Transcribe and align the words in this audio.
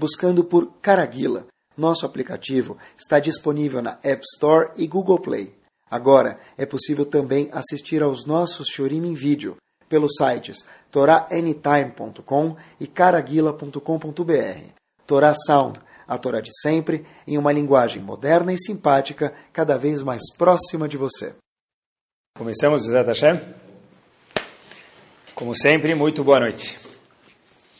Buscando 0.00 0.42
por 0.42 0.72
Caraguila, 0.80 1.46
nosso 1.76 2.06
aplicativo 2.06 2.78
está 2.96 3.20
disponível 3.20 3.82
na 3.82 3.98
App 4.02 4.22
Store 4.32 4.70
e 4.74 4.86
Google 4.86 5.20
Play. 5.20 5.54
Agora 5.90 6.38
é 6.56 6.64
possível 6.64 7.04
também 7.04 7.50
assistir 7.52 8.02
aos 8.02 8.24
nossos 8.24 8.68
Shorim 8.68 9.06
em 9.06 9.12
vídeo 9.12 9.58
pelos 9.90 10.12
sites 10.16 10.64
toraanytime.com 10.90 12.56
e 12.80 12.86
caraguila.com.br. 12.86 14.72
Torá 15.06 15.34
Sound, 15.34 15.78
a 16.08 16.16
Torá 16.16 16.40
de 16.40 16.50
sempre, 16.62 17.04
em 17.26 17.36
uma 17.36 17.52
linguagem 17.52 18.00
moderna 18.00 18.54
e 18.54 18.58
simpática, 18.58 19.34
cada 19.52 19.76
vez 19.76 20.00
mais 20.00 20.22
próxima 20.34 20.88
de 20.88 20.96
você. 20.96 21.34
Começamos, 22.38 22.86
Bezat 22.86 23.06
Hashem? 23.06 23.38
Como 25.34 25.54
sempre, 25.54 25.94
muito 25.94 26.24
boa 26.24 26.40
noite. 26.40 26.89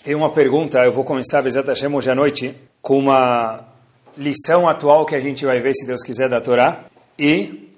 Tem 0.02 0.14
uma 0.14 0.30
pergunta, 0.30 0.78
eu 0.78 0.90
vou 0.90 1.04
começar, 1.04 1.42
Bezat 1.42 1.68
Hashem, 1.68 1.94
hoje 1.94 2.10
à 2.10 2.14
noite, 2.14 2.56
com 2.80 2.98
uma 2.98 3.66
lição 4.16 4.66
atual 4.66 5.04
que 5.04 5.14
a 5.14 5.20
gente 5.20 5.44
vai 5.44 5.60
ver, 5.60 5.74
se 5.74 5.86
Deus 5.86 6.02
quiser, 6.02 6.26
da 6.26 6.40
Torá, 6.40 6.86
e 7.18 7.68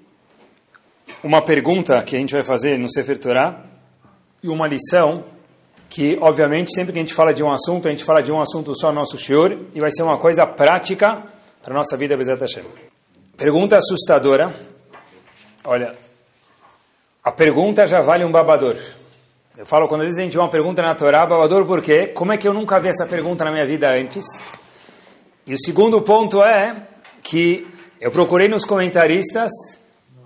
uma 1.21 1.41
pergunta 1.41 2.01
que 2.01 2.15
a 2.15 2.19
gente 2.19 2.31
vai 2.33 2.41
fazer 2.41 2.79
no 2.79 2.89
Sefer 2.89 3.19
Torá, 3.19 3.65
e 4.41 4.47
uma 4.47 4.65
lição 4.65 5.25
que, 5.89 6.17
obviamente, 6.21 6.73
sempre 6.73 6.93
que 6.93 6.99
a 6.99 7.01
gente 7.01 7.13
fala 7.13 7.33
de 7.33 7.43
um 7.43 7.51
assunto, 7.51 7.89
a 7.89 7.91
gente 7.91 8.05
fala 8.05 8.23
de 8.23 8.31
um 8.31 8.39
assunto 8.39 8.73
só 8.73 8.89
nosso 8.93 9.17
Shiur, 9.17 9.57
e 9.75 9.81
vai 9.81 9.91
ser 9.91 10.03
uma 10.03 10.17
coisa 10.17 10.47
prática 10.47 11.21
para 11.61 11.73
a 11.73 11.77
nossa 11.77 11.97
vida, 11.97 12.15
Bezat 12.15 12.39
Hashem. 12.39 12.63
Pergunta 13.35 13.75
assustadora. 13.75 14.55
Olha, 15.65 15.93
a 17.21 17.33
pergunta 17.33 17.85
já 17.85 17.99
vale 17.99 18.23
um 18.23 18.31
babador. 18.31 18.77
Eu 19.55 19.67
falo, 19.67 19.87
quando 19.87 20.01
às 20.01 20.07
vezes 20.07 20.19
a 20.19 20.23
gente 20.23 20.33
vê 20.33 20.39
uma 20.39 20.49
pergunta 20.49 20.81
na 20.81 20.95
Torá, 20.95 21.27
babador 21.27 21.63
por 21.67 21.79
quê? 21.79 22.07
Como 22.07 22.31
é 22.33 22.37
que 22.37 22.47
eu 22.47 22.55
nunca 22.55 22.79
vi 22.79 22.87
essa 22.87 23.05
pergunta 23.05 23.45
na 23.45 23.51
minha 23.51 23.67
vida 23.67 23.87
antes? 23.87 24.25
E 25.45 25.53
o 25.53 25.59
segundo 25.59 26.01
ponto 26.01 26.41
é 26.41 26.75
que 27.21 27.67
eu 28.01 28.09
procurei 28.09 28.47
nos 28.47 28.65
comentaristas 28.65 29.51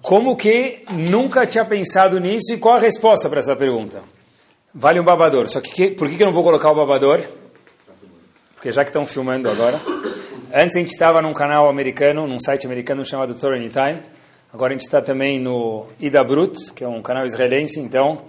como 0.01 0.37
que 0.37 0.85
nunca 0.93 1.45
tinha 1.45 1.65
pensado 1.65 2.17
nisso 2.21 2.53
e 2.53 2.57
qual 2.57 2.75
a 2.75 2.79
resposta 2.79 3.27
para 3.27 3.39
essa 3.39 3.53
pergunta. 3.53 4.01
Vale 4.73 4.97
um 4.97 5.03
babador. 5.03 5.49
Só 5.49 5.59
que, 5.59 5.71
que 5.71 5.91
por 5.91 6.07
que, 6.07 6.15
que 6.15 6.23
eu 6.23 6.27
não 6.27 6.33
vou 6.33 6.43
colocar 6.43 6.71
o 6.71 6.75
babador? 6.75 7.21
Porque 8.55 8.71
já 8.71 8.85
que 8.85 8.91
estão 8.91 9.05
filmando 9.05 9.49
agora. 9.49 9.77
Antes 10.53 10.77
a 10.77 10.79
gente 10.79 10.91
estava 10.91 11.21
num 11.21 11.33
canal 11.33 11.67
americano, 11.67 12.25
num 12.25 12.39
site 12.39 12.65
americano 12.65 13.03
chamado 13.03 13.35
Torah 13.35 13.57
Anytime. 13.57 14.03
Agora 14.53 14.71
a 14.71 14.77
gente 14.77 14.85
está 14.85 15.01
também 15.01 15.37
no 15.37 15.87
Ida 15.99 16.23
Brut, 16.23 16.71
que 16.71 16.81
é 16.81 16.87
um 16.87 17.01
canal 17.01 17.25
israelense, 17.25 17.81
então 17.81 18.23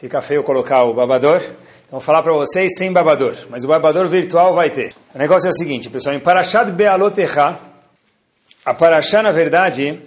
fica 0.00 0.22
feio 0.22 0.42
colocar 0.42 0.84
o 0.84 0.94
babador. 0.94 1.40
Então 1.40 1.98
vou 1.98 2.00
falar 2.00 2.22
para 2.22 2.32
vocês 2.32 2.72
sem 2.78 2.90
babador, 2.90 3.36
mas 3.50 3.64
o 3.64 3.68
babador 3.68 4.08
virtual 4.08 4.54
vai 4.54 4.70
ter. 4.70 4.94
O 5.14 5.18
negócio 5.18 5.46
é 5.46 5.50
o 5.50 5.52
seguinte, 5.52 5.90
pessoal, 5.90 6.14
em 6.14 6.20
Parashat 6.20 6.70
Bealotecha, 6.70 7.58
a 8.64 8.72
Parashá, 8.74 9.22
na 9.22 9.30
verdade, 9.30 10.00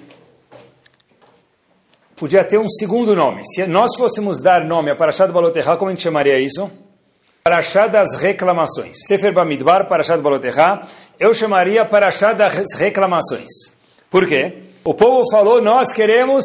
podia 2.15 2.43
ter 2.43 2.58
um 2.58 2.67
segundo 2.67 3.15
nome. 3.15 3.43
Se 3.45 3.67
nós 3.67 3.92
fôssemos 3.95 4.42
dar 4.42 4.65
nome 4.65 4.89
a 4.89 4.95
Parashat 4.95 5.32
Bealotecha, 5.32 5.76
como 5.77 5.89
a 5.89 5.93
gente 5.93 6.03
chamaria 6.03 6.39
isso? 6.39 6.71
Parashat 7.43 7.92
das 7.92 8.15
reclamações. 8.15 8.98
Sefer 9.05 9.33
Bamidbar, 9.33 9.87
Parashat 9.87 10.21
Bealotecha, 10.21 10.82
eu 11.20 11.33
chamaria 11.33 11.86
Parashat 11.86 12.36
das 12.36 12.73
reclamações. 12.76 13.49
Por 14.09 14.27
quê? 14.27 14.64
O 14.83 14.93
povo 14.93 15.23
falou, 15.32 15.61
nós 15.61 15.92
queremos 15.92 16.43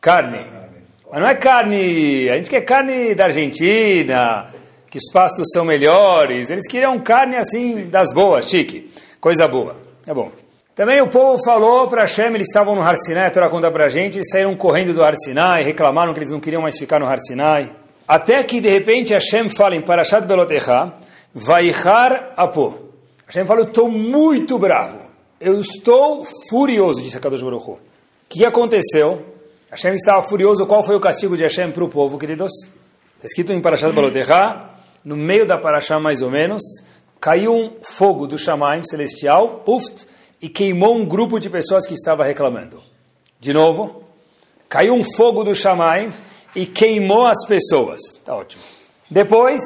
carne. 0.00 0.67
Mas 1.10 1.20
não 1.20 1.28
é 1.28 1.34
carne, 1.34 2.28
a 2.28 2.36
gente 2.36 2.50
quer 2.50 2.60
carne 2.62 3.14
da 3.14 3.24
Argentina, 3.24 4.52
que 4.90 4.98
os 4.98 5.10
pastos 5.12 5.46
são 5.52 5.64
melhores. 5.64 6.50
Eles 6.50 6.68
queriam 6.68 6.98
carne 6.98 7.36
assim, 7.36 7.88
das 7.88 8.12
boas, 8.12 8.48
chique, 8.48 8.90
coisa 9.20 9.48
boa. 9.48 9.76
É 10.06 10.12
bom. 10.12 10.30
Também 10.74 11.00
o 11.00 11.08
povo 11.08 11.42
falou 11.44 11.88
para 11.88 12.02
Hashem, 12.02 12.34
eles 12.34 12.46
estavam 12.46 12.74
no 12.76 12.82
Har 12.82 12.96
Sinai, 12.96 13.32
a 13.34 13.48
conta 13.48 13.70
para 13.70 13.86
a 13.86 13.88
gente, 13.88 14.20
saíram 14.28 14.54
correndo 14.54 14.94
do 14.94 15.02
Har 15.02 15.14
Sinai, 15.16 15.64
reclamaram 15.64 16.12
que 16.12 16.20
eles 16.20 16.30
não 16.30 16.38
queriam 16.38 16.62
mais 16.62 16.78
ficar 16.78 17.00
no 17.00 17.06
Har 17.06 17.18
Sinai. 17.18 17.72
Até 18.06 18.42
que 18.42 18.60
de 18.60 18.70
repente 18.70 19.12
Hashem 19.12 19.48
fala 19.48 19.74
em 19.74 19.82
Parashat 19.82 20.26
Belotecha, 20.26 20.92
Vaichar 21.34 22.32
Apo. 22.36 22.78
Hashem 23.26 23.44
fala, 23.44 23.60
eu 23.60 23.66
estou 23.66 23.90
muito 23.90 24.58
bravo. 24.58 24.98
Eu 25.40 25.58
estou 25.58 26.24
furioso, 26.48 27.02
disse 27.02 27.16
a 27.16 27.20
Kadosh 27.20 27.42
Baruch. 27.42 27.70
O 27.70 27.78
que 28.28 28.44
aconteceu? 28.44 29.37
Hashem 29.70 29.94
estava 29.94 30.22
furioso. 30.22 30.66
Qual 30.66 30.82
foi 30.82 30.96
o 30.96 31.00
castigo 31.00 31.36
de 31.36 31.42
Hashem 31.42 31.70
para 31.72 31.84
o 31.84 31.88
povo, 31.88 32.16
queridos? 32.16 32.50
Está 33.16 33.26
escrito 33.26 33.52
em 33.52 33.60
Parashat 33.60 33.92
Baloterra, 33.92 34.70
no 35.04 35.16
meio 35.16 35.46
da 35.46 35.58
Parashá 35.58 36.00
mais 36.00 36.22
ou 36.22 36.30
menos, 36.30 36.62
caiu 37.20 37.52
um 37.52 37.72
fogo 37.82 38.26
do 38.26 38.38
Shamaim 38.38 38.82
celestial, 38.84 39.62
puft, 39.66 40.06
e 40.40 40.48
queimou 40.48 40.96
um 40.96 41.04
grupo 41.04 41.38
de 41.38 41.50
pessoas 41.50 41.86
que 41.86 41.92
estava 41.92 42.24
reclamando. 42.24 42.80
De 43.40 43.52
novo, 43.52 44.04
caiu 44.68 44.94
um 44.94 45.02
fogo 45.04 45.44
do 45.44 45.54
Shamaim 45.54 46.12
e 46.54 46.64
queimou 46.64 47.26
as 47.26 47.46
pessoas. 47.46 48.00
Tá 48.24 48.34
ótimo. 48.36 48.62
Depois, 49.10 49.60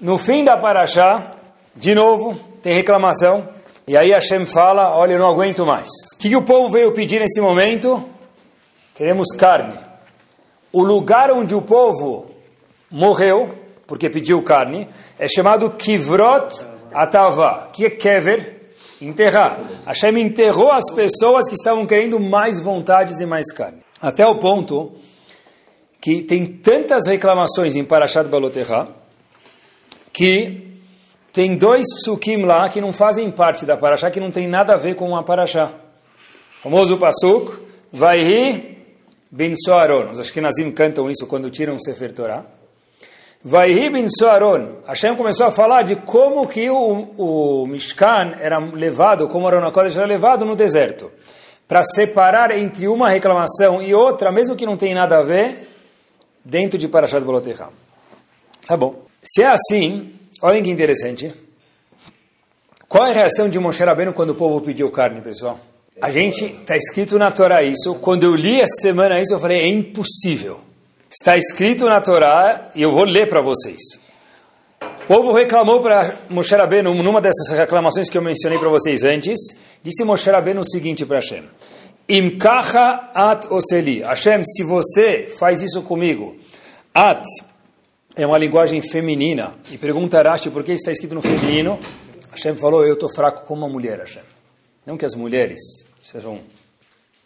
no 0.00 0.16
fim 0.16 0.44
da 0.44 0.56
Parashá, 0.56 1.32
de 1.74 1.94
novo, 1.94 2.38
tem 2.62 2.72
reclamação. 2.72 3.48
E 3.86 3.96
aí 3.96 4.12
Hashem 4.12 4.46
fala, 4.46 4.96
olha, 4.96 5.12
eu 5.12 5.18
não 5.18 5.28
aguento 5.28 5.66
mais. 5.66 5.88
O 6.14 6.18
que, 6.18 6.30
que 6.30 6.36
o 6.36 6.42
povo 6.42 6.70
veio 6.70 6.92
pedir 6.92 7.20
nesse 7.20 7.40
momento? 7.40 8.15
Queremos 8.96 9.28
carne. 9.36 9.78
O 10.72 10.82
lugar 10.82 11.30
onde 11.30 11.54
o 11.54 11.60
povo 11.60 12.30
morreu, 12.90 13.54
porque 13.86 14.08
pediu 14.08 14.42
carne, 14.42 14.88
é 15.18 15.28
chamado 15.28 15.70
Kivrot 15.72 16.66
Atava. 16.92 17.68
Que 17.72 17.86
é 17.86 17.90
Kever? 17.90 18.56
Enterrar. 19.00 19.58
Hashem 19.86 20.18
enterrou 20.18 20.72
as 20.72 20.90
pessoas 20.94 21.46
que 21.48 21.54
estavam 21.54 21.84
querendo 21.84 22.18
mais 22.18 22.58
vontades 22.58 23.20
e 23.20 23.26
mais 23.26 23.52
carne. 23.52 23.82
Até 24.00 24.26
o 24.26 24.38
ponto 24.38 24.92
que 26.00 26.22
tem 26.22 26.46
tantas 26.46 27.06
reclamações 27.06 27.76
em 27.76 27.84
Parashat 27.84 28.28
Baloterra 28.28 28.88
que 30.12 30.78
tem 31.32 31.58
dois 31.58 31.84
psukim 31.96 32.44
lá 32.44 32.68
que 32.70 32.80
não 32.80 32.92
fazem 32.92 33.30
parte 33.30 33.66
da 33.66 33.76
Parashá, 33.76 34.10
que 34.10 34.20
não 34.20 34.30
tem 34.30 34.48
nada 34.48 34.72
a 34.72 34.76
ver 34.78 34.94
com 34.94 35.14
a 35.14 35.22
Parashá. 35.22 35.66
O 35.66 36.62
famoso 36.62 36.96
pasuk, 36.96 37.52
Vaihi 37.92 38.75
bin 39.30 39.54
Soaron. 39.56 40.10
Os 40.10 40.20
Ashkenazim 40.20 40.70
cantam 40.72 41.10
isso 41.10 41.26
quando 41.26 41.50
tiram 41.50 41.74
o 41.74 41.80
Sefer 41.82 42.12
Torah. 42.12 42.44
Vaihi 43.44 43.90
bin 43.90 44.08
Soaron. 44.08 44.82
Hashem 44.86 45.14
começou 45.14 45.46
a 45.46 45.50
falar 45.50 45.82
de 45.82 45.96
como 45.96 46.46
que 46.46 46.68
o, 46.68 47.08
o 47.16 47.66
Mishkan 47.66 48.36
era 48.40 48.58
levado, 48.58 49.28
como 49.28 49.46
Arona 49.46 49.70
Kodesh 49.70 49.96
era 49.96 50.06
levado 50.06 50.44
no 50.44 50.56
deserto. 50.56 51.12
Para 51.68 51.82
separar 51.82 52.50
entre 52.56 52.88
uma 52.88 53.08
reclamação 53.08 53.82
e 53.82 53.94
outra, 53.94 54.32
mesmo 54.32 54.56
que 54.56 54.66
não 54.66 54.76
tem 54.76 54.94
nada 54.94 55.18
a 55.18 55.22
ver, 55.22 55.68
dentro 56.44 56.78
de 56.78 56.88
Parashat 56.88 57.24
Balotecha. 57.24 57.68
Tá 58.66 58.76
bom. 58.76 59.02
Se 59.22 59.42
é 59.42 59.46
assim, 59.46 60.12
olhem 60.42 60.62
que 60.62 60.70
interessante. 60.70 61.32
Qual 62.88 63.04
é 63.04 63.10
a 63.10 63.14
reação 63.14 63.48
de 63.48 63.58
Moshe 63.58 63.82
Rabbeinu 63.82 64.12
quando 64.12 64.30
o 64.30 64.34
povo 64.34 64.60
pediu 64.60 64.90
carne, 64.90 65.20
pessoal? 65.20 65.58
A 66.00 66.10
gente, 66.10 66.44
está 66.44 66.76
escrito 66.76 67.18
na 67.18 67.30
Torá 67.30 67.62
isso, 67.62 67.94
quando 67.94 68.24
eu 68.24 68.34
li 68.34 68.60
essa 68.60 68.82
semana 68.82 69.18
isso, 69.18 69.32
eu 69.32 69.40
falei, 69.40 69.60
é 69.60 69.66
impossível. 69.66 70.60
Está 71.08 71.38
escrito 71.38 71.86
na 71.86 72.02
Torá, 72.02 72.70
e 72.74 72.82
eu 72.82 72.92
vou 72.92 73.04
ler 73.04 73.30
para 73.30 73.40
vocês. 73.40 73.80
O 74.78 75.06
povo 75.06 75.32
reclamou 75.32 75.80
para 75.80 76.14
Moshe 76.28 76.54
Rabbeinu, 76.54 76.92
numa 77.02 77.18
dessas 77.18 77.48
reclamações 77.56 78.10
que 78.10 78.18
eu 78.18 78.22
mencionei 78.22 78.58
para 78.58 78.68
vocês 78.68 79.04
antes, 79.04 79.38
disse 79.82 80.04
Moshe 80.04 80.28
Rabbeinu 80.28 80.60
o 80.60 80.68
seguinte 80.68 81.06
para 81.06 81.16
Hashem, 81.16 81.44
Imkacha 82.06 83.10
at 83.14 83.46
oseli. 83.50 84.02
Hashem, 84.02 84.42
se 84.44 84.64
você 84.64 85.34
faz 85.38 85.62
isso 85.62 85.80
comigo, 85.80 86.36
at 86.92 87.24
é 88.16 88.26
uma 88.26 88.36
linguagem 88.36 88.82
feminina, 88.82 89.54
e 89.70 89.78
pergunta 89.78 90.22
Rashi 90.22 90.50
por 90.50 90.62
que 90.62 90.72
está 90.72 90.92
escrito 90.92 91.14
no 91.14 91.22
feminino, 91.22 91.78
Hashem 92.32 92.54
falou, 92.54 92.84
eu 92.84 92.94
estou 92.94 93.08
fraco 93.08 93.46
como 93.46 93.64
uma 93.64 93.72
mulher, 93.72 94.00
Hashem. 94.00 94.35
Não 94.86 94.96
que 94.96 95.04
as 95.04 95.16
mulheres 95.16 95.60
sejam 96.00 96.38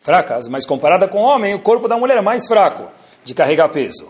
fracas, 0.01 0.49
mas 0.49 0.65
comparada 0.65 1.07
com 1.07 1.19
o 1.19 1.25
homem, 1.25 1.55
o 1.55 1.61
corpo 1.61 1.87
da 1.87 1.99
mulher 1.99 2.17
é 2.17 2.23
mais 2.23 2.47
fraco 2.47 2.91
de 3.23 3.35
carregar 3.35 3.69
peso. 3.69 4.09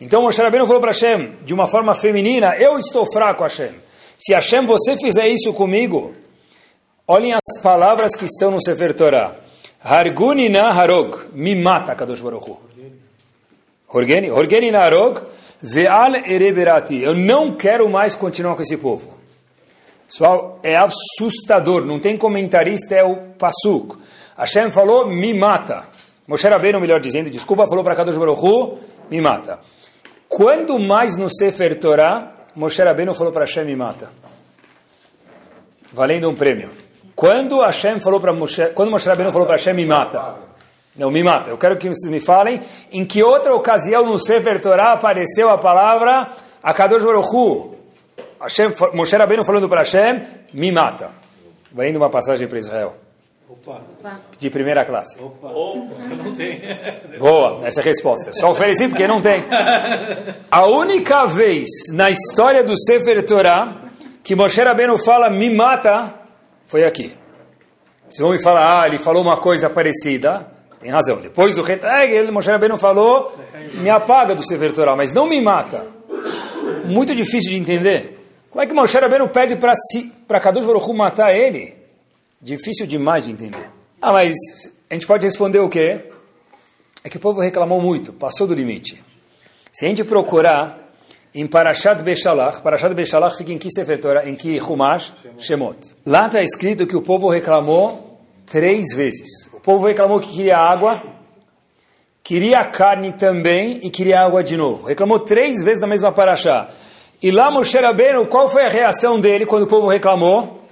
Então 0.00 0.22
Moshe 0.22 0.40
Rabbeinu 0.40 0.66
falou 0.66 0.80
para 0.80 0.92
Hashem, 0.92 1.36
de 1.44 1.52
uma 1.52 1.66
forma 1.66 1.94
feminina, 1.94 2.56
eu 2.58 2.78
estou 2.78 3.04
fraco, 3.12 3.42
Hashem. 3.42 3.72
Se 4.16 4.32
Hashem, 4.32 4.64
você 4.64 4.96
fizer 4.96 5.28
isso 5.28 5.52
comigo, 5.52 6.14
olhem 7.06 7.34
as 7.34 7.62
palavras 7.62 8.16
que 8.16 8.24
estão 8.24 8.50
no 8.50 8.62
Sefer 8.62 8.94
Torah. 8.94 9.36
Hargunina 9.84 10.70
harog, 10.70 11.16
me 11.34 11.54
mata, 11.54 11.94
Kadosh 11.94 12.22
Baruch 12.22 12.50
Hu. 12.50 12.58
Horgeni, 13.88 14.30
Horgeni 14.30 14.74
harog, 14.74 15.20
ve'al 15.62 16.16
ereberati. 16.26 17.02
Eu 17.02 17.14
não 17.14 17.56
quero 17.56 17.88
mais 17.90 18.14
continuar 18.14 18.56
com 18.56 18.62
esse 18.62 18.78
povo. 18.78 19.15
Pessoal, 20.08 20.60
é 20.62 20.76
assustador, 20.76 21.84
não 21.84 21.98
tem 21.98 22.16
comentarista, 22.16 22.94
é 22.94 23.02
o 23.02 23.16
Pasuk. 23.38 23.98
Hashem 24.38 24.70
falou, 24.70 25.08
me 25.08 25.34
mata. 25.34 25.84
Moshe 26.28 26.48
Rabbeinu, 26.48 26.80
melhor 26.80 27.00
dizendo, 27.00 27.28
desculpa, 27.30 27.66
falou 27.66 27.82
para 27.82 27.96
Kadosh 27.96 28.16
Baruch 28.16 28.78
me 29.10 29.20
mata. 29.20 29.58
Quando 30.28 30.78
mais 30.78 31.16
no 31.16 31.28
Sefer 31.28 31.78
Torah, 31.78 32.32
Moshe 32.54 32.82
Rabbeinu 32.82 33.14
falou 33.14 33.32
para 33.32 33.42
Hashem, 33.42 33.64
me 33.64 33.76
mata. 33.76 34.10
Valendo 35.92 36.28
um 36.28 36.34
prêmio. 36.34 36.70
Quando 37.14 37.60
Hashem 37.60 38.00
falou 38.00 38.20
para 38.20 38.32
Moshe, 38.32 38.66
quando 38.74 38.90
Moshe 38.90 39.08
Rabbeinu 39.08 39.32
falou 39.32 39.46
para 39.46 39.56
Hashem, 39.56 39.74
me 39.74 39.86
mata. 39.86 40.36
Não, 40.96 41.10
me 41.10 41.22
mata. 41.22 41.50
Eu 41.50 41.58
quero 41.58 41.76
que 41.76 41.88
vocês 41.88 42.10
me 42.10 42.20
falem 42.20 42.60
em 42.90 43.04
que 43.04 43.22
outra 43.22 43.54
ocasião 43.54 44.06
no 44.06 44.18
Sefer 44.18 44.60
Torah 44.60 44.94
apareceu 44.94 45.50
a 45.50 45.58
palavra 45.58 46.30
Akadosh 46.62 47.04
Baruch. 47.04 47.75
Hashem, 48.40 48.70
Moshe 48.92 49.16
Rabbeinu 49.16 49.44
falando 49.44 49.68
para 49.68 49.80
Hashem, 49.80 50.22
me 50.52 50.70
mata. 50.70 51.10
Valendo 51.72 51.96
uma 51.96 52.10
passagem 52.10 52.46
para 52.48 52.58
Israel. 52.58 52.94
Opa. 53.48 53.80
De 54.38 54.50
primeira 54.50 54.84
classe. 54.84 55.20
Opa. 55.22 55.48
Opa, 55.48 56.14
não 56.16 56.34
tem. 56.34 56.60
Boa, 57.18 57.66
essa 57.66 57.80
é 57.80 57.82
a 57.82 57.84
resposta. 57.84 58.32
Só 58.32 58.50
ofereci 58.50 58.88
porque 58.88 59.06
não 59.06 59.20
tem. 59.20 59.44
A 60.50 60.66
única 60.66 61.26
vez 61.26 61.66
na 61.92 62.10
história 62.10 62.64
do 62.64 62.76
Sefer 62.76 63.24
Torah 63.24 63.82
que 64.22 64.34
Moshe 64.34 64.60
Rabbeinu 64.60 64.98
fala 64.98 65.30
me 65.30 65.48
mata 65.48 66.14
foi 66.66 66.84
aqui. 66.84 67.16
Vocês 68.08 68.20
vão 68.20 68.32
me 68.32 68.42
falar, 68.42 68.82
ah, 68.82 68.86
ele 68.86 68.98
falou 68.98 69.22
uma 69.22 69.36
coisa 69.36 69.70
parecida. 69.70 70.46
Tem 70.80 70.90
razão. 70.90 71.18
Depois 71.20 71.54
do 71.54 71.62
Retag, 71.62 72.12
ele, 72.12 72.30
Moshe 72.30 72.50
Rabbeinu 72.50 72.76
falou, 72.78 73.32
me 73.74 73.90
apaga 73.90 74.34
do 74.34 74.46
Sefer 74.46 74.72
Torah, 74.72 74.96
mas 74.96 75.12
não 75.12 75.26
me 75.26 75.40
mata. 75.40 75.86
Muito 76.84 77.14
difícil 77.14 77.50
de 77.50 77.58
entender. 77.58 78.15
Como 78.56 78.64
é 78.64 78.66
que 78.66 78.72
Moshe 78.72 78.98
Rabbeinu 78.98 79.28
pede 79.28 79.54
para 79.56 79.74
si, 79.74 80.10
para 80.26 80.40
Kadosh 80.40 80.64
Baruch 80.64 80.88
Hu 80.88 80.94
matar 80.94 81.30
ele? 81.30 81.76
Difícil 82.40 82.86
demais 82.86 83.22
de 83.22 83.30
entender. 83.30 83.68
Ah, 84.00 84.14
mas 84.14 84.34
a 84.88 84.94
gente 84.94 85.06
pode 85.06 85.26
responder 85.26 85.58
o 85.58 85.68
quê? 85.68 86.06
É 87.04 87.10
que 87.10 87.18
o 87.18 87.20
povo 87.20 87.38
reclamou 87.38 87.82
muito, 87.82 88.14
passou 88.14 88.46
do 88.46 88.54
limite. 88.54 88.98
Se 89.70 89.84
a 89.84 89.88
gente 89.90 90.02
procurar 90.04 90.90
em 91.34 91.46
Parashat 91.46 92.02
Beshalach, 92.02 92.62
Parashat 92.62 92.94
Beshalach 92.94 93.36
fica 93.36 93.52
em 93.52 93.58
que 93.58 93.70
Sefer 93.70 94.00
Torah, 94.00 94.26
em 94.26 94.34
que 94.34 94.58
Humash? 94.58 95.12
Shemot. 95.36 95.76
Lá 96.06 96.24
está 96.24 96.40
escrito 96.40 96.86
que 96.86 96.96
o 96.96 97.02
povo 97.02 97.28
reclamou 97.28 98.22
três 98.46 98.86
vezes. 98.96 99.52
O 99.52 99.60
povo 99.60 99.86
reclamou 99.86 100.18
que 100.18 100.30
queria 100.30 100.56
água, 100.56 101.02
queria 102.24 102.64
carne 102.64 103.12
também 103.12 103.80
e 103.82 103.90
queria 103.90 104.22
água 104.22 104.42
de 104.42 104.56
novo. 104.56 104.86
Reclamou 104.86 105.18
três 105.18 105.62
vezes 105.62 105.78
na 105.78 105.86
mesma 105.86 106.10
Parashá. 106.10 106.70
E 107.22 107.30
lá 107.30 107.50
Moshe 107.50 107.78
Rabbeinu, 107.78 108.26
qual 108.26 108.48
foi 108.48 108.64
a 108.64 108.68
reação 108.68 109.18
dele 109.18 109.46
quando 109.46 109.62
o 109.62 109.66
povo 109.66 109.88
reclamou? 109.88 110.62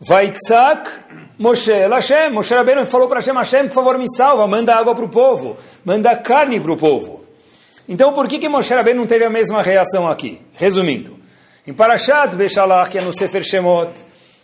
Vaitzak 0.00 0.90
Moshe, 1.38 1.72
Hashem, 1.72 2.30
Moshe 2.30 2.54
Rabbeinu 2.54 2.84
falou 2.86 3.08
para 3.08 3.18
Hashem, 3.18 3.34
Hashem, 3.34 3.68
por 3.68 3.74
favor, 3.74 3.98
me 3.98 4.04
salva, 4.08 4.46
manda 4.46 4.74
água 4.74 4.94
para 4.94 5.04
o 5.04 5.08
povo, 5.08 5.56
manda 5.84 6.16
carne 6.16 6.60
para 6.60 6.72
o 6.72 6.76
povo. 6.76 7.24
Então, 7.88 8.12
por 8.12 8.28
que 8.28 8.38
que 8.38 8.48
Moshe 8.48 8.72
Rabbeinu 8.74 9.00
não 9.00 9.06
teve 9.06 9.24
a 9.24 9.30
mesma 9.30 9.62
reação 9.62 10.06
aqui? 10.06 10.40
Resumindo, 10.54 11.16
em 11.66 11.72
Parashat 11.72 12.36
Beshalach, 12.36 12.90
que 12.90 12.98
é 12.98 13.00
no 13.00 13.12
Sefer 13.12 13.42
Shemot, 13.42 13.92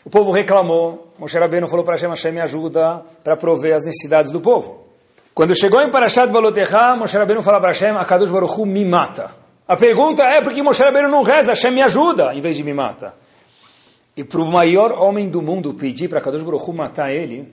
o 0.04 0.10
povo 0.10 0.30
reclamou, 0.32 1.12
Moshe 1.18 1.38
Rabbeinu 1.38 1.68
falou 1.68 1.84
para 1.84 1.94
Hashem, 1.94 2.08
Hashem 2.08 2.32
me 2.32 2.40
ajuda 2.40 3.02
para 3.22 3.36
prover 3.36 3.74
as 3.74 3.84
necessidades 3.84 4.30
do 4.30 4.40
povo. 4.40 4.86
Quando 5.34 5.54
chegou 5.54 5.80
em 5.82 5.90
Parashat 5.90 6.32
Balotecha, 6.32 6.96
Moshe 6.96 7.16
Rabbeinu 7.16 7.42
fala 7.42 7.60
para 7.60 7.70
Hashem, 7.70 7.96
Akadosh 7.96 8.30
Baruch 8.30 8.58
Hu 8.58 8.66
me 8.66 8.84
mata. 8.84 9.47
A 9.68 9.76
pergunta 9.76 10.22
é, 10.22 10.40
por 10.40 10.54
que 10.54 10.62
Moshe 10.62 10.82
Rabbeinu 10.82 11.10
não 11.10 11.22
reza, 11.22 11.52
Hashem 11.52 11.70
me 11.70 11.82
ajuda, 11.82 12.34
em 12.34 12.40
vez 12.40 12.56
de 12.56 12.64
me 12.64 12.72
mata? 12.72 13.14
E 14.16 14.24
para 14.24 14.40
o 14.40 14.50
maior 14.50 14.92
homem 14.92 15.28
do 15.28 15.42
mundo 15.42 15.74
pedir 15.74 16.08
para 16.08 16.22
Kadosh 16.22 16.42
Baruch 16.42 16.70
Hu 16.70 16.72
matar 16.72 17.12
ele, 17.12 17.52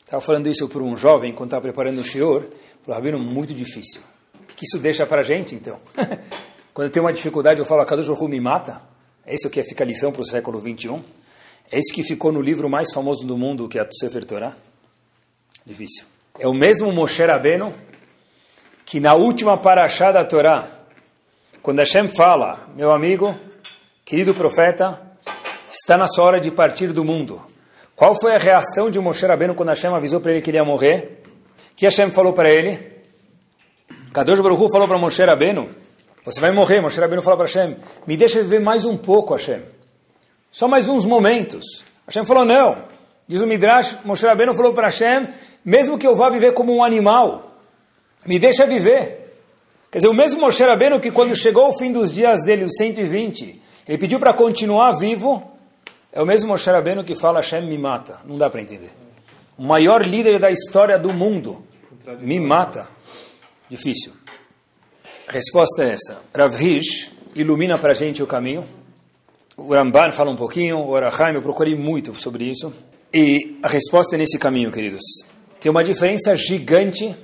estava 0.00 0.20
falando 0.20 0.48
isso 0.48 0.68
para 0.68 0.82
um 0.82 0.96
jovem 0.96 1.32
quando 1.32 1.50
estava 1.50 1.62
preparando 1.62 2.00
o 2.00 2.04
shiur, 2.04 2.48
falou, 2.82 3.00
Rabino, 3.00 3.18
muito 3.20 3.54
difícil. 3.54 4.00
O 4.42 4.54
que 4.56 4.64
isso 4.64 4.76
deixa 4.80 5.06
para 5.06 5.20
a 5.20 5.22
gente, 5.22 5.54
então? 5.54 5.78
quando 6.74 6.88
eu 6.88 6.90
tenho 6.90 7.06
uma 7.06 7.12
dificuldade, 7.12 7.60
eu 7.60 7.64
falo, 7.64 7.86
Kadosh 7.86 8.08
Baruch 8.08 8.24
Hu 8.24 8.28
me 8.28 8.40
mata? 8.40 8.82
É 9.24 9.34
isso 9.34 9.48
que 9.48 9.60
é 9.60 9.62
fica 9.62 9.84
a 9.84 9.86
lição 9.86 10.10
para 10.10 10.22
o 10.22 10.26
século 10.26 10.58
21? 10.58 11.00
É 11.70 11.78
isso 11.78 11.94
que 11.94 12.02
ficou 12.02 12.32
no 12.32 12.40
livro 12.42 12.68
mais 12.68 12.92
famoso 12.92 13.24
do 13.24 13.38
mundo, 13.38 13.68
que 13.68 13.78
é 13.78 13.82
a 13.82 13.88
Sefer 13.88 14.24
Torah? 14.24 14.56
Difícil. 15.64 16.06
É 16.40 16.48
o 16.48 16.52
mesmo 16.52 16.90
Moshe 16.90 17.24
Rabbeinu 17.24 17.72
que 18.92 19.00
na 19.00 19.14
última 19.14 19.56
paraxá 19.56 20.12
da 20.12 20.22
Torá, 20.22 20.68
quando 21.62 21.78
Hashem 21.78 22.10
fala, 22.10 22.68
meu 22.76 22.90
amigo, 22.90 23.34
querido 24.04 24.34
profeta, 24.34 25.00
está 25.66 25.96
na 25.96 26.06
sua 26.06 26.24
hora 26.24 26.38
de 26.38 26.50
partir 26.50 26.88
do 26.88 27.02
mundo. 27.02 27.40
Qual 27.96 28.14
foi 28.14 28.34
a 28.34 28.36
reação 28.36 28.90
de 28.90 29.00
Moshe 29.00 29.24
Rabbeinu 29.24 29.54
quando 29.54 29.70
Hashem 29.70 29.94
avisou 29.94 30.20
para 30.20 30.32
ele 30.32 30.42
que 30.42 30.50
ele 30.50 30.58
ia 30.58 30.64
morrer? 30.66 31.22
Que 31.74 31.86
Hashem 31.86 32.10
falou 32.10 32.34
para 32.34 32.50
ele? 32.50 33.02
Kadosh 34.12 34.40
Baruch 34.40 34.62
Hu 34.62 34.68
falou 34.70 34.86
para 34.86 34.98
Moshe 34.98 35.24
Rabbeinu, 35.24 35.70
você 36.22 36.38
vai 36.38 36.52
morrer. 36.52 36.82
Moshe 36.82 37.00
Rabbeinu 37.00 37.22
falou 37.22 37.38
para 37.38 37.46
Hashem, 37.46 37.74
me 38.06 38.14
deixa 38.14 38.42
viver 38.42 38.60
mais 38.60 38.84
um 38.84 38.98
pouco, 38.98 39.32
Hashem. 39.32 39.62
Só 40.50 40.68
mais 40.68 40.86
uns 40.86 41.06
momentos. 41.06 41.64
Hashem 42.06 42.26
falou, 42.26 42.44
não. 42.44 42.76
Diz 43.26 43.40
o 43.40 43.46
Midrash, 43.46 44.00
Moshe 44.04 44.26
Rabbeinu 44.26 44.52
falou 44.52 44.74
para 44.74 44.88
Hashem, 44.88 45.28
mesmo 45.64 45.96
que 45.96 46.06
eu 46.06 46.14
vá 46.14 46.28
viver 46.28 46.52
como 46.52 46.76
um 46.76 46.84
animal, 46.84 47.51
me 48.26 48.38
deixa 48.38 48.66
viver. 48.66 49.22
Quer 49.90 49.98
dizer, 49.98 50.08
o 50.08 50.14
mesmo 50.14 50.40
Moshe 50.40 50.62
Rabbeinu 50.64 51.00
que 51.00 51.10
quando 51.10 51.36
chegou 51.36 51.68
o 51.68 51.78
fim 51.78 51.92
dos 51.92 52.12
dias 52.12 52.42
dele, 52.44 52.64
os 52.64 52.72
120, 52.76 53.60
ele 53.86 53.98
pediu 53.98 54.18
para 54.18 54.32
continuar 54.32 54.92
vivo, 54.98 55.42
é 56.12 56.22
o 56.22 56.26
mesmo 56.26 56.48
Moshe 56.48 56.70
Rabbeinu 56.70 57.04
que 57.04 57.14
fala 57.14 57.40
Hashem 57.40 57.66
me 57.66 57.76
mata. 57.76 58.20
Não 58.24 58.38
dá 58.38 58.48
para 58.48 58.62
entender. 58.62 58.90
O 59.58 59.62
maior 59.62 60.02
líder 60.06 60.40
da 60.40 60.50
história 60.50 60.98
do 60.98 61.12
mundo 61.12 61.62
me 62.20 62.40
mata. 62.40 62.86
Difícil. 63.68 64.12
A 65.28 65.32
resposta 65.32 65.84
é 65.84 65.92
essa. 65.92 66.22
Rav 66.34 66.54
Hirsch 66.54 67.10
ilumina 67.34 67.78
para 67.78 67.92
a 67.92 67.94
gente 67.94 68.22
o 68.22 68.26
caminho. 68.26 68.64
O 69.56 69.74
Ramban 69.74 70.10
fala 70.10 70.30
um 70.30 70.36
pouquinho, 70.36 70.78
o 70.78 70.96
Arahaim, 70.96 71.34
eu 71.34 71.42
procurei 71.42 71.74
muito 71.74 72.14
sobre 72.14 72.44
isso. 72.46 72.72
E 73.12 73.58
a 73.62 73.68
resposta 73.68 74.16
é 74.16 74.18
nesse 74.18 74.38
caminho, 74.38 74.72
queridos. 74.72 75.02
Tem 75.60 75.70
uma 75.70 75.84
diferença 75.84 76.34
gigante 76.34 77.14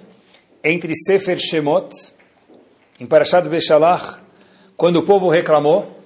entre 0.62 0.92
Sefer 0.94 1.38
Shemot, 1.38 1.94
em 3.00 3.06
Parashat 3.06 3.48
Beshalach, 3.48 4.18
quando 4.76 4.96
o 4.96 5.02
povo 5.02 5.28
reclamou, 5.28 5.96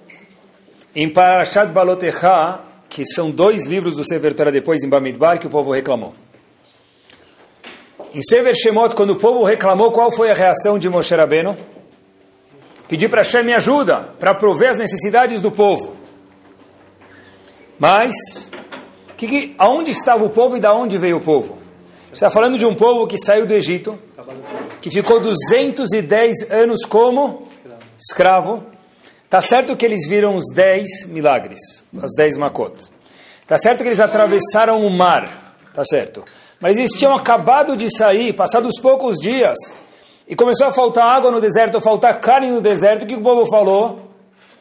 em 0.95 1.11
Parashat 1.11 1.71
Balotecha, 1.71 2.59
que 2.89 3.03
são 3.05 3.31
dois 3.31 3.65
livros 3.65 3.95
do 3.95 4.03
Sefer 4.03 4.33
Torah 4.35 4.51
depois 4.51 4.83
em 4.83 4.89
Bamidbar 4.89 5.39
que 5.39 5.47
o 5.47 5.49
povo 5.49 5.71
reclamou. 5.71 6.13
Em 8.13 8.21
Sefer 8.21 8.53
Shemot, 8.55 8.93
quando 8.93 9.11
o 9.11 9.15
povo 9.15 9.43
reclamou, 9.43 9.91
qual 9.91 10.11
foi 10.11 10.29
a 10.29 10.35
reação 10.35 10.77
de 10.77 10.87
Moshe 10.87 11.15
Rabbeinu? 11.15 11.57
Pedir 12.87 13.09
para 13.09 13.23
Hashem 13.23 13.43
me 13.43 13.53
ajuda, 13.53 14.13
para 14.19 14.35
prover 14.35 14.69
as 14.69 14.77
necessidades 14.77 15.41
do 15.41 15.51
povo. 15.51 15.95
Mas, 17.79 18.13
que, 19.17 19.27
que, 19.27 19.55
aonde 19.57 19.89
estava 19.89 20.23
o 20.23 20.29
povo 20.29 20.55
e 20.55 20.59
da 20.59 20.71
onde 20.75 20.99
veio 20.99 21.17
o 21.17 21.21
povo? 21.21 21.62
Está 22.13 22.29
falando 22.29 22.57
de 22.57 22.65
um 22.65 22.73
povo 22.73 23.05
que 23.07 23.17
saiu 23.17 23.45
do 23.45 23.53
Egito, 23.53 23.99
que 24.81 24.89
ficou 24.89 25.19
210 25.19 26.51
anos 26.51 26.85
como 26.85 27.47
escravo, 27.97 28.63
Tá 29.33 29.41
certo 29.41 29.75
que 29.75 29.83
eles 29.83 30.07
viram 30.07 30.35
os 30.35 30.43
dez 30.53 31.07
milagres, 31.07 31.59
as 31.99 32.11
dez 32.15 32.37
makot. 32.37 32.71
Tá 33.47 33.57
certo 33.57 33.79
que 33.79 33.87
eles 33.87 33.99
atravessaram 33.99 34.85
o 34.85 34.91
mar, 34.91 35.57
tá 35.73 35.83
certo. 35.83 36.23
Mas 36.59 36.77
eles 36.77 36.91
tinham 36.91 37.15
acabado 37.15 37.75
de 37.75 37.89
sair, 37.89 38.31
passados 38.33 38.79
poucos 38.79 39.17
dias, 39.17 39.57
e 40.27 40.35
começou 40.35 40.67
a 40.67 40.71
faltar 40.71 41.09
água 41.09 41.31
no 41.31 41.41
deserto, 41.41 41.81
faltar 41.81 42.19
carne 42.19 42.51
no 42.51 42.61
deserto. 42.61 43.05
O 43.05 43.07
que 43.07 43.15
o 43.15 43.23
povo 43.23 43.43
falou? 43.47 44.07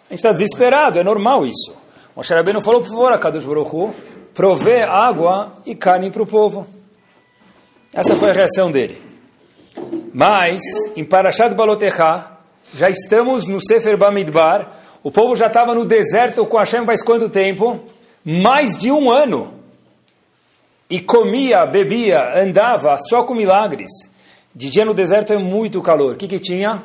A 0.08 0.14
gente 0.14 0.20
está 0.20 0.32
desesperado, 0.32 0.98
é 0.98 1.04
normal 1.04 1.44
isso. 1.44 1.76
Moshe 2.16 2.32
Rabbeinu 2.32 2.62
falou, 2.62 2.80
por 2.80 2.88
favor, 2.88 3.12
a 3.12 3.18
Kadosh 3.18 3.44
Baruch 3.44 3.76
Hu, 3.76 3.94
prover 4.32 4.88
água 4.88 5.52
e 5.66 5.74
carne 5.74 6.10
para 6.10 6.22
o 6.22 6.26
povo. 6.26 6.66
Essa 7.94 8.16
foi 8.16 8.30
a 8.30 8.32
reação 8.32 8.70
dele. 8.70 9.00
Mas, 10.14 10.62
em 10.96 11.04
Parashat 11.04 11.54
Balotecha, 11.54 12.26
já 12.74 12.88
estamos 12.88 13.46
no 13.46 13.60
Sefer 13.60 13.98
Bamidbar, 13.98 14.72
o 15.02 15.10
povo 15.10 15.36
já 15.36 15.48
estava 15.48 15.74
no 15.74 15.84
deserto 15.84 16.46
com 16.46 16.56
Hashem 16.56 16.86
faz 16.86 17.02
quanto 17.02 17.28
tempo? 17.28 17.80
Mais 18.24 18.78
de 18.78 18.90
um 18.90 19.10
ano. 19.10 19.52
E 20.88 21.00
comia, 21.00 21.66
bebia, 21.66 22.40
andava 22.40 22.96
só 23.10 23.24
com 23.24 23.34
milagres. 23.34 23.90
De 24.54 24.70
dia 24.70 24.84
no 24.84 24.94
deserto 24.94 25.34
é 25.34 25.38
muito 25.38 25.82
calor. 25.82 26.14
O 26.14 26.16
que, 26.16 26.28
que 26.28 26.38
tinha? 26.38 26.84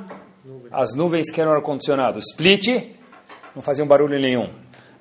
As 0.72 0.94
nuvens 0.94 1.32
que 1.32 1.40
eram 1.40 1.54
ar-condicionado. 1.54 2.20
Split, 2.20 2.68
não 3.56 3.62
faziam 3.62 3.88
barulho 3.88 4.20
nenhum. 4.20 4.50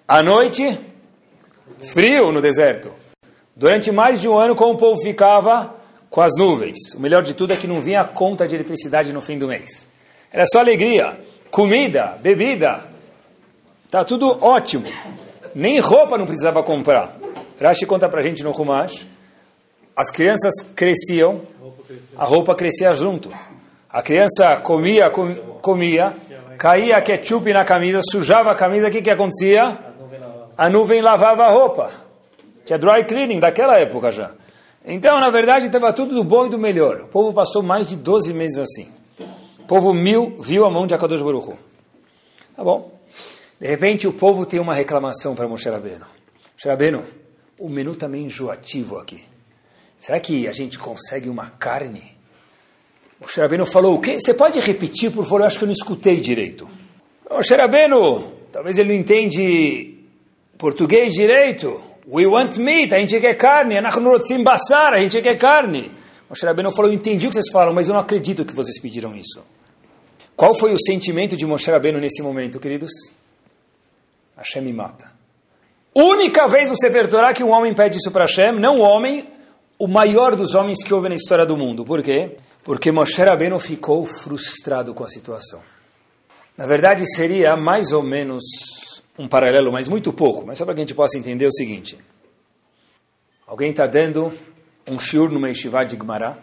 À 0.07 0.23
noite, 0.23 0.79
frio 1.81 2.31
no 2.31 2.41
deserto. 2.41 2.93
Durante 3.57 3.91
mais 3.91 4.21
de 4.21 4.29
um 4.29 4.37
ano, 4.37 4.55
como 4.55 4.75
o 4.75 4.77
povo 4.77 5.01
ficava 5.01 5.76
com 6.17 6.23
as 6.23 6.33
nuvens. 6.35 6.95
O 6.95 7.01
melhor 7.01 7.23
de 7.23 7.35
tudo 7.35 7.53
é 7.53 7.57
que 7.57 7.67
não 7.67 7.83
vinha 7.83 8.01
a 8.01 8.05
conta 8.07 8.49
de 8.49 8.55
eletricidade 8.55 9.13
no 9.13 9.21
fim 9.21 9.37
do 9.37 9.47
mês. 9.47 9.87
Era 10.33 10.47
só 10.51 10.61
alegria, 10.61 11.21
comida, 11.51 12.17
bebida. 12.23 12.85
Tá 13.91 14.03
tudo 14.03 14.43
ótimo. 14.43 14.91
Nem 15.55 15.79
roupa 15.79 16.17
não 16.17 16.25
precisava 16.25 16.63
comprar. 16.63 17.15
Rashi 17.61 17.85
conta 17.85 18.09
pra 18.09 18.23
gente 18.23 18.43
no 18.43 18.51
Rumash. 18.51 19.07
As 19.95 20.11
crianças 20.11 20.55
cresciam, 20.75 21.43
a 22.17 22.25
roupa 22.25 22.55
crescia 22.55 22.95
junto. 22.95 23.31
A 23.91 24.01
criança 24.01 24.57
comia, 24.63 25.11
com, 25.11 25.35
comia, 25.61 26.15
caía 26.57 26.99
ketchup 27.03 27.53
na 27.53 27.63
camisa, 27.63 28.01
sujava 28.11 28.53
a 28.53 28.55
camisa, 28.55 28.89
o 28.89 28.91
que, 28.91 29.03
que 29.03 29.11
acontecia? 29.11 29.79
A 30.57 30.71
nuvem 30.71 31.03
lavava 31.03 31.43
a 31.43 31.51
roupa. 31.51 31.91
Tinha 32.65 32.79
dry 32.79 33.05
cleaning 33.05 33.39
daquela 33.39 33.79
época 33.79 34.11
já. 34.11 34.31
Então, 34.89 35.19
na 35.19 35.29
verdade, 35.31 35.67
estava 35.67 35.93
tudo 35.93 36.15
do 36.15 36.23
bom 36.23 36.47
e 36.47 36.49
do 36.49 36.59
melhor. 36.59 37.01
O 37.01 37.09
povo 37.09 37.33
passou 37.35 37.61
mais 37.61 37.89
de 37.89 37.97
12 37.97 38.33
meses 38.33 38.59
assim. 38.59 38.89
O 39.59 39.65
povo 39.67 39.93
mil 39.93 40.41
viu 40.41 40.65
a 40.65 40.71
mão 40.71 40.87
de 40.87 40.95
Akadosh 40.95 41.23
Baruch. 41.23 41.57
Tá 42.55 42.63
bom. 42.63 42.97
De 43.61 43.67
repente, 43.67 44.07
o 44.07 44.13
povo 44.13 44.47
tem 44.47 44.61
uma 44.61 44.75
reclamação 44.75 45.35
para 45.35 45.49
Moshe 45.49 45.69
Rabbeinu. 45.69 46.07
Moshe 46.55 46.69
Rabbeinu, 46.69 47.03
o 47.59 47.69
menu 47.69 47.93
está 47.93 48.07
meio 48.07 48.27
enjoativo 48.27 48.97
aqui. 48.97 49.25
Será 49.99 50.21
que 50.21 50.47
a 50.47 50.53
gente 50.53 50.79
consegue 50.79 51.29
uma 51.29 51.51
carne? 51.51 52.17
Moshe 53.21 53.41
Rabbeinu 53.41 53.67
falou 53.67 53.97
o 53.97 54.01
quê? 54.01 54.21
Você 54.21 54.35
pode 54.35 54.61
repetir, 54.61 55.11
por 55.11 55.25
favor? 55.25 55.41
Eu 55.41 55.47
acho 55.47 55.59
que 55.59 55.65
eu 55.65 55.69
não 55.69 55.73
escutei 55.73 56.21
direito. 56.21 56.69
Moshe 57.29 57.57
Rabbeinu, 57.57 58.33
talvez 58.53 58.79
ele 58.79 58.91
não 58.91 59.01
entende 59.01 59.99
português 60.57 61.13
direito. 61.13 61.83
We 62.09 62.27
want 62.27 62.57
meat, 62.59 62.95
a 62.95 63.01
gente 63.01 63.19
quer 63.21 63.35
carne. 63.35 63.79
Anachnurotzim 63.79 64.45
basar, 64.45 64.95
a 64.95 65.01
gente 65.01 65.21
quer 65.21 65.37
carne. 65.37 65.91
Moshe 66.29 66.47
Rabbeinu 66.47 66.73
falou, 66.73 66.91
eu 66.91 66.95
entendi 66.95 67.27
o 67.27 67.31
que 67.31 67.35
vocês 67.35 67.51
falam, 67.53 67.73
mas 67.73 67.89
eu 67.89 67.95
não 67.95 68.01
acredito 68.01 68.45
que 68.45 68.53
vocês 68.53 68.81
pediram 68.81 69.15
isso. 69.15 69.43
Qual 70.37 70.55
foi 70.55 70.73
o 70.73 70.79
sentimento 70.79 71.37
de 71.37 71.47
Moshe 71.47 71.71
Rabbeinu 71.71 71.99
nesse 71.99 72.23
momento, 72.23 72.61
queridos? 72.61 72.91
Hashem 74.37 74.63
me 74.63 74.73
mata. 74.73 75.11
Única 75.95 76.47
vez 76.47 76.69
no 76.69 76.77
Sefer 76.77 77.09
Torah 77.09 77.33
que 77.33 77.43
um 77.43 77.51
homem 77.51 77.73
pede 77.75 77.97
isso 77.97 78.11
para 78.11 78.25
Hashem, 78.25 78.53
não 78.53 78.77
o 78.77 78.81
homem, 78.81 79.27
o 79.79 79.89
maior 79.89 80.37
dos 80.37 80.55
homens 80.55 80.85
que 80.85 80.93
houve 80.93 81.09
na 81.09 81.15
história 81.15 81.47
do 81.47 81.57
mundo. 81.57 81.85
Por 81.85 82.03
quê? 82.03 82.37
Porque 82.63 82.93
Moshe 82.93 83.23
Rabbeinu 83.23 83.59
ficou 83.59 84.05
frustrado 84.05 84.93
com 84.93 85.05
a 85.05 85.09
situação. 85.09 85.61
Na 86.57 86.67
verdade, 86.67 87.05
seria 87.15 87.57
mais 87.57 87.93
ou 87.93 88.03
menos 88.03 88.43
um 89.19 89.27
paralelo, 89.27 89.73
mas 89.73 89.89
muito 89.89 90.13
pouco, 90.13 90.45
mas 90.47 90.59
só 90.59 90.65
para 90.65 90.75
que 90.75 90.81
a 90.81 90.85
gente 90.85 90.95
possa 90.95 91.19
entender 91.19 91.47
o 91.47 91.53
seguinte. 91.53 91.99
Alguém 93.47 93.71
está 93.71 93.87
dando 93.87 94.33
um 94.89 94.99
shiur 94.99 95.31
numa 95.31 95.49
yeshiva 95.49 95.85
de 95.85 95.97
Gemara, 95.97 96.37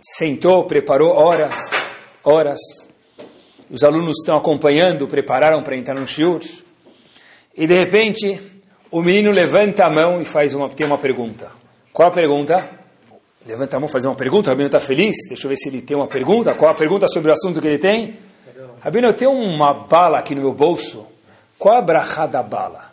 sentou, 0.00 0.64
preparou 0.64 1.10
horas, 1.10 1.70
horas, 2.24 2.58
os 3.70 3.82
alunos 3.82 4.18
estão 4.18 4.36
acompanhando, 4.36 5.06
prepararam 5.06 5.62
para 5.62 5.76
entrar 5.76 5.94
no 5.94 6.06
shiur, 6.06 6.40
e 7.56 7.66
de 7.66 7.74
repente 7.74 8.40
o 8.90 9.02
menino 9.02 9.30
levanta 9.30 9.84
a 9.84 9.90
mão 9.90 10.20
e 10.20 10.24
faz 10.24 10.54
uma, 10.54 10.68
tem 10.68 10.86
uma 10.86 10.98
pergunta. 10.98 11.50
Qual 11.92 12.08
a 12.08 12.12
pergunta? 12.12 12.70
Levanta 13.46 13.76
a 13.76 13.80
mão, 13.80 13.88
faz 13.88 14.04
uma 14.04 14.14
pergunta, 14.14 14.48
o 14.48 14.52
Rabino 14.52 14.66
está 14.68 14.80
feliz, 14.80 15.16
deixa 15.28 15.46
eu 15.46 15.48
ver 15.48 15.56
se 15.56 15.68
ele 15.68 15.82
tem 15.82 15.96
uma 15.96 16.06
pergunta, 16.06 16.54
qual 16.54 16.70
a 16.70 16.74
pergunta 16.74 17.06
sobre 17.08 17.30
o 17.30 17.34
assunto 17.34 17.60
que 17.60 17.66
ele 17.66 17.78
tem? 17.78 18.16
Rabino, 18.80 19.08
eu 19.08 19.14
tenho 19.14 19.32
uma 19.32 19.72
bala 19.74 20.18
aqui 20.18 20.34
no 20.34 20.42
meu 20.42 20.52
bolso, 20.52 21.06
qual 21.58 21.76
a 21.76 21.82
brachá 21.82 22.26
da 22.26 22.42
bala? 22.42 22.92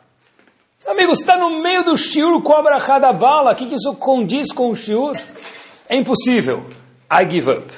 Amigo, 0.88 1.16
você 1.16 1.22
está 1.22 1.38
no 1.38 1.62
meio 1.62 1.84
do 1.84 1.98
shiur 1.98 2.42
com 2.42 2.56
a 2.56 2.62
brachá 2.62 3.00
da 3.00 3.14
bala. 3.14 3.52
O 3.52 3.56
que, 3.56 3.68
que 3.68 3.76
isso 3.76 3.94
condiz 3.96 4.52
com 4.52 4.70
o 4.70 4.76
shiur? 4.76 5.16
É 5.90 5.96
impossível. 5.96 6.66
I 7.12 7.30
give 7.30 7.50
up. 7.50 7.74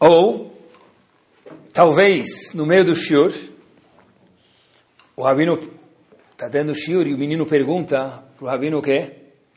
Ou, 0.00 0.52
talvez, 1.72 2.52
no 2.54 2.66
meio 2.66 2.84
do 2.84 2.94
shiur, 2.94 3.32
o 5.16 5.22
rabino 5.22 5.58
está 6.32 6.48
dando 6.48 6.74
shiur 6.74 7.06
e 7.06 7.14
o 7.14 7.18
menino 7.18 7.46
pergunta 7.46 8.22
para 8.36 8.44
o 8.44 8.48
rabino 8.48 8.78
o 8.78 8.82
quê? 8.82 9.12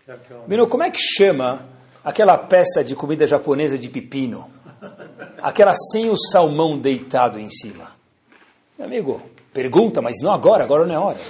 Rabino, 0.07 0.67
como 0.67 0.83
é 0.83 0.91
que 0.91 0.99
chama 0.99 1.67
aquela 2.03 2.37
peça 2.37 2.83
de 2.83 2.95
comida 2.95 3.25
japonesa 3.25 3.77
de 3.77 3.89
pepino? 3.89 4.47
Aquela 5.41 5.73
sem 5.91 6.09
o 6.11 6.15
salmão 6.15 6.77
deitado 6.77 7.39
em 7.39 7.49
cima. 7.49 7.94
Meu 8.77 8.87
amigo, 8.87 9.21
Pergunta, 9.55 10.01
mas 10.01 10.15
não 10.21 10.33
agora, 10.33 10.65
agora 10.65 10.85
não 10.85 10.93
é 10.93 10.99
hora. 10.99 11.21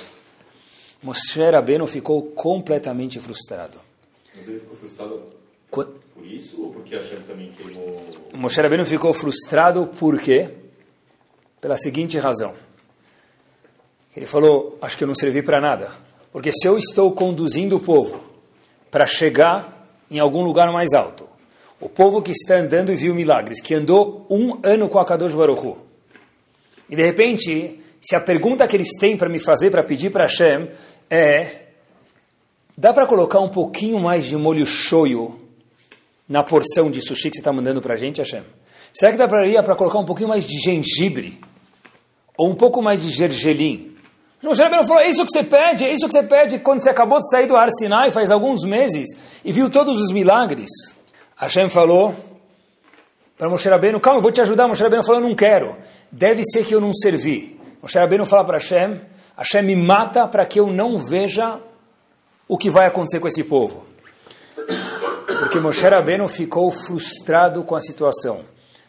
Moshe 1.04 1.40
Rabbeinu 1.40 1.86
ficou 1.86 2.24
completamente 2.32 3.20
frustrado. 3.20 3.78
Mas 4.36 4.48
ele 4.48 4.62
ficou 4.62 4.76
frustrado 4.76 5.22
por 5.70 6.26
isso 6.26 6.64
ou 6.64 6.72
porque 6.72 6.96
Hashem 6.96 7.20
também 7.20 7.52
queimou... 7.52 8.04
Moshe 8.34 8.60
Rabbeinu 8.60 8.84
ficou 8.84 9.14
frustrado 9.14 9.86
por 9.86 10.20
quê? 10.20 10.50
Pela 11.62 11.78
seguinte 11.78 12.18
razão. 12.18 12.56
Ele 14.18 14.26
falou, 14.26 14.76
acho 14.82 14.98
que 14.98 15.04
eu 15.04 15.08
não 15.08 15.14
servi 15.14 15.44
para 15.44 15.62
nada. 15.62 15.92
Porque 16.32 16.52
se 16.52 16.68
eu 16.68 16.80
estou 16.80 17.12
conduzindo 17.12 17.76
o 17.76 17.80
povo 17.80 18.24
para 18.90 19.06
chegar 19.06 19.88
em 20.10 20.18
algum 20.18 20.42
lugar 20.42 20.74
mais 20.74 20.94
alto, 20.94 21.30
o 21.80 21.88
povo 21.88 22.24
que 22.24 22.32
está 22.32 22.56
andando 22.56 22.92
e 22.92 22.96
viu 22.96 23.14
milagres, 23.14 23.62
que 23.62 23.76
andou 23.76 24.26
um 24.32 24.60
ano 24.64 24.90
com 24.90 24.98
a 24.98 25.06
Kadosh 25.06 25.36
Baruch 25.36 25.64
Hu, 25.64 25.85
e 26.90 26.96
de 26.96 27.04
repente 27.04 27.80
se 28.02 28.16
a 28.16 28.20
pergunta 28.20 28.68
que 28.68 28.76
eles 28.78 28.90
têm 29.00 29.18
para 29.18 29.28
me 29.28 29.40
fazer, 29.40 29.72
para 29.72 29.84
pedir 29.84 30.12
para 30.12 30.26
Hashem, 30.26 30.70
é: 31.10 31.64
dá 32.78 32.94
para 32.94 33.08
colocar 33.08 33.40
um 33.40 33.50
pouquinho 33.50 34.00
mais 34.00 34.26
de 34.26 34.38
molho 34.38 34.66
shoyu 34.66 35.40
na 36.30 36.44
porção 36.44 36.92
de 36.92 37.02
sushi 37.02 37.30
que 37.30 37.38
você 37.38 37.42
está 37.42 37.52
mandando 37.52 37.82
para 37.82 37.96
a 37.96 37.98
gente, 37.98 38.20
Hashem? 38.20 38.44
Será 38.94 39.12
que 39.12 39.18
dá 39.18 39.28
para 39.28 39.76
colocar 39.76 40.00
um 40.00 40.06
pouquinho 40.06 40.30
mais 40.30 40.46
de 40.46 40.58
gengibre? 40.60 41.40
Ou 42.38 42.50
um 42.50 42.56
pouco 42.56 42.82
mais 42.82 43.02
de 43.02 43.10
gergelim? 43.10 43.96
Moshe 44.44 44.62
falou, 44.62 45.00
é 45.00 45.10
isso 45.10 45.26
que 45.26 45.32
você 45.32 45.44
pede, 45.44 45.86
é 45.86 45.92
isso 45.92 46.06
que 46.06 46.14
você 46.14 46.22
pede 46.22 46.60
quando 46.60 46.84
você 46.84 46.90
acabou 46.92 47.20
de 47.20 47.30
sair 47.30 47.48
do 47.48 47.56
Ar 47.56 47.70
Sinai 47.72 48.12
faz 48.12 48.30
alguns 48.30 48.64
meses 48.64 49.08
e 49.44 49.52
viu 49.52 49.72
todos 49.72 50.00
os 50.00 50.14
milagres. 50.14 50.70
Hashem 51.36 51.68
falou 51.68 52.14
para 53.38 53.50
Moshe 53.50 53.68
Rabbeinu, 53.68 54.00
calma, 54.00 54.20
eu 54.20 54.22
vou 54.22 54.32
te 54.32 54.42
ajudar. 54.42 54.68
Moshe 54.68 54.84
Rabbeinu 54.84 55.04
falou, 55.04 55.20
não 55.20 55.34
quero. 55.34 55.76
Deve 56.12 56.42
ser 56.44 56.66
que 56.66 56.74
eu 56.74 56.82
não 56.82 56.94
servi. 56.94 57.60
Moshe 57.82 57.98
Rabbeinu 57.98 58.26
fala 58.26 58.44
para 58.44 58.58
Hashem, 58.58 59.00
Hashem 59.38 59.64
me 59.64 59.76
mata 59.76 60.28
para 60.28 60.46
que 60.46 60.60
eu 60.60 60.68
não 60.68 60.98
veja 60.98 61.60
o 62.48 62.58
que 62.58 62.70
vai 62.70 62.88
acontecer 62.88 63.20
com 63.20 63.28
esse 63.28 63.44
povo. 63.44 63.86
Porque 65.40 65.60
Moshe 65.60 65.88
Rabbeinu 65.88 66.28
ficou 66.28 66.72
frustrado 66.72 67.64
com 67.64 67.76
a 67.76 67.82
situação. 67.82 68.42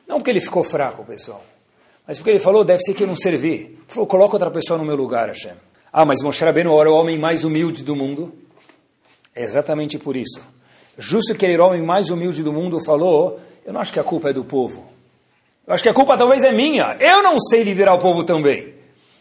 Não 0.07 0.19
porque 0.19 0.31
ele 0.31 0.41
ficou 0.41 0.63
fraco, 0.63 1.05
pessoal. 1.05 1.43
Mas 2.07 2.19
porque 2.19 2.31
ele 2.31 2.39
falou, 2.39 2.65
deve 2.65 2.81
ser 2.83 2.95
que 2.95 3.03
eu 3.03 3.09
não 3.09 3.17
servi. 3.17 3.49
Ele 3.49 3.79
falou, 3.89 4.07
coloca 4.07 4.35
outra 4.35 4.51
pessoa 4.51 4.79
no 4.79 4.85
meu 4.85 4.95
lugar, 4.95 5.29
Hashem. 5.29 5.55
Ah, 5.93 6.05
mas 6.05 6.23
Moshe 6.23 6.45
Rabbeinu 6.45 6.79
era 6.81 6.91
o 6.91 6.95
homem 6.95 7.19
mais 7.19 7.45
humilde 7.45 7.83
do 7.83 7.97
mundo. 7.97 8.33
É 9.35 9.43
exatamente 9.43 9.99
por 9.99 10.17
isso. 10.17 10.41
Justo 10.99 11.35
que 11.35 11.47
o 11.47 11.63
homem 11.63 11.83
mais 11.83 12.09
humilde 12.09 12.43
do 12.43 12.53
mundo 12.53 12.83
falou, 12.85 13.39
eu 13.67 13.73
não 13.73 13.81
acho 13.81 13.93
que 13.93 14.01
a 14.01 14.05
culpa 14.05 14.31
é 14.31 14.33
do 14.33 14.45
povo. 14.45 14.87
Eu 15.67 15.75
acho 15.75 15.83
que 15.83 15.89
a 15.89 15.95
culpa 15.95 16.17
talvez 16.17 16.45
é 16.45 16.53
minha. 16.53 16.97
Eu 17.01 17.23
não 17.23 17.41
sei 17.41 17.65
liderar 17.65 17.95
o 17.95 17.99
povo 17.99 18.23
também. 18.23 18.75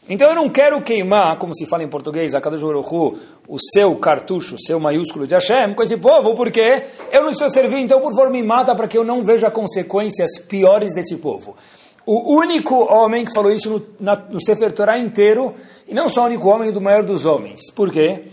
Então 0.07 0.29
eu 0.29 0.35
não 0.35 0.47
quero 0.47 0.79
queimar, 0.83 1.39
como 1.39 1.55
se 1.55 1.65
fala 1.65 1.83
em 1.83 1.87
português, 1.87 2.35
a 2.35 2.41
Kadosh 2.41 2.61
Baruch 2.61 3.17
o 3.47 3.57
seu 3.73 3.95
cartucho, 3.95 4.53
o 4.53 4.61
seu 4.61 4.79
maiúsculo 4.79 5.25
de 5.25 5.33
Hashem, 5.33 5.73
com 5.73 5.81
esse 5.81 5.97
povo, 5.97 6.35
porque 6.35 6.83
eu 7.11 7.23
não 7.23 7.31
estou 7.31 7.49
servindo, 7.49 7.79
então 7.79 7.99
por 7.99 8.13
favor 8.13 8.29
me 8.29 8.43
mata 8.43 8.75
para 8.75 8.87
que 8.87 8.95
eu 8.95 9.03
não 9.03 9.23
veja 9.23 9.49
consequências 9.49 10.37
piores 10.47 10.93
desse 10.93 11.15
povo. 11.17 11.55
O 12.05 12.39
único 12.39 12.85
homem 12.85 13.25
que 13.25 13.33
falou 13.33 13.51
isso 13.51 13.67
no, 13.67 13.87
na, 13.99 14.15
no 14.15 14.39
Sefer 14.39 14.71
Torah 14.71 14.99
inteiro, 14.99 15.55
e 15.87 15.95
não 15.95 16.07
só 16.07 16.21
o 16.21 16.25
único 16.25 16.47
homem 16.49 16.71
do 16.71 16.79
maior 16.79 17.03
dos 17.03 17.25
homens. 17.25 17.71
Por 17.71 17.91
quê? 17.91 18.25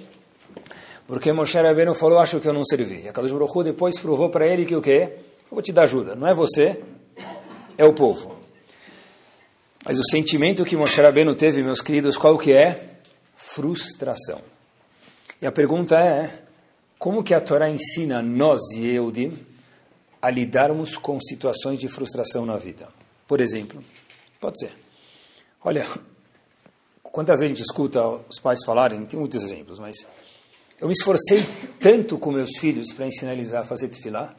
Porque 1.06 1.32
Moshe 1.32 1.56
Rabbeinu 1.58 1.94
falou, 1.94 2.18
acho 2.18 2.38
que 2.38 2.46
eu 2.46 2.52
não 2.52 2.64
servi. 2.64 3.04
E 3.06 3.08
a 3.08 3.12
Kadosh 3.12 3.32
Baruch 3.32 3.64
depois 3.64 3.98
provou 3.98 4.28
para 4.28 4.46
ele 4.46 4.66
que 4.66 4.76
o 4.76 4.82
quê? 4.82 5.08
Eu 5.50 5.52
vou 5.52 5.62
te 5.62 5.72
dar 5.72 5.84
ajuda. 5.84 6.14
Não 6.14 6.28
é 6.28 6.34
você, 6.34 6.78
é 7.82 7.86
o 7.86 7.92
povo. 7.92 8.36
Mas 9.84 9.98
o 9.98 10.04
sentimento 10.08 10.64
que 10.64 10.76
Moshe 10.76 11.00
Rabbeinu 11.00 11.34
teve, 11.34 11.62
meus 11.62 11.80
queridos, 11.80 12.16
qual 12.16 12.38
que 12.38 12.52
é? 12.52 13.00
Frustração. 13.34 14.40
E 15.40 15.46
a 15.46 15.50
pergunta 15.50 15.96
é, 15.96 16.42
como 16.96 17.24
que 17.24 17.34
a 17.34 17.40
Torá 17.40 17.68
ensina 17.68 18.22
nós, 18.22 18.60
Yehudim, 18.76 19.36
a 20.20 20.30
lidarmos 20.30 20.96
com 20.96 21.20
situações 21.20 21.80
de 21.80 21.88
frustração 21.88 22.46
na 22.46 22.56
vida? 22.56 22.88
Por 23.26 23.40
exemplo, 23.40 23.82
pode 24.40 24.60
ser. 24.60 24.72
Olha, 25.64 25.84
quantas 27.02 27.40
vezes 27.40 27.52
a 27.52 27.56
gente 27.56 27.66
escuta 27.68 28.06
os 28.06 28.38
pais 28.38 28.60
falarem, 28.64 29.04
tem 29.06 29.18
muitos 29.18 29.42
exemplos, 29.42 29.80
mas 29.80 29.96
eu 30.80 30.86
me 30.86 30.92
esforcei 30.92 31.44
tanto 31.80 32.16
com 32.16 32.30
meus 32.30 32.50
filhos 32.60 32.92
para 32.92 33.08
ensinar 33.08 33.32
eles 33.32 33.52
a 33.52 33.64
fazer 33.64 33.88
tefilá, 33.88 34.32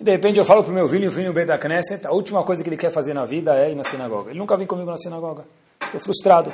e 0.00 0.04
de 0.04 0.10
repente 0.10 0.38
eu 0.38 0.46
falo 0.46 0.64
para 0.64 0.72
o 0.72 0.74
meu 0.74 0.88
filho, 0.88 1.10
o 1.10 1.12
filho 1.12 1.32
da 1.46 1.58
Knesset, 1.58 2.06
a 2.06 2.10
última 2.10 2.42
coisa 2.42 2.64
que 2.64 2.70
ele 2.70 2.76
quer 2.78 2.90
fazer 2.90 3.12
na 3.12 3.26
vida 3.26 3.54
é 3.54 3.70
ir 3.70 3.74
na 3.74 3.84
sinagoga. 3.84 4.30
Ele 4.30 4.38
nunca 4.38 4.56
vem 4.56 4.66
comigo 4.66 4.90
na 4.90 4.96
sinagoga. 4.96 5.44
Estou 5.84 6.00
frustrado. 6.00 6.50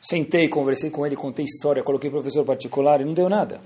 Sentei, 0.00 0.48
conversei 0.48 0.90
com 0.90 1.06
ele, 1.06 1.14
contei 1.14 1.44
história, 1.44 1.80
coloquei 1.84 2.10
professor 2.10 2.44
particular 2.44 3.00
e 3.00 3.04
não 3.04 3.14
deu 3.14 3.28
nada. 3.28 3.60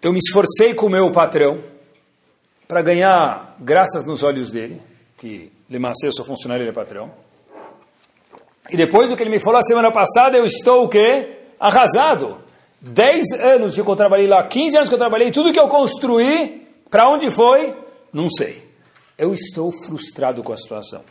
Eu 0.00 0.12
me 0.12 0.18
esforcei 0.18 0.72
com 0.72 0.86
o 0.86 0.88
meu 0.88 1.10
patrão 1.10 1.58
para 2.68 2.80
ganhar 2.80 3.56
graças 3.58 4.04
nos 4.04 4.22
olhos 4.22 4.52
dele, 4.52 4.80
que 5.18 5.50
Lemacê, 5.68 6.06
eu 6.06 6.12
sou 6.12 6.24
funcionário, 6.24 6.62
ele 6.62 6.70
é 6.70 6.72
patrão. 6.72 7.10
E 8.70 8.76
depois 8.76 9.10
do 9.10 9.16
que 9.16 9.22
ele 9.24 9.30
me 9.30 9.40
falou 9.40 9.58
a 9.58 9.62
semana 9.62 9.90
passada, 9.90 10.38
eu 10.38 10.44
estou 10.44 10.84
o 10.84 10.88
quê? 10.88 11.38
Arrasado. 11.58 12.38
10 12.80 13.32
anos 13.40 13.74
que 13.74 13.80
eu 13.80 13.96
trabalhei 13.96 14.28
lá, 14.28 14.46
15 14.46 14.76
anos 14.76 14.88
que 14.88 14.94
eu 14.94 14.98
trabalhei, 14.98 15.32
tudo 15.32 15.52
que 15.52 15.58
eu 15.58 15.66
construí, 15.66 16.69
para 16.90 17.08
onde 17.08 17.30
foi? 17.30 17.74
Não 18.12 18.28
sei. 18.28 18.68
Eu 19.16 19.32
estou 19.32 19.70
frustrado 19.70 20.42
com 20.42 20.52
a 20.52 20.56
situação. 20.56 21.04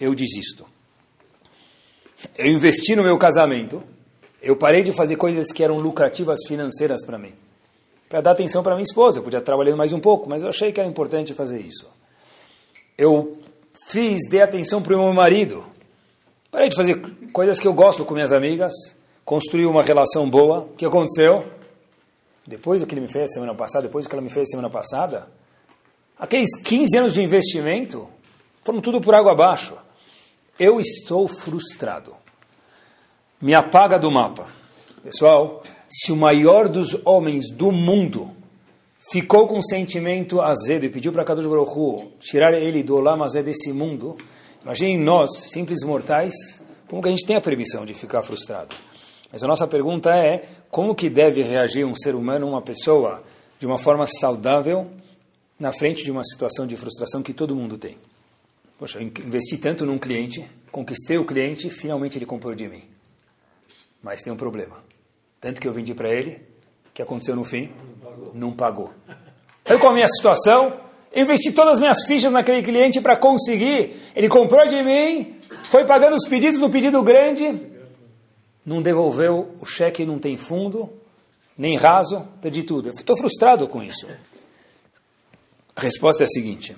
Eu 0.00 0.14
desisto. 0.14 0.66
Eu 2.36 2.46
investi 2.46 2.94
no 2.94 3.02
meu 3.02 3.18
casamento. 3.18 3.82
Eu 4.42 4.56
parei 4.56 4.82
de 4.82 4.92
fazer 4.92 5.16
coisas 5.16 5.50
que 5.52 5.64
eram 5.64 5.78
lucrativas 5.78 6.40
financeiras 6.46 7.04
para 7.04 7.18
mim. 7.18 7.32
Para 8.08 8.20
dar 8.20 8.32
atenção 8.32 8.62
para 8.62 8.74
minha 8.74 8.84
esposa. 8.84 9.18
Eu 9.18 9.22
podia 9.22 9.40
trabalhar 9.40 9.74
mais 9.76 9.92
um 9.92 10.00
pouco, 10.00 10.28
mas 10.28 10.42
eu 10.42 10.48
achei 10.48 10.70
que 10.70 10.80
era 10.80 10.88
importante 10.88 11.32
fazer 11.32 11.60
isso. 11.60 11.88
Eu 12.98 13.32
fiz, 13.88 14.28
dei 14.28 14.42
atenção 14.42 14.82
para 14.82 14.94
o 14.96 15.02
meu 15.02 15.12
marido. 15.14 15.64
Parei 16.50 16.68
de 16.68 16.76
fazer 16.76 17.00
coisas 17.32 17.58
que 17.58 17.66
eu 17.66 17.72
gosto 17.72 18.04
com 18.04 18.14
minhas 18.14 18.32
amigas. 18.32 18.72
Construí 19.24 19.64
uma 19.64 19.82
relação 19.82 20.28
boa. 20.28 20.58
O 20.60 20.76
que 20.76 20.84
aconteceu? 20.84 21.44
Depois 22.46 22.80
do 22.80 22.86
que 22.86 22.94
ele 22.94 23.00
me 23.00 23.08
fez 23.08 23.32
semana 23.32 23.54
passada, 23.54 23.86
depois 23.86 24.04
do 24.04 24.08
que 24.08 24.14
ela 24.14 24.22
me 24.22 24.30
fez 24.30 24.50
semana 24.50 24.68
passada, 24.68 25.28
aqueles 26.18 26.50
15 26.62 26.98
anos 26.98 27.14
de 27.14 27.22
investimento 27.22 28.08
foram 28.62 28.80
tudo 28.80 29.00
por 29.00 29.14
água 29.14 29.32
abaixo. 29.32 29.74
Eu 30.58 30.80
estou 30.80 31.26
frustrado. 31.26 32.14
Me 33.40 33.54
apaga 33.54 33.98
do 33.98 34.10
mapa. 34.10 34.46
Pessoal, 35.02 35.62
se 35.88 36.12
o 36.12 36.16
maior 36.16 36.68
dos 36.68 36.98
homens 37.04 37.50
do 37.50 37.70
mundo 37.72 38.30
ficou 39.10 39.46
com 39.46 39.58
um 39.58 39.62
sentimento 39.62 40.40
azedo 40.40 40.84
e 40.84 40.90
pediu 40.90 41.12
para 41.12 41.24
Kadosh 41.24 41.46
Baruch 41.46 41.78
Hu 41.78 42.12
tirar 42.20 42.54
ele 42.54 42.82
do 42.82 42.98
lama 42.98 43.24
azedo 43.24 43.46
desse 43.46 43.72
mundo, 43.72 44.16
imaginem 44.62 44.98
nós, 44.98 45.30
simples 45.50 45.84
mortais, 45.84 46.32
como 46.88 47.02
que 47.02 47.08
a 47.08 47.10
gente 47.10 47.26
tem 47.26 47.36
a 47.36 47.40
permissão 47.40 47.84
de 47.84 47.92
ficar 47.92 48.22
frustrado. 48.22 48.74
Mas 49.34 49.42
a 49.42 49.48
nossa 49.48 49.66
pergunta 49.66 50.10
é, 50.10 50.44
como 50.70 50.94
que 50.94 51.10
deve 51.10 51.42
reagir 51.42 51.84
um 51.84 51.92
ser 51.92 52.14
humano, 52.14 52.46
uma 52.46 52.62
pessoa, 52.62 53.20
de 53.58 53.66
uma 53.66 53.76
forma 53.76 54.06
saudável, 54.06 54.88
na 55.58 55.72
frente 55.72 56.04
de 56.04 56.12
uma 56.12 56.22
situação 56.22 56.68
de 56.68 56.76
frustração 56.76 57.20
que 57.20 57.32
todo 57.32 57.52
mundo 57.52 57.76
tem? 57.76 57.98
Poxa, 58.78 59.02
investi 59.02 59.58
tanto 59.58 59.84
num 59.84 59.98
cliente, 59.98 60.48
conquistei 60.70 61.18
o 61.18 61.24
cliente, 61.24 61.68
finalmente 61.68 62.16
ele 62.16 62.26
comprou 62.26 62.54
de 62.54 62.68
mim. 62.68 62.84
Mas 64.00 64.22
tem 64.22 64.32
um 64.32 64.36
problema. 64.36 64.76
Tanto 65.40 65.60
que 65.60 65.66
eu 65.66 65.72
vendi 65.72 65.94
para 65.94 66.14
ele, 66.14 66.40
que 66.94 67.02
aconteceu 67.02 67.34
no 67.34 67.42
fim? 67.42 67.72
Não 67.72 67.96
pagou. 67.96 68.30
Não 68.34 68.52
pagou. 68.52 68.92
Eu 69.68 69.80
com 69.80 69.88
a 69.88 69.92
minha 69.92 70.06
situação, 70.06 70.78
investi 71.12 71.50
todas 71.50 71.72
as 71.72 71.80
minhas 71.80 72.04
fichas 72.06 72.30
naquele 72.30 72.62
cliente 72.62 73.00
para 73.00 73.16
conseguir. 73.16 73.96
Ele 74.14 74.28
comprou 74.28 74.64
de 74.68 74.80
mim, 74.80 75.40
foi 75.64 75.84
pagando 75.84 76.14
os 76.14 76.28
pedidos 76.28 76.60
no 76.60 76.70
pedido 76.70 77.02
grande, 77.02 77.73
não 78.64 78.80
devolveu 78.80 79.54
o 79.60 79.66
cheque, 79.66 80.04
não 80.04 80.18
tem 80.18 80.36
fundo, 80.36 80.92
nem 81.56 81.76
raso, 81.76 82.26
perdi 82.40 82.62
tudo. 82.62 82.88
Eu 82.88 82.94
estou 82.94 83.16
frustrado 83.16 83.68
com 83.68 83.82
isso. 83.82 84.06
A 85.76 85.80
resposta 85.80 86.22
é 86.22 86.26
a 86.26 86.28
seguinte: 86.28 86.76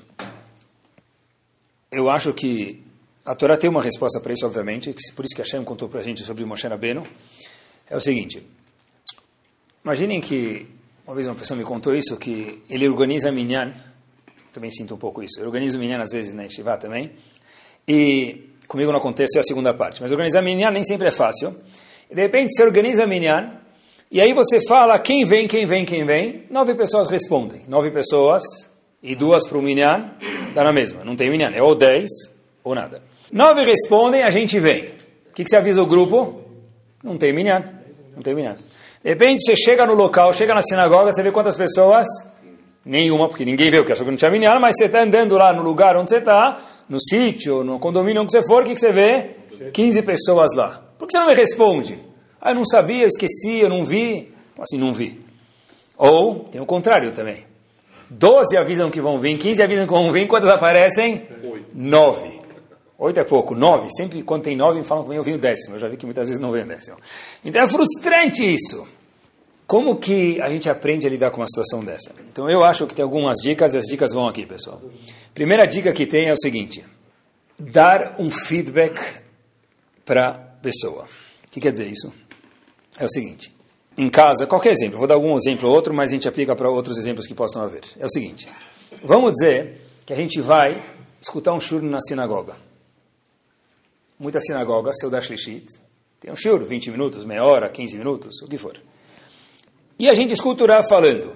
eu 1.90 2.10
acho 2.10 2.32
que 2.32 2.82
a 3.24 3.34
Torá 3.34 3.56
tem 3.56 3.68
uma 3.68 3.82
resposta 3.82 4.20
para 4.20 4.32
isso, 4.32 4.46
obviamente, 4.46 4.94
por 5.14 5.24
isso 5.24 5.34
que 5.34 5.42
a 5.42 5.44
Hashem 5.44 5.64
contou 5.64 5.88
para 5.88 6.00
a 6.00 6.02
gente 6.02 6.22
sobre 6.22 6.44
Moshe 6.44 6.66
Rabbeinu. 6.66 7.02
É 7.88 7.96
o 7.96 8.00
seguinte, 8.00 8.44
imaginem 9.84 10.20
que, 10.20 10.66
uma 11.06 11.14
vez 11.14 11.26
uma 11.26 11.34
pessoa 11.34 11.56
me 11.56 11.64
contou 11.64 11.94
isso, 11.94 12.16
que 12.16 12.62
ele 12.68 12.88
organiza 12.88 13.30
minyan, 13.30 13.72
também 14.52 14.70
sinto 14.70 14.94
um 14.94 14.98
pouco 14.98 15.22
isso, 15.22 15.40
eu 15.40 15.46
organizo 15.46 15.78
minyan 15.78 16.00
às 16.00 16.10
vezes 16.10 16.34
na 16.34 16.44
Yeshiva 16.44 16.76
também, 16.76 17.12
e 17.86 18.46
comigo 18.66 18.90
não 18.90 18.98
acontece 18.98 19.38
é 19.38 19.40
a 19.40 19.44
segunda 19.44 19.72
parte, 19.72 20.02
mas 20.02 20.10
organizar 20.10 20.42
minyan 20.42 20.70
nem 20.70 20.84
sempre 20.84 21.08
é 21.08 21.10
fácil. 21.10 21.54
E 22.10 22.14
de 22.14 22.22
repente 22.22 22.54
você 22.54 22.62
organiza 22.64 23.06
minyan, 23.06 23.60
e 24.10 24.20
aí 24.20 24.32
você 24.32 24.60
fala 24.66 24.98
quem 24.98 25.24
vem, 25.24 25.48
quem 25.48 25.66
vem, 25.66 25.84
quem 25.84 26.04
vem, 26.04 26.44
nove 26.50 26.74
pessoas 26.74 27.10
respondem, 27.10 27.62
nove 27.68 27.90
pessoas 27.90 28.42
e 29.02 29.14
duas 29.14 29.48
para 29.48 29.58
o 29.58 29.62
minyan, 29.62 30.12
dá 30.54 30.64
na 30.64 30.72
mesma, 30.72 31.04
não 31.04 31.16
tem 31.16 31.30
minyan, 31.30 31.50
é 31.50 31.62
ou 31.62 31.74
dez 31.74 32.08
ou 32.62 32.74
nada. 32.74 33.02
Nove 33.32 33.62
respondem, 33.64 34.22
a 34.22 34.30
gente 34.30 34.58
vem. 34.60 34.84
O 35.30 35.34
que, 35.34 35.44
que 35.44 35.50
você 35.50 35.56
avisa 35.56 35.82
o 35.82 35.86
grupo? 35.86 36.40
Não 37.02 37.18
tem 37.18 37.32
minyan, 37.32 37.62
não 38.14 38.22
tem 38.22 38.34
minyan. 38.34 38.56
De 39.02 39.10
repente 39.10 39.44
você 39.44 39.56
chega 39.56 39.84
no 39.86 39.94
local, 39.94 40.32
chega 40.32 40.54
na 40.54 40.62
sinagoga, 40.62 41.12
você 41.12 41.22
vê 41.22 41.30
quantas 41.30 41.56
pessoas? 41.56 42.06
Nenhuma, 42.84 43.28
porque 43.28 43.44
ninguém 43.44 43.70
viu 43.70 43.84
que 43.84 43.92
achou 43.92 44.04
que 44.04 44.10
não 44.10 44.18
tinha 44.18 44.30
minyan, 44.30 44.58
mas 44.60 44.76
você 44.76 44.86
está 44.86 45.02
andando 45.02 45.36
lá 45.36 45.52
no 45.52 45.62
lugar 45.62 45.96
onde 45.96 46.10
você 46.10 46.18
está, 46.18 46.56
no 46.88 47.00
sítio, 47.00 47.64
no 47.64 47.78
condomínio 47.78 48.22
onde 48.22 48.32
você 48.32 48.42
for, 48.42 48.62
o 48.62 48.66
que, 48.66 48.74
que 48.74 48.80
você 48.80 48.92
vê? 48.92 49.36
15 49.72 50.02
pessoas 50.02 50.54
lá. 50.54 50.82
Por 50.98 51.06
que 51.06 51.12
você 51.12 51.18
não 51.18 51.28
me 51.28 51.34
responde? 51.34 51.98
Ah, 52.40 52.50
eu 52.50 52.54
não 52.54 52.64
sabia, 52.64 53.02
eu 53.02 53.08
esqueci, 53.08 53.58
eu 53.60 53.68
não 53.68 53.84
vi. 53.84 54.32
Assim, 54.58 54.78
não 54.78 54.92
vi. 54.92 55.20
Ou, 55.96 56.40
tem 56.50 56.60
o 56.60 56.66
contrário 56.66 57.12
também. 57.12 57.44
12 58.08 58.56
avisam 58.56 58.90
que 58.90 59.00
vão 59.00 59.18
vir, 59.18 59.36
15 59.36 59.62
avisam 59.62 59.86
que 59.86 59.92
vão 59.92 60.12
vir, 60.12 60.26
quantas 60.26 60.48
aparecem? 60.48 61.26
9. 61.74 62.40
8 62.98 63.20
é 63.20 63.24
pouco, 63.24 63.54
9. 63.54 63.88
Sempre 63.90 64.22
quando 64.22 64.44
tem 64.44 64.56
9 64.56 64.78
me 64.78 64.84
falam 64.84 65.04
que 65.04 65.14
eu 65.14 65.22
vim 65.22 65.32
o 65.32 65.38
décimo. 65.38 65.74
Eu 65.74 65.80
já 65.80 65.88
vi 65.88 65.96
que 65.96 66.06
muitas 66.06 66.28
vezes 66.28 66.40
não 66.40 66.50
vem 66.50 66.62
o 66.62 66.66
décimo. 66.66 66.96
Então 67.44 67.62
é 67.62 67.66
frustrante 67.66 68.42
isso. 68.42 68.86
Como 69.66 69.96
que 69.96 70.40
a 70.40 70.48
gente 70.48 70.70
aprende 70.70 71.06
a 71.06 71.10
lidar 71.10 71.30
com 71.30 71.40
uma 71.40 71.46
situação 71.48 71.84
dessa? 71.84 72.12
Então 72.28 72.48
eu 72.48 72.64
acho 72.64 72.86
que 72.86 72.94
tem 72.94 73.02
algumas 73.02 73.38
dicas 73.42 73.74
e 73.74 73.78
as 73.78 73.84
dicas 73.84 74.12
vão 74.12 74.28
aqui, 74.28 74.46
pessoal. 74.46 74.80
Primeira 75.34 75.66
dica 75.66 75.92
que 75.92 76.06
tem 76.06 76.28
é 76.28 76.32
o 76.32 76.38
seguinte: 76.38 76.84
dar 77.58 78.14
um 78.18 78.30
feedback 78.30 79.00
para 80.04 80.34
pessoa. 80.62 81.08
O 81.48 81.50
que 81.50 81.60
quer 81.60 81.72
dizer 81.72 81.88
isso? 81.88 82.12
É 82.96 83.04
o 83.04 83.08
seguinte: 83.08 83.52
em 83.98 84.08
casa, 84.08 84.46
qualquer 84.46 84.70
exemplo, 84.70 84.98
vou 84.98 85.06
dar 85.06 85.14
algum 85.14 85.36
exemplo 85.36 85.68
ou 85.68 85.74
outro, 85.74 85.92
mas 85.92 86.10
a 86.10 86.14
gente 86.14 86.28
aplica 86.28 86.54
para 86.54 86.70
outros 86.70 86.96
exemplos 86.96 87.26
que 87.26 87.34
possam 87.34 87.62
haver. 87.62 87.82
É 87.98 88.06
o 88.06 88.08
seguinte: 88.08 88.48
vamos 89.02 89.32
dizer 89.32 89.80
que 90.06 90.12
a 90.12 90.16
gente 90.16 90.40
vai 90.40 90.80
escutar 91.20 91.52
um 91.52 91.60
shur 91.60 91.82
na 91.82 92.00
sinagoga. 92.00 92.54
Muitas 94.16 94.44
sinagogas, 94.46 94.96
seu 94.98 95.10
Dashlishit, 95.10 95.66
tem 96.20 96.30
um 96.30 96.36
shur, 96.36 96.64
20 96.64 96.90
minutos, 96.92 97.24
meia 97.24 97.44
hora, 97.44 97.68
15 97.68 97.98
minutos, 97.98 98.40
o 98.42 98.46
que 98.46 98.56
for. 98.56 98.80
E 99.98 100.08
a 100.10 100.14
gente 100.14 100.34
escuta 100.34 100.64
o 100.64 100.66
Rav 100.66 100.86
falando. 100.88 101.32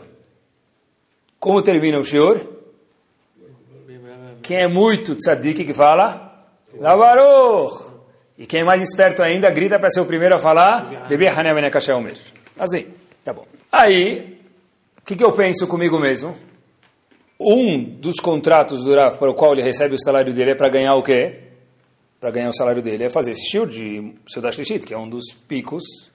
Como 1.39 1.63
termina 1.63 1.99
o 1.99 2.05
shur? 2.05 2.41
Quem 4.43 4.59
é 4.59 4.69
muito 4.69 5.17
tzadik 5.17 5.65
que 5.65 5.73
fala? 5.73 6.47
Lavaruch! 6.79 7.89
E 8.37 8.47
quem 8.47 8.61
é 8.61 8.65
mais 8.65 8.83
esperto 8.83 9.23
ainda 9.23 9.51
grita 9.51 9.79
para 9.79 9.91
ser 9.91 10.01
o 10.01 10.07
primeiro 10.07 10.37
a 10.37 10.39
falar? 10.39 11.07
Bebê 11.09 11.29
Hanem 11.29 11.55
Benekashaomer. 11.55 12.17
Assim, 12.59 12.87
tá 13.25 13.33
bom. 13.33 13.47
Aí, 13.73 14.39
o 14.99 15.03
que, 15.05 15.17
que 15.17 15.25
eu 15.25 15.33
penso 15.33 15.67
comigo 15.67 15.99
mesmo? 15.99 16.37
Um 17.39 17.83
dos 17.83 18.17
contratos 18.17 18.85
do 18.85 18.95
Rav 18.95 19.17
para 19.19 19.31
o 19.31 19.35
qual 19.35 19.53
ele 19.53 19.63
recebe 19.63 19.95
o 19.95 19.99
salário 19.99 20.35
dele 20.35 20.51
é 20.51 20.55
para 20.55 20.69
ganhar 20.69 20.95
o 20.95 21.03
quê? 21.03 21.41
Para 22.21 22.31
ganhar 22.31 22.49
o 22.49 22.55
salário 22.55 22.83
dele 22.83 23.05
é 23.05 23.09
fazer 23.09 23.31
esse 23.31 23.51
shiur 23.51 23.67
de 23.67 24.15
Sudash 24.27 24.59
Lishit, 24.59 24.85
que 24.85 24.93
é 24.93 24.99
um 24.99 25.09
dos 25.09 25.33
picos 25.49 26.10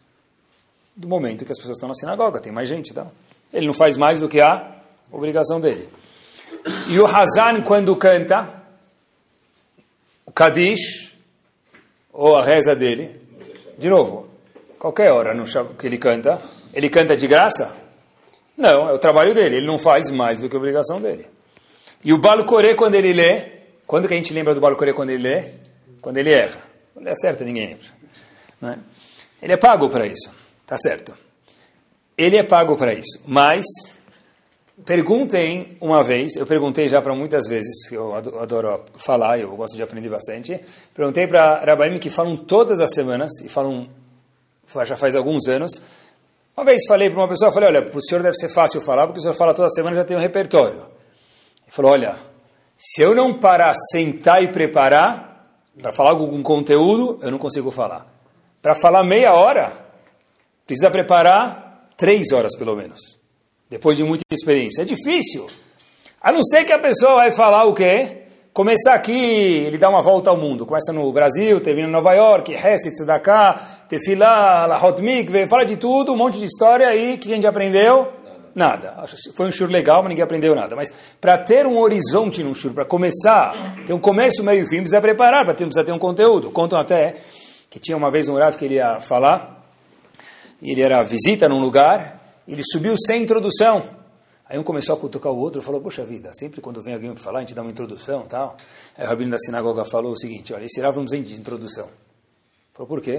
do 0.95 1.07
momento 1.07 1.45
que 1.45 1.51
as 1.51 1.57
pessoas 1.57 1.77
estão 1.77 1.89
na 1.89 1.95
sinagoga, 1.95 2.39
tem 2.39 2.51
mais 2.51 2.69
gente, 2.69 2.93
tá? 2.93 3.07
Ele 3.51 3.67
não 3.67 3.73
faz 3.73 3.97
mais 3.97 4.19
do 4.19 4.29
que 4.29 4.39
a 4.39 4.75
obrigação 5.11 5.59
dele. 5.59 5.89
E 6.87 6.99
o 6.99 7.05
Hazan, 7.05 7.61
quando 7.61 7.95
canta, 7.95 8.47
o 10.25 10.31
Kadish, 10.31 11.15
ou 12.11 12.37
a 12.37 12.43
reza 12.43 12.75
dele, 12.75 13.19
de 13.77 13.89
novo, 13.89 14.27
qualquer 14.79 15.11
hora 15.11 15.33
no 15.33 15.45
que 15.75 15.85
ele 15.85 15.97
canta, 15.97 16.41
ele 16.73 16.89
canta 16.89 17.15
de 17.15 17.27
graça? 17.27 17.75
Não, 18.57 18.89
é 18.89 18.93
o 18.93 18.99
trabalho 18.99 19.33
dele, 19.33 19.57
ele 19.57 19.67
não 19.67 19.77
faz 19.77 20.09
mais 20.09 20.37
do 20.37 20.49
que 20.49 20.55
a 20.55 20.59
obrigação 20.59 21.01
dele. 21.01 21.27
E 22.03 22.13
o 22.13 22.17
Balucoré, 22.17 22.73
quando 22.73 22.95
ele 22.95 23.13
lê, 23.13 23.51
quando 23.85 24.07
que 24.07 24.13
a 24.13 24.17
gente 24.17 24.33
lembra 24.33 24.53
do 24.53 24.61
Balucoré 24.61 24.93
quando 24.93 25.09
ele 25.09 25.23
lê? 25.23 25.51
Quando 26.01 26.17
ele 26.17 26.31
erra. 26.31 26.61
Quando 26.93 27.07
ele 27.07 27.13
acerta, 27.13 27.43
ninguém 27.43 27.67
lembra. 27.67 28.75
É? 28.75 28.79
Ele 29.41 29.53
é 29.53 29.57
pago 29.57 29.89
para 29.89 30.07
isso, 30.07 30.31
tá 30.65 30.77
certo. 30.77 31.13
Ele 32.17 32.37
é 32.37 32.43
pago 32.43 32.77
para 32.77 32.93
isso, 32.93 33.21
mas 33.25 33.65
perguntem 34.85 35.77
uma 35.79 36.03
vez, 36.03 36.35
eu 36.35 36.45
perguntei 36.45 36.87
já 36.87 37.01
para 37.01 37.15
muitas 37.15 37.47
vezes, 37.47 37.91
eu 37.91 38.13
adoro 38.15 38.83
falar, 38.95 39.39
eu 39.39 39.55
gosto 39.55 39.75
de 39.75 39.83
aprender 39.83 40.09
bastante, 40.09 40.59
perguntei 40.93 41.27
para 41.27 41.63
Rabaim 41.63 41.97
que 41.99 42.09
falam 42.09 42.37
todas 42.37 42.81
as 42.81 42.93
semanas, 42.93 43.31
e 43.43 43.49
falam 43.49 43.87
já 44.83 44.97
faz 44.97 45.15
alguns 45.15 45.47
anos. 45.47 45.81
Uma 46.57 46.65
vez 46.65 46.81
falei 46.87 47.09
para 47.09 47.19
uma 47.19 47.27
pessoa, 47.27 47.51
falei, 47.51 47.69
olha, 47.69 47.85
para 47.85 47.97
o 47.97 48.01
senhor 48.01 48.21
deve 48.21 48.35
ser 48.35 48.49
fácil 48.49 48.81
falar, 48.81 49.05
porque 49.07 49.19
o 49.19 49.21
senhor 49.21 49.33
fala 49.33 49.53
toda 49.53 49.69
semana 49.69 49.95
já 49.95 50.03
tem 50.03 50.17
um 50.17 50.21
repertório. 50.21 50.79
Ele 51.63 51.71
falou, 51.71 51.91
olha, 51.91 52.15
se 52.77 53.01
eu 53.01 53.15
não 53.15 53.39
parar, 53.39 53.73
sentar 53.91 54.41
e 54.43 54.51
preparar, 54.51 55.47
para 55.81 55.91
falar 55.91 56.11
algum 56.11 56.41
conteúdo, 56.41 57.19
eu 57.21 57.31
não 57.31 57.37
consigo 57.37 57.71
falar. 57.71 58.07
Para 58.61 58.73
falar 58.73 59.03
meia 59.03 59.33
hora, 59.33 59.84
precisa 60.65 60.89
preparar 60.89 61.89
três 61.97 62.31
horas 62.31 62.55
pelo 62.57 62.75
menos. 62.75 62.99
Depois 63.69 63.97
de 63.97 64.03
muita 64.03 64.23
experiência. 64.31 64.81
É 64.81 64.85
difícil. 64.85 65.47
A 66.21 66.31
não 66.31 66.43
ser 66.43 66.63
que 66.63 66.73
a 66.73 66.79
pessoa 66.79 67.15
vai 67.15 67.31
falar 67.31 67.65
o 67.65 67.73
quê? 67.73 68.23
Começar 68.53 68.93
aqui, 68.93 69.11
ele 69.11 69.77
dá 69.77 69.89
uma 69.89 70.01
volta 70.01 70.29
ao 70.29 70.37
mundo. 70.37 70.65
Começa 70.65 70.93
no 70.93 71.11
Brasil, 71.11 71.59
teve 71.59 71.81
em 71.81 71.91
Nova 71.91 72.13
York, 72.13 72.53
Hesed, 72.53 72.93
Tzedakah, 72.93 73.85
Tefilá, 73.89 74.65
Lahot 74.65 75.01
Mikve, 75.01 75.47
fala 75.47 75.65
de 75.65 75.75
tudo, 75.75 76.13
um 76.13 76.15
monte 76.15 76.39
de 76.39 76.45
história 76.45 76.87
aí, 76.87 77.17
que 77.17 77.29
a 77.29 77.35
gente 77.35 77.45
aprendeu? 77.45 78.07
Nada. 78.55 79.03
Foi 79.35 79.47
um 79.47 79.51
shur 79.51 79.69
legal, 79.69 80.01
mas 80.01 80.07
ninguém 80.07 80.23
aprendeu 80.23 80.55
nada. 80.55 80.73
Mas 80.73 80.89
para 81.19 81.37
ter 81.37 81.67
um 81.67 81.77
horizonte 81.77 82.41
num 82.41 82.53
shur, 82.53 82.73
para 82.73 82.85
começar, 82.85 83.75
ter 83.85 83.91
um 83.91 83.99
começo, 83.99 84.41
meio 84.41 84.63
e 84.63 84.69
fim, 84.69 84.77
precisa 84.77 85.01
preparar, 85.01 85.45
precisa 85.45 85.83
ter 85.83 85.91
um 85.91 85.99
conteúdo. 85.99 86.49
Contam 86.49 86.79
até 86.79 87.15
que 87.69 87.77
tinha 87.77 87.97
uma 87.97 88.09
vez 88.09 88.29
um 88.29 88.37
Rav 88.37 88.55
que 88.57 88.63
ele 88.63 88.75
ia 88.75 89.01
falar, 89.01 89.54
ele 90.71 90.81
era 90.81 91.03
visita 91.03 91.47
num 91.47 91.59
lugar, 91.59 92.21
ele 92.47 92.61
subiu 92.63 92.95
sem 92.97 93.23
introdução. 93.23 93.83
Aí 94.47 94.59
um 94.59 94.63
começou 94.63 94.95
a 94.95 94.99
cutucar 94.99 95.31
o 95.31 95.37
outro 95.37 95.59
e 95.59 95.63
falou, 95.63 95.81
poxa 95.81 96.05
vida, 96.05 96.31
sempre 96.33 96.61
quando 96.61 96.81
vem 96.81 96.93
alguém 96.93 97.11
para 97.13 97.23
falar, 97.23 97.39
a 97.39 97.41
gente 97.41 97.55
dá 97.55 97.63
uma 97.63 97.71
introdução 97.71 98.25
tal. 98.27 98.55
Aí 98.95 99.03
o 99.03 99.07
rabino 99.09 99.31
da 99.31 99.37
sinagoga 99.39 99.83
falou 99.83 100.11
o 100.11 100.17
seguinte, 100.17 100.53
olha, 100.53 100.65
esse 100.65 100.79
precisa 100.79 101.33
de 101.33 101.39
introdução. 101.39 101.89
Falou, 102.73 102.87
por 102.87 103.01
quê? 103.01 103.11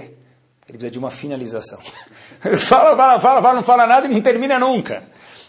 Ele 0.69 0.79
precisa 0.79 0.91
de 0.91 0.99
uma 0.99 1.11
finalização. 1.11 1.81
fala, 2.59 2.97
fala, 2.97 3.21
fala, 3.21 3.43
fala, 3.43 3.55
não 3.55 3.65
fala 3.65 3.87
nada 3.87 4.07
e 4.07 4.11
não 4.11 4.21
termina 4.21 4.59
nunca. 4.59 5.03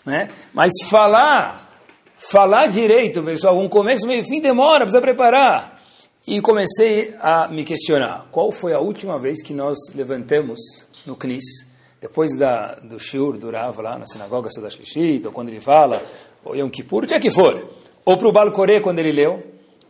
Né? 0.03 0.29
Mas 0.51 0.71
falar, 0.89 1.69
falar 2.15 2.67
direito, 2.67 3.21
pessoal, 3.23 3.59
um 3.59 3.69
começo, 3.69 4.07
meio 4.07 4.25
fim 4.25 4.41
demora, 4.41 4.79
precisa 4.79 5.01
preparar. 5.01 5.79
E 6.25 6.41
comecei 6.41 7.15
a 7.19 7.47
me 7.47 7.63
questionar, 7.63 8.25
qual 8.31 8.51
foi 8.51 8.73
a 8.73 8.79
última 8.79 9.19
vez 9.19 9.43
que 9.43 9.53
nós 9.53 9.77
levantamos 9.93 10.59
no 11.05 11.15
CNIS, 11.15 11.66
depois 11.99 12.37
da, 12.37 12.75
do 12.75 12.99
shiur 12.99 13.37
do 13.37 13.49
Rav 13.49 13.79
lá 13.81 13.97
na 13.97 14.05
sinagoga 14.05 14.49
Sodash 14.49 14.77
Lishit, 14.77 15.25
ou 15.25 15.33
quando 15.33 15.49
ele 15.49 15.59
fala, 15.59 16.01
ou 16.43 16.55
Yom 16.55 16.69
Kippur, 16.69 17.03
o 17.03 17.07
dia 17.07 17.19
que 17.19 17.29
for, 17.29 17.69
ou 18.05 18.17
para 18.17 18.27
o 18.27 18.31
Balcoré 18.31 18.79
quando 18.79 18.99
ele 18.99 19.11
leu, 19.11 19.43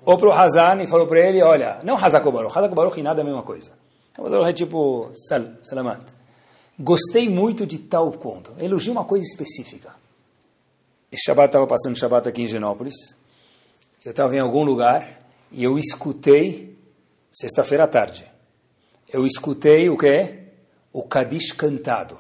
ou 0.06 0.18
para 0.18 0.30
o 0.30 0.32
Hazan 0.32 0.82
e 0.82 0.88
falou 0.88 1.06
para 1.06 1.20
ele, 1.20 1.44
olha, 1.44 1.80
não 1.84 1.96
Hazakobaruch, 1.96 2.58
Hazakobaruch 2.58 3.00
e 3.00 3.04
nada 3.04 3.22
é 3.22 3.24
a 3.24 3.26
mesma 3.26 3.44
coisa. 3.44 3.72
Hazakobaruch 4.14 4.50
é 4.50 4.54
tipo 4.54 5.10
sal, 5.14 5.44
salamat. 5.62 6.02
Gostei 6.80 7.28
muito 7.28 7.66
de 7.66 7.80
tal 7.80 8.12
ponto. 8.12 8.54
Elogio 8.60 8.94
uma 8.94 9.04
coisa 9.04 9.26
específica. 9.26 9.96
Esse 11.12 11.24
Shabbat 11.26 11.48
estava 11.48 11.66
passando 11.66 11.98
Shabbat 11.98 12.28
aqui 12.30 12.44
em 12.44 12.48
Genópolis. 12.48 12.96
Eu 14.06 14.12
estava 14.12 14.36
em 14.36 14.40
algum 14.40 14.64
lugar 14.64 15.28
e 15.52 15.64
eu 15.64 15.78
escutei, 15.78 16.78
sexta-feira 17.32 17.86
à 17.86 17.88
tarde, 17.88 18.26
eu 19.10 19.26
escutei 19.26 19.90
o 19.90 19.98
quê? 19.98 20.47
O 20.98 21.04
Kadish 21.04 21.52
cantado. 21.52 22.18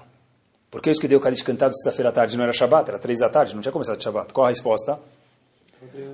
Por 0.69 0.83
que 0.83 0.89
eu 0.89 0.91
escutei 0.91 1.17
o 1.17 1.19
Kadish 1.19 1.41
cantado 1.41 1.73
sexta-feira 1.75 2.09
à 2.09 2.11
tarde? 2.11 2.37
Não 2.37 2.43
era 2.43 2.53
Shabbat, 2.53 2.87
era 2.87 2.99
três 2.99 3.17
da 3.17 3.27
tarde, 3.27 3.55
não 3.55 3.61
tinha 3.61 3.71
começado 3.71 3.99
Shabbat. 4.03 4.31
Qual 4.31 4.45
a 4.45 4.49
resposta? 4.49 4.99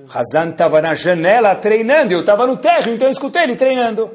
Hazan 0.08 0.50
estava 0.50 0.80
na 0.80 0.94
janela 0.94 1.54
treinando, 1.56 2.14
eu 2.14 2.20
estava 2.20 2.46
no 2.46 2.56
térreo, 2.56 2.94
então 2.94 3.06
eu 3.06 3.12
escutei 3.12 3.42
ele 3.42 3.56
treinando. 3.56 4.10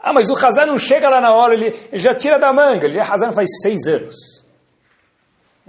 Ah, 0.00 0.14
mas 0.14 0.30
o 0.30 0.34
Hazan 0.34 0.64
não 0.64 0.78
chega 0.78 1.10
lá 1.10 1.20
na 1.20 1.34
hora, 1.34 1.52
ele, 1.52 1.66
ele 1.90 1.98
já 1.98 2.14
tira 2.14 2.38
da 2.38 2.52
manga, 2.54 2.86
ele 2.86 2.94
já 2.94 3.02
Hazan 3.02 3.34
faz 3.34 3.48
seis 3.60 3.86
anos. 3.86 4.14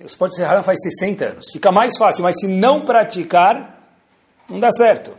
Os 0.01 0.15
pode 0.15 0.37
ser 0.37 0.43
Haram 0.45 0.63
faz 0.63 0.79
60 0.81 1.25
anos. 1.25 1.45
Fica 1.51 1.69
mais 1.69 1.97
fácil, 1.97 2.23
mas 2.23 2.39
se 2.39 2.47
não 2.47 2.85
praticar, 2.85 3.77
não 4.49 4.59
dá 4.59 4.71
certo. 4.71 5.11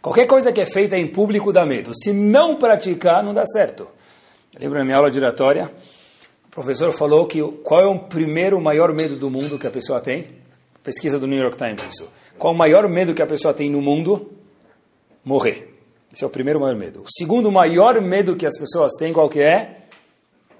Qualquer 0.00 0.26
coisa 0.26 0.52
que 0.52 0.60
é 0.60 0.66
feita 0.66 0.96
em 0.96 1.06
público 1.06 1.52
dá 1.52 1.64
medo. 1.64 1.92
Se 1.94 2.12
não 2.12 2.56
praticar, 2.56 3.22
não 3.22 3.32
dá 3.32 3.46
certo. 3.46 3.88
Eu 4.52 4.60
lembro 4.60 4.78
na 4.78 4.84
minha 4.84 4.96
aula 4.96 5.10
giratória, 5.10 5.72
o 6.52 6.54
professor 6.54 6.92
falou 6.92 7.26
que 7.26 7.42
qual 7.64 7.80
é 7.80 7.86
o 7.86 7.98
primeiro 7.98 8.60
maior 8.60 8.92
medo 8.92 9.16
do 9.16 9.30
mundo 9.30 9.58
que 9.58 9.66
a 9.66 9.70
pessoa 9.70 10.02
tem? 10.02 10.26
Pesquisa 10.82 11.18
do 11.18 11.26
New 11.26 11.40
York 11.40 11.56
Times 11.56 11.82
isso. 11.82 12.06
Qual 12.38 12.52
o 12.52 12.56
maior 12.56 12.86
medo 12.90 13.14
que 13.14 13.22
a 13.22 13.26
pessoa 13.26 13.54
tem 13.54 13.70
no 13.70 13.80
mundo? 13.80 14.30
Morrer. 15.24 15.74
Esse 16.12 16.24
é 16.24 16.26
o 16.26 16.30
primeiro 16.30 16.60
maior 16.60 16.76
medo. 16.76 17.00
O 17.00 17.10
segundo 17.10 17.50
maior 17.50 17.98
medo 18.02 18.36
que 18.36 18.44
as 18.44 18.58
pessoas 18.58 18.92
têm, 18.98 19.14
qual 19.14 19.30
que 19.30 19.40
é? 19.40 19.86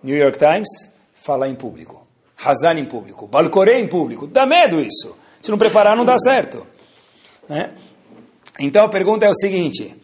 New 0.02 0.16
York 0.16 0.38
Times, 0.38 0.94
falar 1.12 1.48
em 1.48 1.54
público. 1.54 2.06
Hazan 2.42 2.78
em 2.78 2.86
público, 2.86 3.26
Balcoré 3.26 3.78
em 3.78 3.86
público. 3.86 4.26
Dá 4.26 4.46
medo 4.46 4.80
isso. 4.80 5.14
Se 5.42 5.50
não 5.50 5.58
preparar, 5.58 5.94
não 5.94 6.06
dá 6.06 6.16
certo. 6.16 6.66
Né? 7.46 7.74
Então 8.58 8.86
a 8.86 8.88
pergunta 8.88 9.26
é 9.26 9.28
o 9.28 9.34
seguinte: 9.34 9.94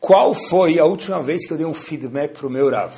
qual 0.00 0.34
foi 0.34 0.76
a 0.80 0.84
última 0.84 1.22
vez 1.22 1.46
que 1.46 1.52
eu 1.52 1.56
dei 1.56 1.66
um 1.66 1.72
feedback 1.72 2.36
para 2.36 2.48
o 2.48 2.50
meu 2.50 2.68
Rav? 2.68 2.92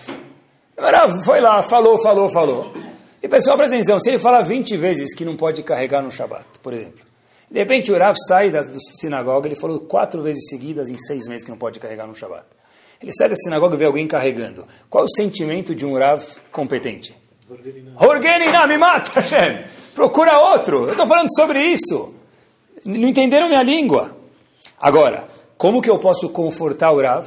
Rav 0.79 1.25
foi 1.25 1.41
lá, 1.41 1.62
falou, 1.62 1.99
falou, 1.99 2.29
falou. 2.29 2.73
E 3.23 3.29
pessoal, 3.29 3.57
presta 3.57 3.77
atenção: 3.77 3.99
se 3.99 4.11
ele 4.11 4.19
falar 4.19 4.43
20 4.43 4.77
vezes 4.77 5.15
que 5.15 5.25
não 5.25 5.37
pode 5.37 5.62
carregar 5.62 6.03
no 6.03 6.11
Shabat, 6.11 6.45
por 6.62 6.73
exemplo, 6.73 7.01
de 7.51 7.59
repente 7.59 7.91
o 7.91 7.99
Rav 7.99 8.15
sai 8.29 8.51
da 8.51 8.62
sinagoga, 8.62 9.49
ele 9.49 9.57
falou 9.57 9.81
quatro 9.81 10.23
vezes 10.23 10.49
seguidas 10.49 10.91
em 10.91 10.99
seis 10.99 11.27
meses 11.27 11.45
que 11.45 11.51
não 11.51 11.59
pode 11.59 11.81
carregar 11.81 12.07
no 12.07 12.15
Shabat. 12.15 12.45
Ele 13.01 13.12
sai 13.12 13.29
da 13.29 13.37
sinagoga 13.37 13.75
e 13.75 13.79
vê 13.79 13.85
alguém 13.85 14.07
carregando. 14.07 14.67
Qual 14.89 15.05
o 15.05 15.09
sentimento 15.09 15.75
de 15.75 15.85
um 15.85 15.99
Rav 15.99 16.25
competente? 16.51 17.15
Horgenina, 17.99 18.67
me 18.67 18.77
mata, 18.77 19.12
Hashem. 19.21 19.65
Procura 19.95 20.39
outro. 20.39 20.85
Eu 20.85 20.93
estou 20.93 21.07
falando 21.07 21.29
sobre 21.35 21.62
isso. 21.65 22.15
Não 22.85 23.09
entenderam 23.09 23.49
minha 23.49 23.62
língua. 23.62 24.17
Agora, 24.79 25.29
como 25.57 25.81
que 25.81 25.89
eu 25.89 25.99
posso 25.99 26.29
confortar 26.31 26.91
o 26.93 27.01
Rav? 27.01 27.27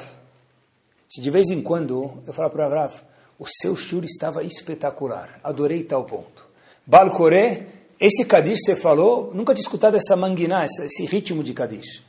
Se 1.08 1.22
de 1.22 1.32
vez 1.32 1.50
em 1.50 1.62
quando 1.62 2.22
eu 2.28 2.34
falar 2.34 2.50
para 2.50 2.68
o 2.68 2.70
Rav, 2.70 2.94
o 3.40 3.46
seu 3.48 3.76
shur 3.76 4.04
estava 4.04 4.44
espetacular, 4.44 5.40
adorei 5.42 5.84
tal 5.84 6.04
ponto. 6.04 6.46
Balcoré, 6.86 7.68
esse 8.00 8.26
Kadish 8.26 8.60
você 8.66 8.76
falou, 8.76 9.32
nunca 9.34 9.54
tinha 9.54 9.64
escutado 9.64 9.96
essa 9.96 10.16
manguiná, 10.16 10.66
esse 10.66 11.06
ritmo 11.06 11.42
de 11.44 11.54
Kadish. 11.54 12.04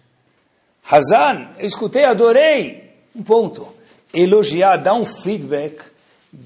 Hazan, 0.91 1.55
eu 1.59 1.67
escutei, 1.67 2.05
adorei, 2.05 2.91
um 3.15 3.23
ponto. 3.23 3.67
Elogiar, 4.13 4.77
dar 4.79 4.95
um 4.95 5.05
feedback, 5.05 5.81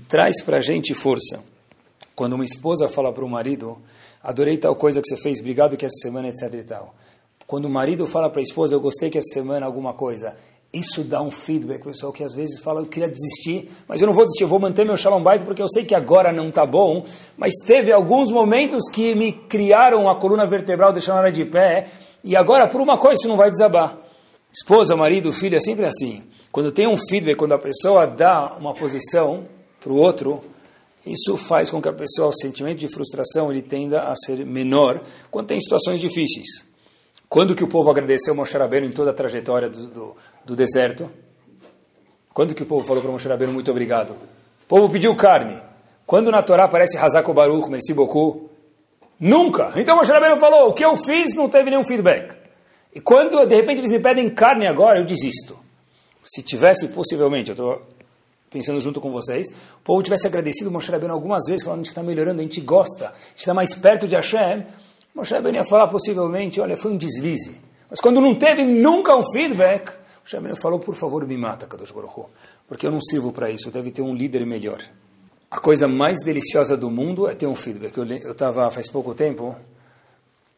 traz 0.08 0.42
para 0.42 0.58
a 0.58 0.60
gente 0.60 0.92
força. 0.92 1.42
Quando 2.14 2.34
uma 2.34 2.44
esposa 2.44 2.86
fala 2.86 3.12
para 3.12 3.24
o 3.24 3.28
marido, 3.28 3.78
adorei 4.22 4.58
tal 4.58 4.76
coisa 4.76 5.00
que 5.00 5.08
você 5.08 5.16
fez, 5.16 5.40
obrigado 5.40 5.76
que 5.76 5.86
essa 5.86 5.96
semana, 6.02 6.28
etc 6.28 6.52
e 6.52 6.62
tal. 6.62 6.94
Quando 7.46 7.66
o 7.66 7.70
marido 7.70 8.06
fala 8.06 8.28
para 8.28 8.40
a 8.40 8.42
esposa, 8.42 8.74
eu 8.74 8.80
gostei 8.80 9.08
que 9.08 9.18
essa 9.18 9.32
semana 9.32 9.64
alguma 9.64 9.94
coisa, 9.94 10.36
isso 10.74 11.04
dá 11.04 11.22
um 11.22 11.30
feedback, 11.30 11.84
pessoal, 11.84 12.12
que 12.12 12.24
às 12.24 12.34
vezes 12.34 12.60
fala, 12.60 12.80
eu 12.80 12.86
queria 12.86 13.08
desistir, 13.08 13.70
mas 13.86 14.00
eu 14.00 14.06
não 14.06 14.14
vou 14.14 14.24
desistir, 14.24 14.42
eu 14.42 14.48
vou 14.48 14.58
manter 14.58 14.84
meu 14.84 14.96
shalom 14.96 15.22
bait 15.22 15.44
porque 15.44 15.62
eu 15.62 15.68
sei 15.68 15.84
que 15.84 15.94
agora 15.94 16.32
não 16.32 16.48
está 16.48 16.66
bom, 16.66 17.04
mas 17.36 17.54
teve 17.64 17.92
alguns 17.92 18.30
momentos 18.30 18.90
que 18.90 19.14
me 19.14 19.32
criaram 19.32 20.08
a 20.08 20.18
coluna 20.18 20.46
vertebral, 20.46 20.92
deixando 20.92 21.18
ela 21.18 21.30
de 21.30 21.44
pé, 21.44 21.86
e 22.24 22.34
agora 22.34 22.66
por 22.66 22.80
uma 22.80 22.98
coisa 22.98 23.20
isso 23.20 23.28
não 23.28 23.36
vai 23.36 23.50
desabar. 23.50 23.96
Esposa, 24.52 24.96
marido, 24.96 25.32
filho, 25.32 25.56
é 25.56 25.60
sempre 25.60 25.86
assim. 25.86 26.22
Quando 26.50 26.72
tem 26.72 26.86
um 26.86 26.96
feedback, 26.96 27.36
quando 27.36 27.52
a 27.52 27.58
pessoa 27.58 28.06
dá 28.06 28.56
uma 28.58 28.74
posição 28.74 29.44
para 29.80 29.92
o 29.92 29.96
outro, 29.96 30.40
isso 31.06 31.36
faz 31.36 31.70
com 31.70 31.82
que 31.82 31.88
a 31.88 31.92
pessoa, 31.92 32.28
o 32.28 32.32
sentimento 32.32 32.78
de 32.78 32.88
frustração, 32.88 33.50
ele 33.50 33.62
tenda 33.62 34.02
a 34.02 34.14
ser 34.16 34.44
menor 34.46 35.02
quando 35.30 35.48
tem 35.48 35.60
situações 35.60 36.00
difíceis. 36.00 36.64
Quando 37.28 37.54
que 37.54 37.64
o 37.64 37.68
povo 37.68 37.90
agradeceu 37.90 38.34
Moshe 38.34 38.56
Rabbeinu 38.56 38.86
em 38.86 38.92
toda 38.92 39.10
a 39.10 39.14
trajetória 39.14 39.68
do, 39.68 39.88
do, 39.88 40.16
do 40.44 40.54
deserto? 40.54 41.10
Quando 42.32 42.54
que 42.54 42.62
o 42.62 42.66
povo 42.66 42.84
falou 42.84 43.02
para 43.02 43.12
Moshe 43.12 43.28
Rabbeinu, 43.28 43.52
muito 43.52 43.70
obrigado? 43.70 44.10
O 44.10 44.66
povo 44.66 44.90
pediu 44.90 45.14
carne. 45.16 45.60
Quando 46.06 46.30
na 46.30 46.42
Torá 46.42 46.64
aparece 46.64 46.98
Hazako 46.98 47.32
Baruch, 47.32 47.70
beaucoup? 47.94 48.50
Nunca! 49.18 49.72
Então 49.76 49.96
Moshe 49.96 50.12
Rabbeinu 50.12 50.36
falou, 50.38 50.68
o 50.68 50.72
que 50.72 50.84
eu 50.84 50.96
fiz 50.96 51.34
não 51.34 51.48
teve 51.48 51.70
nenhum 51.70 51.84
feedback. 51.84 52.34
E 52.94 53.00
quando, 53.00 53.44
de 53.46 53.54
repente, 53.54 53.80
eles 53.80 53.90
me 53.90 54.00
pedem 54.00 54.28
carne 54.30 54.66
agora, 54.66 54.98
eu 54.98 55.04
desisto. 55.04 55.56
Se 56.24 56.42
tivesse, 56.42 56.88
possivelmente, 56.88 57.50
eu 57.50 57.54
estou 57.54 57.82
pensando 58.50 58.78
junto 58.80 59.00
com 59.00 59.10
vocês, 59.10 59.48
o 59.48 59.82
povo 59.82 60.02
tivesse 60.02 60.26
agradecido 60.26 60.70
Moshe 60.70 60.90
Rabbeinu 60.90 61.12
algumas 61.12 61.44
vezes, 61.46 61.64
falando, 61.64 61.80
a 61.80 61.82
gente 61.82 61.88
está 61.88 62.02
melhorando, 62.02 62.40
a 62.40 62.42
gente 62.42 62.60
gosta, 62.60 63.06
a 63.06 63.28
gente 63.28 63.38
está 63.38 63.52
mais 63.52 63.74
perto 63.74 64.06
de 64.06 64.14
Hashem, 64.14 64.64
Moshe 65.14 65.34
Rabbeinu 65.34 65.58
ia 65.58 65.64
falar 65.64 65.88
possivelmente, 65.88 66.60
olha, 66.60 66.76
foi 66.76 66.92
um 66.92 66.96
deslize. 66.96 67.60
Mas 67.90 68.00
quando 68.00 68.20
não 68.20 68.34
teve 68.34 68.64
nunca 68.64 69.14
um 69.16 69.22
feedback, 69.32 69.92
Rabbeinu 70.24 70.56
falou, 70.56 70.78
por 70.78 70.94
favor, 70.94 71.26
me 71.26 71.36
mata, 71.36 71.66
Kadosh 71.66 71.92
Baruch 71.92 72.30
porque 72.66 72.86
eu 72.86 72.90
não 72.90 73.00
sirvo 73.00 73.32
para 73.32 73.50
isso, 73.50 73.70
deve 73.70 73.90
ter 73.90 74.02
um 74.02 74.14
líder 74.14 74.46
melhor. 74.46 74.82
A 75.50 75.60
coisa 75.60 75.86
mais 75.86 76.18
deliciosa 76.24 76.76
do 76.76 76.90
mundo 76.90 77.28
é 77.28 77.34
ter 77.34 77.46
um 77.46 77.54
feedback. 77.54 77.96
Eu 77.96 78.32
estava, 78.32 78.70
faz 78.70 78.90
pouco 78.90 79.14
tempo, 79.14 79.54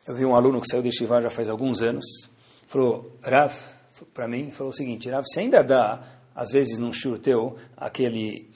eu 0.07 0.14
vi 0.14 0.24
um 0.24 0.37
aluno 0.37 0.61
que 0.61 0.68
saiu 0.68 0.83
de 0.83 0.90
Shiva 0.92 1.20
já 1.20 1.29
faz 1.29 1.48
alguns 1.48 1.83
anos, 1.83 2.07
falou, 2.68 3.12
Rav, 3.22 3.52
para 4.14 4.29
mim, 4.29 4.50
falou 4.52 4.70
o 4.70 4.74
seguinte, 4.74 5.11
Rav, 5.11 5.24
você 5.26 5.40
ainda 5.40 5.62
dá 5.62 6.00
às 6.35 6.50
vezes 6.52 6.79
num 6.79 6.92
shur 6.92 7.18
teu, 7.18 7.57
aquele 7.76 8.48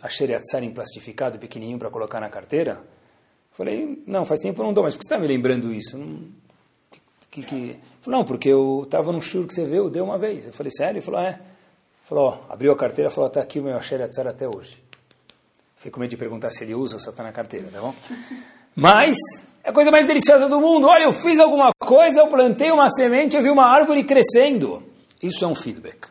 em 0.62 0.70
plastificado 0.70 1.38
pequenininho 1.38 1.78
para 1.78 1.90
colocar 1.90 2.20
na 2.20 2.28
carteira? 2.28 2.84
Falei, 3.52 4.02
não, 4.06 4.24
faz 4.24 4.38
tempo 4.40 4.60
eu 4.60 4.66
não 4.66 4.72
dou, 4.72 4.84
mas 4.84 4.94
por 4.94 5.00
que 5.00 5.04
você 5.04 5.14
está 5.14 5.18
me 5.18 5.26
lembrando 5.26 5.72
isso? 5.72 5.98
Que, 7.30 7.42
que... 7.42 7.76
Falei, 8.00 8.18
não, 8.18 8.24
porque 8.24 8.48
eu 8.48 8.82
estava 8.84 9.12
num 9.12 9.20
shur 9.20 9.46
que 9.46 9.54
você 9.54 9.64
viu, 9.64 9.90
deu 9.90 10.04
uma 10.04 10.18
vez. 10.18 10.46
Eu 10.46 10.52
falei, 10.52 10.70
sério? 10.70 10.98
Ele 10.98 11.04
falou, 11.04 11.20
é. 11.20 11.38
Falou, 12.04 12.24
ó, 12.28 12.52
abriu 12.52 12.72
a 12.72 12.76
carteira, 12.76 13.10
falou, 13.10 13.28
está 13.28 13.40
aqui 13.40 13.60
o 13.60 13.62
meu 13.62 13.76
Asheriatzar 13.76 14.26
até 14.26 14.48
hoje. 14.48 14.82
Fico 15.76 15.94
com 15.94 16.00
medo 16.00 16.10
de 16.10 16.16
perguntar 16.16 16.50
se 16.50 16.64
ele 16.64 16.74
usa 16.74 16.96
ou 16.96 17.00
só 17.00 17.10
está 17.10 17.22
na 17.22 17.32
carteira, 17.32 17.68
tá 17.72 17.80
bom? 17.80 17.94
Mas 18.74 19.16
é 19.62 19.70
a 19.70 19.72
coisa 19.72 19.90
mais 19.90 20.06
deliciosa 20.06 20.48
do 20.48 20.60
mundo. 20.60 20.88
Olha, 20.88 21.04
eu 21.04 21.12
fiz 21.12 21.38
alguma 21.38 21.70
coisa, 21.78 22.20
eu 22.20 22.28
plantei 22.28 22.70
uma 22.70 22.88
semente, 22.88 23.36
eu 23.36 23.42
vi 23.42 23.50
uma 23.50 23.66
árvore 23.66 24.04
crescendo. 24.04 24.82
Isso 25.22 25.44
é 25.44 25.48
um 25.48 25.54
feedback. 25.54 26.08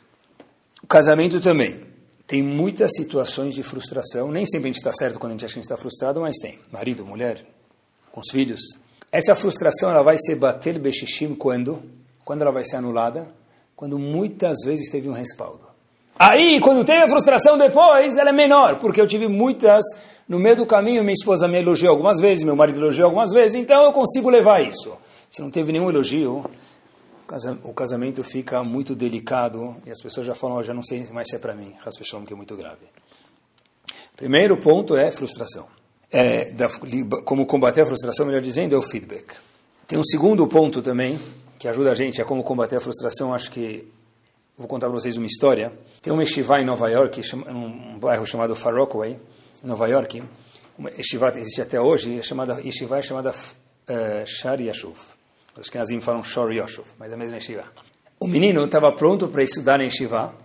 O 0.83 0.87
casamento 0.87 1.41
também. 1.41 1.87
Tem 2.25 2.43
muitas 2.43 2.91
situações 2.95 3.55
de 3.55 3.63
frustração. 3.63 4.31
Nem 4.31 4.45
sempre 4.45 4.69
a 4.69 4.71
gente 4.71 4.77
está 4.77 4.91
certo 4.91 5.17
quando 5.17 5.31
a 5.31 5.33
gente 5.33 5.45
acha 5.45 5.53
que 5.53 5.59
a 5.59 5.61
gente 5.61 5.71
está 5.71 5.77
frustrado, 5.77 6.21
mas 6.21 6.35
tem. 6.37 6.59
Marido, 6.71 7.03
mulher, 7.03 7.43
com 8.11 8.21
os 8.21 8.29
filhos. 8.29 8.61
Essa 9.11 9.33
frustração 9.33 9.89
ela 9.89 10.03
vai 10.03 10.17
ser 10.17 10.35
bater 10.35 10.79
bechishim 10.79 11.33
quando? 11.33 11.81
Quando 12.23 12.43
ela 12.43 12.51
vai 12.51 12.63
ser 12.63 12.75
anulada? 12.75 13.27
Quando 13.75 13.97
muitas 13.97 14.57
vezes 14.65 14.91
teve 14.91 15.09
um 15.09 15.13
respaldo. 15.13 15.67
Aí, 16.17 16.59
quando 16.59 16.83
tem 16.83 17.01
a 17.01 17.07
frustração 17.07 17.57
depois, 17.57 18.17
ela 18.17 18.29
é 18.29 18.33
menor, 18.33 18.77
porque 18.77 18.99
eu 18.99 19.07
tive 19.07 19.27
muitas, 19.29 19.81
no 20.27 20.37
meio 20.37 20.57
do 20.57 20.65
caminho, 20.65 21.01
minha 21.01 21.13
esposa 21.13 21.47
me 21.47 21.59
elogiou 21.59 21.91
algumas 21.91 22.19
vezes, 22.19 22.43
meu 22.43 22.57
marido 22.57 22.77
elogiou 22.77 23.05
algumas 23.05 23.31
vezes, 23.31 23.55
então 23.55 23.83
eu 23.83 23.93
consigo 23.93 24.29
levar 24.29 24.61
isso. 24.61 24.97
Se 25.29 25.41
não 25.41 25.49
teve 25.49 25.71
nenhum 25.71 25.89
elogio, 25.89 26.43
o 27.63 27.73
casamento 27.73 28.21
fica 28.21 28.61
muito 28.63 28.93
delicado 28.93 29.77
e 29.85 29.91
as 29.91 30.01
pessoas 30.01 30.25
já 30.25 30.35
falam, 30.35 30.57
oh, 30.57 30.63
já 30.63 30.73
não 30.73 30.83
sei 30.83 31.07
mais 31.13 31.29
se 31.29 31.37
é 31.37 31.39
para 31.39 31.53
mim, 31.53 31.73
que 32.27 32.33
é 32.33 32.35
muito 32.35 32.55
grave. 32.57 32.85
Primeiro 34.17 34.57
ponto 34.57 34.97
é 34.97 35.09
frustração. 35.09 35.78
É, 36.11 36.51
da, 36.51 36.67
como 37.23 37.45
combater 37.45 37.81
a 37.81 37.85
frustração, 37.85 38.25
melhor 38.25 38.41
dizendo, 38.41 38.73
é 38.73 38.77
o 38.77 38.81
feedback. 38.81 39.35
Tem 39.87 39.97
um 39.97 40.03
segundo 40.03 40.47
ponto 40.47 40.81
também, 40.81 41.19
que 41.57 41.67
ajuda 41.67 41.91
a 41.91 41.93
gente 41.93 42.21
a 42.21 42.25
como 42.25 42.43
combater 42.43 42.77
a 42.77 42.79
frustração, 42.79 43.33
acho 43.33 43.51
que 43.51 43.87
Vou 44.59 44.67
contar 44.67 44.87
para 44.87 44.99
vocês 44.99 45.15
uma 45.15 45.25
história. 45.25 45.71
Tem 46.01 46.11
uma 46.11 46.21
yeshiva 46.21 46.59
em 46.59 46.65
Nova 46.65 46.89
York, 46.89 47.21
um 47.47 47.97
bairro 47.97 48.25
chamado 48.25 48.53
Far 48.53 48.75
Rockaway, 48.75 49.17
em 49.63 49.65
Nova 49.65 49.87
York. 49.87 50.21
Uma 50.77 50.89
yeshiva 50.91 51.29
existe 51.39 51.61
até 51.61 51.79
hoje, 51.79 52.19
é 52.19 52.21
chamada, 52.21 52.59
yeshiva 52.59 52.99
é 52.99 53.01
chamada 53.01 53.29
uh, 53.29 54.27
Shar 54.27 54.59
Yashuv. 54.59 54.97
Os 55.57 55.69
que 55.69 55.77
nazim 55.77 56.01
falam 56.01 56.21
Shor 56.21 56.51
Yashuv, 56.51 56.89
mas 56.99 57.09
é 57.09 57.15
a 57.15 57.17
mesma 57.17 57.37
yeshiva. 57.37 57.63
O 58.19 58.27
menino 58.27 58.65
estava 58.65 58.91
pronto 58.91 59.29
para 59.29 59.41
estudar 59.43 59.77
na 59.77 59.85
yeshiva, 59.85 60.35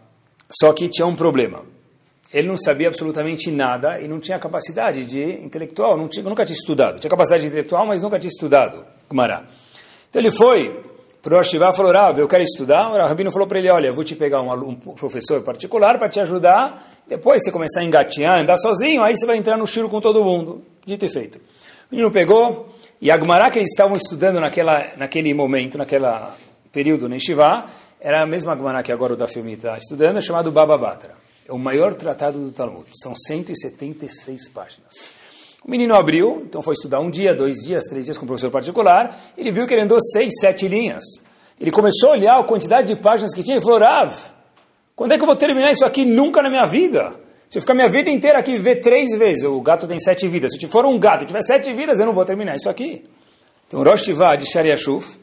só 0.49 0.73
que 0.73 0.89
tinha 0.89 1.07
um 1.09 1.17
problema. 1.17 1.65
Ele 2.35 2.49
não 2.49 2.57
sabia 2.57 2.89
absolutamente 2.89 3.49
nada 3.53 4.01
e 4.01 4.09
não 4.09 4.19
tinha 4.19 4.37
capacidade 4.41 5.05
de 5.05 5.23
intelectual, 5.23 5.97
não 5.97 6.09
tinha, 6.09 6.25
nunca 6.25 6.45
tinha 6.45 6.57
estudado. 6.57 6.99
Tinha 6.99 7.09
capacidade 7.09 7.47
intelectual, 7.47 7.87
mas 7.87 8.03
nunca 8.03 8.19
tinha 8.19 8.29
estudado 8.29 8.85
Gemara. 9.09 9.45
Então 10.11 10.21
ele 10.21 10.33
foi 10.33 10.83
para 11.23 11.37
o 11.37 11.39
Ashivá 11.39 11.73
falou, 11.73 11.93
Rav, 11.93 12.19
eu 12.19 12.27
quero 12.27 12.43
estudar. 12.43 12.91
O 12.91 12.97
Rabino 12.97 13.31
falou 13.31 13.47
para 13.47 13.61
ele, 13.61 13.71
olha, 13.71 13.87
eu 13.87 13.95
vou 13.95 14.03
te 14.03 14.17
pegar 14.17 14.43
um, 14.43 14.53
um 14.53 14.75
professor 14.75 15.43
particular 15.43 15.97
para 15.97 16.09
te 16.09 16.19
ajudar. 16.19 17.01
Depois 17.07 17.41
você 17.43 17.53
começar 17.53 17.81
a 17.81 17.85
engatear, 17.85 18.41
andar 18.41 18.57
sozinho, 18.57 19.01
aí 19.01 19.17
você 19.17 19.25
vai 19.25 19.37
entrar 19.37 19.57
no 19.57 19.67
shiro 19.67 19.89
com 19.89 20.01
todo 20.01 20.25
mundo. 20.25 20.61
Dito 20.85 21.07
e 21.07 21.09
feito. 21.09 21.39
O 21.39 21.41
menino 21.93 22.11
pegou, 22.11 22.69
e 23.01 23.13
a 23.13 23.17
Gemara 23.17 23.49
que 23.49 23.61
eles 23.61 23.71
estavam 23.71 23.97
estudando 23.97 24.41
naquela, 24.41 24.89
naquele 24.97 25.33
momento, 25.33 25.79
naquele 25.79 26.05
período 26.73 27.09
no 27.09 27.19
Shivá, 27.19 27.67
era 28.01 28.25
a 28.25 28.27
mesma 28.27 28.57
Gemara 28.57 28.83
que 28.83 28.91
agora 28.91 29.13
o 29.15 29.17
da 29.17 29.29
filme 29.29 29.53
está 29.53 29.79
estudando, 29.79 30.21
chamado 30.21 30.51
Baba 30.51 30.77
Batra. 30.77 31.24
É 31.47 31.53
o 31.53 31.59
maior 31.59 31.95
tratado 31.95 32.39
do 32.39 32.53
Talmud. 32.53 32.87
São 33.03 33.15
176 33.15 34.49
páginas. 34.49 34.95
O 35.65 35.71
menino 35.71 35.95
abriu, 35.95 36.43
então 36.47 36.61
foi 36.63 36.75
estudar 36.75 37.01
um 37.01 37.11
dia, 37.11 37.35
dois 37.35 37.57
dias, 37.65 37.85
três 37.85 38.05
dias 38.05 38.19
com 38.19 38.25
o 38.25 38.29
professor 38.29 38.51
particular, 38.51 39.19
ele 39.37 39.51
viu 39.51 39.67
que 39.67 39.73
ele 39.73 39.83
andou 39.83 39.99
seis, 40.01 40.33
sete 40.41 40.69
linhas. 40.69 41.05
Ele 41.59 41.71
começou 41.71 42.11
a 42.11 42.13
olhar 42.13 42.39
a 42.39 42.45
quantidade 42.45 42.89
de 42.89 43.01
páginas 43.01 43.35
que 43.35 43.43
tinha 43.43 43.57
e 43.57 43.63
falou, 43.63 43.79
Rav, 43.79 44.15
quando 44.95 45.13
é 45.13 45.17
que 45.17 45.23
eu 45.23 45.27
vou 45.27 45.37
terminar 45.37 45.71
isso 45.71 45.85
aqui? 45.85 46.05
Nunca 46.05 46.43
na 46.43 46.51
minha 46.51 46.67
vida. 46.67 47.19
Se 47.49 47.59
eu 47.59 47.63
ficar 47.63 47.75
minha 47.75 47.89
vida 47.89 48.11
inteira 48.11 48.39
aqui 48.39 48.53
viver 48.53 48.81
três 48.81 49.17
vezes, 49.17 49.45
o 49.45 49.61
gato 49.61 49.87
tem 49.87 49.99
sete 49.99 50.27
vidas, 50.29 50.53
se 50.53 50.67
for 50.67 50.85
um 50.85 50.99
gato 50.99 51.25
e 51.25 51.27
tiver 51.27 51.43
sete 51.43 51.73
vidas, 51.73 51.99
eu 51.99 52.07
não 52.07 52.13
vou 52.13 52.25
terminar 52.25 52.57
isso 52.57 52.69
aqui. 52.69 53.05
Então 53.67 53.83
Rosh 53.83 54.03
Tivá 54.03 54.37
de 54.37 54.45
Shariashuf, 54.51 55.19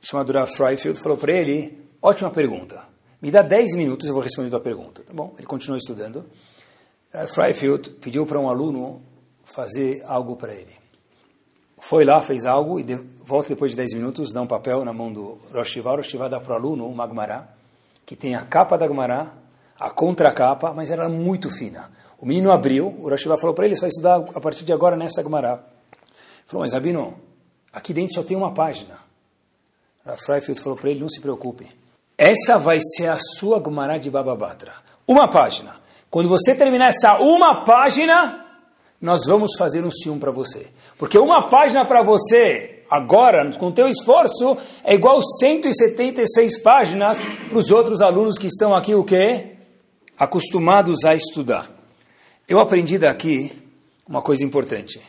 chamado 0.00 0.32
Rav 0.32 0.50
Freifield, 0.50 0.98
falou 0.98 1.18
para 1.18 1.32
ele, 1.32 1.78
ótima 2.02 2.30
pergunta, 2.30 2.82
me 3.24 3.30
dá 3.30 3.40
dez 3.40 3.74
minutos 3.74 4.06
eu 4.06 4.12
vou 4.12 4.22
responder 4.22 4.48
a 4.48 4.50
tua 4.50 4.60
pergunta. 4.60 5.02
Tá 5.02 5.14
bom? 5.14 5.32
Ele 5.38 5.46
continuou 5.46 5.78
estudando. 5.78 6.26
Rav 7.10 7.26
Freifield 7.26 7.88
pediu 7.92 8.26
para 8.26 8.38
um 8.38 8.50
aluno 8.50 9.00
fazer 9.44 10.02
algo 10.04 10.36
para 10.36 10.52
ele. 10.52 10.74
Foi 11.78 12.04
lá, 12.04 12.20
fez 12.20 12.44
algo 12.44 12.78
e 12.78 12.82
de, 12.82 12.96
volta 13.24 13.48
depois 13.48 13.70
de 13.70 13.78
10 13.78 13.94
minutos, 13.94 14.30
dá 14.30 14.42
um 14.42 14.46
papel 14.46 14.84
na 14.84 14.92
mão 14.92 15.10
do 15.10 15.38
Rosh 15.50 15.70
Shiva. 15.70 15.92
O 15.92 15.96
Rosh 15.96 16.12
dá 16.28 16.38
para 16.38 16.52
o 16.52 16.54
aluno 16.54 16.86
uma 16.86 17.08
Gemara, 17.08 17.48
que 18.04 18.14
tem 18.14 18.34
a 18.34 18.44
capa 18.44 18.76
da 18.76 18.86
Gemara, 18.86 19.32
a 19.80 19.88
contracapa, 19.88 20.74
mas 20.74 20.90
era 20.90 21.08
muito 21.08 21.48
fina. 21.48 21.90
O 22.18 22.26
menino 22.26 22.52
abriu, 22.52 22.88
o 22.88 23.08
Rosh 23.08 23.22
falou 23.22 23.54
para 23.54 23.64
ele, 23.64 23.74
você 23.74 23.80
vai 23.80 23.88
estudar 23.88 24.16
a 24.34 24.40
partir 24.40 24.66
de 24.66 24.72
agora 24.74 24.98
nessa 24.98 25.22
Gemara. 25.22 25.64
Falou, 26.44 26.60
mas 26.60 26.74
Rabino, 26.74 27.14
aqui 27.72 27.94
dentro 27.94 28.16
só 28.16 28.22
tem 28.22 28.36
uma 28.36 28.52
página. 28.52 28.98
A 30.04 30.14
falou 30.14 30.76
para 30.76 30.90
ele, 30.90 31.00
não 31.00 31.08
se 31.08 31.22
preocupe. 31.22 31.83
Essa 32.16 32.58
vai 32.58 32.78
ser 32.80 33.08
a 33.08 33.16
sua 33.16 33.62
Gemara 33.62 33.98
de 33.98 34.10
Bababatra. 34.10 34.72
Uma 35.06 35.28
página. 35.28 35.76
Quando 36.10 36.28
você 36.28 36.54
terminar 36.54 36.88
essa 36.88 37.18
uma 37.18 37.64
página, 37.64 38.44
nós 39.00 39.22
vamos 39.26 39.56
fazer 39.58 39.84
um 39.84 39.90
ciúme 39.90 40.20
para 40.20 40.30
você. 40.30 40.68
Porque 40.96 41.18
uma 41.18 41.48
página 41.48 41.84
para 41.84 42.02
você, 42.02 42.84
agora, 42.88 43.52
com 43.58 43.72
teu 43.72 43.88
esforço, 43.88 44.56
é 44.84 44.94
igual 44.94 45.20
176 45.20 46.62
páginas 46.62 47.20
para 47.20 47.58
os 47.58 47.70
outros 47.70 48.00
alunos 48.00 48.38
que 48.38 48.46
estão 48.46 48.74
aqui, 48.74 48.94
o 48.94 49.04
quê? 49.04 49.56
Acostumados 50.16 51.04
a 51.04 51.14
estudar. 51.14 51.68
Eu 52.48 52.60
aprendi 52.60 52.96
daqui 52.96 53.50
uma 54.08 54.22
coisa 54.22 54.44
importante, 54.44 55.00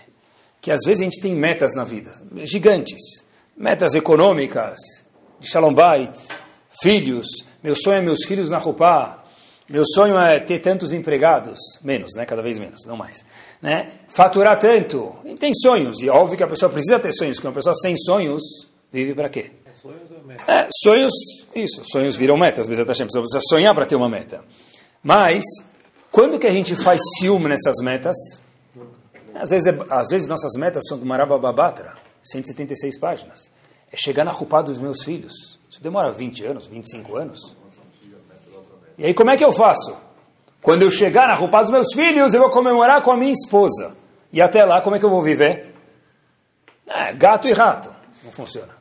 que 0.59 0.71
às 0.71 0.79
vezes 0.85 1.01
a 1.01 1.05
gente 1.05 1.21
tem 1.21 1.35
metas 1.35 1.71
na 1.75 1.83
vida, 1.83 2.11
gigantes, 2.43 3.23
metas 3.55 3.93
econômicas, 3.93 4.79
de 5.39 5.47
Shalom 5.47 5.73
Bait, 5.73 6.11
filhos, 6.81 7.27
meu 7.63 7.75
sonho 7.75 7.97
é 7.97 8.01
meus 8.01 8.25
filhos 8.25 8.49
na 8.49 8.57
roupa, 8.57 9.23
meu 9.69 9.83
sonho 9.85 10.17
é 10.17 10.39
ter 10.39 10.59
tantos 10.59 10.93
empregados, 10.93 11.59
menos, 11.83 12.11
né, 12.15 12.25
cada 12.25 12.41
vez 12.41 12.57
menos, 12.59 12.85
não 12.85 12.95
mais 12.95 13.25
né, 13.61 13.87
faturar 14.07 14.59
tanto. 14.59 15.15
E 15.25 15.35
tem 15.35 15.51
sonhos, 15.53 16.01
e 16.01 16.09
óbvio 16.09 16.37
que 16.37 16.43
a 16.43 16.47
pessoa 16.47 16.71
precisa 16.71 16.99
ter 16.99 17.11
sonhos, 17.11 17.37
porque 17.37 17.47
uma 17.47 17.53
pessoa 17.53 17.73
sem 17.73 17.95
sonhos 17.97 18.41
vive 18.91 19.13
para 19.15 19.27
quê? 19.27 19.51
É, 20.47 20.67
sonhos, 20.83 21.13
isso, 21.55 21.83
sonhos 21.85 22.15
viram 22.15 22.37
metas, 22.37 22.67
mas 22.67 22.79
a 22.79 22.85
pessoa 22.85 23.07
precisa 23.07 23.39
sonhar 23.49 23.73
para 23.73 23.85
ter 23.85 23.95
uma 23.95 24.09
meta. 24.09 24.43
Mas, 25.01 25.43
quando 26.11 26.39
que 26.39 26.47
a 26.47 26.51
gente 26.51 26.75
faz 26.75 26.99
ciúme 27.17 27.47
nessas 27.49 27.75
metas? 27.83 28.15
Às 29.33 29.49
vezes, 29.49 29.67
é, 29.67 29.77
às 29.89 30.07
vezes 30.09 30.27
nossas 30.27 30.53
metas 30.57 30.83
são 30.87 30.97
do 30.97 31.05
Marabababatra, 31.05 31.95
176 32.23 32.99
páginas. 32.99 33.51
É 33.91 33.97
chegar 33.97 34.23
na 34.23 34.31
roupa 34.31 34.61
dos 34.61 34.79
meus 34.79 35.03
filhos. 35.03 35.59
Isso 35.69 35.81
demora 35.81 36.11
20 36.11 36.45
anos, 36.45 36.65
25 36.65 37.15
anos. 37.15 37.55
E 38.97 39.05
aí 39.05 39.13
como 39.13 39.29
é 39.29 39.37
que 39.37 39.43
eu 39.43 39.51
faço? 39.51 39.95
Quando 40.61 40.81
eu 40.81 40.89
chegar 40.89 41.27
na 41.27 41.35
roupa 41.35 41.61
dos 41.61 41.69
meus 41.69 41.93
filhos, 41.93 42.33
eu 42.33 42.41
vou 42.41 42.49
comemorar 42.49 43.01
com 43.03 43.11
a 43.11 43.17
minha 43.17 43.31
esposa. 43.31 43.95
E 44.31 44.41
até 44.41 44.65
lá, 44.65 44.81
como 44.81 44.95
é 44.95 44.99
que 44.99 45.05
eu 45.05 45.09
vou 45.09 45.21
viver? 45.21 45.73
É, 46.87 47.13
gato 47.13 47.47
e 47.47 47.53
rato. 47.53 47.93
Não 48.23 48.31
funciona. 48.31 48.73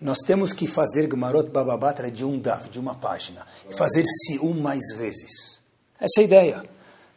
Nós 0.00 0.18
temos 0.18 0.52
que 0.52 0.66
fazer 0.66 1.08
Gemarot 1.10 1.48
Bababatra 1.50 2.10
de 2.10 2.24
um 2.24 2.38
daf, 2.38 2.68
de 2.68 2.78
uma 2.78 2.94
página. 2.94 3.46
E 3.68 3.74
fazer-se 3.74 4.38
um 4.38 4.52
mais 4.52 4.82
vezes. 4.96 5.62
Essa 5.98 6.20
é 6.20 6.20
a 6.20 6.24
ideia. 6.24 6.62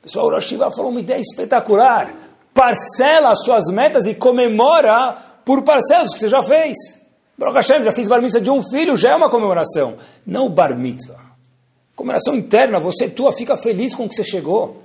Pessoal, 0.01 0.27
o 0.27 0.29
Rosh 0.29 0.53
falou 0.75 0.89
uma 0.89 1.01
ideia 1.01 1.19
espetacular. 1.19 2.13
Parcela 2.53 3.31
as 3.31 3.43
suas 3.43 3.65
metas 3.69 4.05
e 4.05 4.15
comemora 4.15 5.26
por 5.47 5.63
parcelas 5.63 6.11
que 6.11 6.19
você 6.19 6.27
já 6.27 6.43
fez. 6.43 6.75
Baruch 7.37 7.55
Hashem, 7.55 7.81
já 7.81 7.93
fiz 7.93 8.09
bar 8.09 8.21
mitzvah 8.21 8.41
de 8.41 8.51
um 8.51 8.61
filho, 8.61 8.97
já 8.97 9.13
é 9.13 9.15
uma 9.15 9.29
comemoração. 9.29 9.95
Não 10.25 10.49
bar 10.49 10.77
mitzvah. 10.77 11.21
Comemoração 11.95 12.35
interna, 12.35 12.81
você 12.81 13.07
tua 13.07 13.31
fica 13.31 13.55
feliz 13.55 13.95
com 13.95 14.03
o 14.03 14.09
que 14.09 14.15
você 14.15 14.25
chegou. 14.25 14.83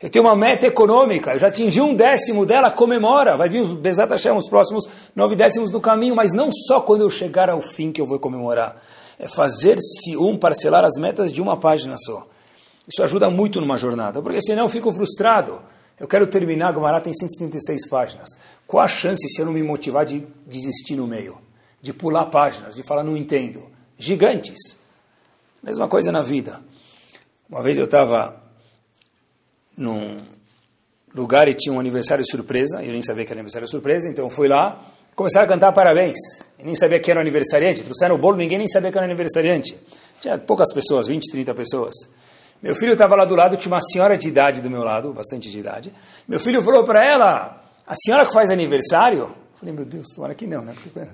Eu 0.00 0.08
tenho 0.08 0.24
uma 0.24 0.36
meta 0.36 0.68
econômica, 0.68 1.32
eu 1.32 1.38
já 1.38 1.48
atingi 1.48 1.80
um 1.80 1.94
décimo 1.96 2.46
dela, 2.46 2.70
comemora. 2.70 3.36
Vai 3.36 3.48
vir 3.48 3.60
os 3.60 3.72
Bezat 3.72 4.08
Hashem, 4.08 4.36
os 4.36 4.48
próximos 4.48 4.88
nove 5.16 5.34
décimos 5.34 5.68
do 5.68 5.80
caminho, 5.80 6.14
mas 6.14 6.32
não 6.32 6.48
só 6.52 6.80
quando 6.80 7.00
eu 7.00 7.10
chegar 7.10 7.50
ao 7.50 7.60
fim 7.60 7.90
que 7.90 8.00
eu 8.00 8.06
vou 8.06 8.20
comemorar. 8.20 8.80
É 9.18 9.26
fazer-se 9.26 10.16
um, 10.16 10.38
parcelar 10.38 10.84
as 10.84 10.96
metas 10.96 11.32
de 11.32 11.42
uma 11.42 11.56
página 11.56 11.96
só. 11.98 12.24
Isso 12.86 13.02
ajuda 13.02 13.28
muito 13.28 13.60
numa 13.60 13.76
jornada, 13.76 14.22
porque 14.22 14.40
senão 14.40 14.62
eu 14.62 14.68
fico 14.68 14.92
frustrado. 14.92 15.60
Eu 16.02 16.08
quero 16.08 16.26
terminar, 16.26 16.70
a 16.70 16.72
Gumará 16.72 17.00
tem 17.00 17.14
176 17.14 17.88
páginas. 17.88 18.28
Qual 18.66 18.82
a 18.82 18.88
chance 18.88 19.24
se 19.28 19.40
eu 19.40 19.46
não 19.46 19.52
me 19.52 19.62
motivar 19.62 20.04
de 20.04 20.26
desistir 20.44 20.96
no 20.96 21.06
meio? 21.06 21.38
De 21.80 21.92
pular 21.92 22.26
páginas, 22.26 22.74
de 22.74 22.82
falar 22.82 23.04
não 23.04 23.16
entendo? 23.16 23.70
Gigantes. 23.96 24.76
Mesma 25.62 25.86
coisa 25.86 26.10
na 26.10 26.20
vida. 26.20 26.60
Uma 27.48 27.62
vez 27.62 27.78
eu 27.78 27.84
estava 27.84 28.34
num 29.76 30.16
lugar 31.14 31.46
e 31.46 31.54
tinha 31.54 31.72
um 31.72 31.78
aniversário 31.78 32.24
surpresa, 32.28 32.82
eu 32.82 32.90
nem 32.90 33.00
sabia 33.00 33.24
que 33.24 33.30
era 33.30 33.38
aniversário 33.38 33.68
surpresa, 33.68 34.10
então 34.10 34.28
fui 34.28 34.48
lá, 34.48 34.84
começaram 35.14 35.46
a 35.46 35.48
cantar 35.48 35.70
parabéns. 35.70 36.18
Eu 36.58 36.66
nem 36.66 36.74
sabia 36.74 36.98
que 36.98 37.12
era 37.12 37.20
aniversariante, 37.20 37.80
trouxeram 37.84 38.16
o 38.16 38.18
bolo, 38.18 38.38
ninguém 38.38 38.58
nem 38.58 38.66
sabia 38.66 38.90
que 38.90 38.98
era 38.98 39.06
aniversariante. 39.06 39.78
Tinha 40.20 40.36
poucas 40.36 40.74
pessoas, 40.74 41.06
20, 41.06 41.30
30 41.30 41.54
pessoas. 41.54 41.94
Meu 42.62 42.76
filho 42.76 42.92
estava 42.92 43.16
lá 43.16 43.24
do 43.24 43.34
lado, 43.34 43.56
tinha 43.56 43.74
uma 43.74 43.80
senhora 43.80 44.16
de 44.16 44.28
idade 44.28 44.60
do 44.60 44.70
meu 44.70 44.84
lado, 44.84 45.12
bastante 45.12 45.50
de 45.50 45.58
idade. 45.58 45.92
Meu 46.28 46.38
filho 46.38 46.62
falou 46.62 46.84
para 46.84 47.04
ela, 47.04 47.60
a 47.84 47.94
senhora 47.94 48.24
que 48.24 48.32
faz 48.32 48.50
aniversário? 48.50 49.22
Eu 49.22 49.58
falei, 49.58 49.74
meu 49.74 49.84
Deus, 49.84 50.06
tomara 50.14 50.32
que 50.34 50.46
não, 50.46 50.64
né? 50.64 50.72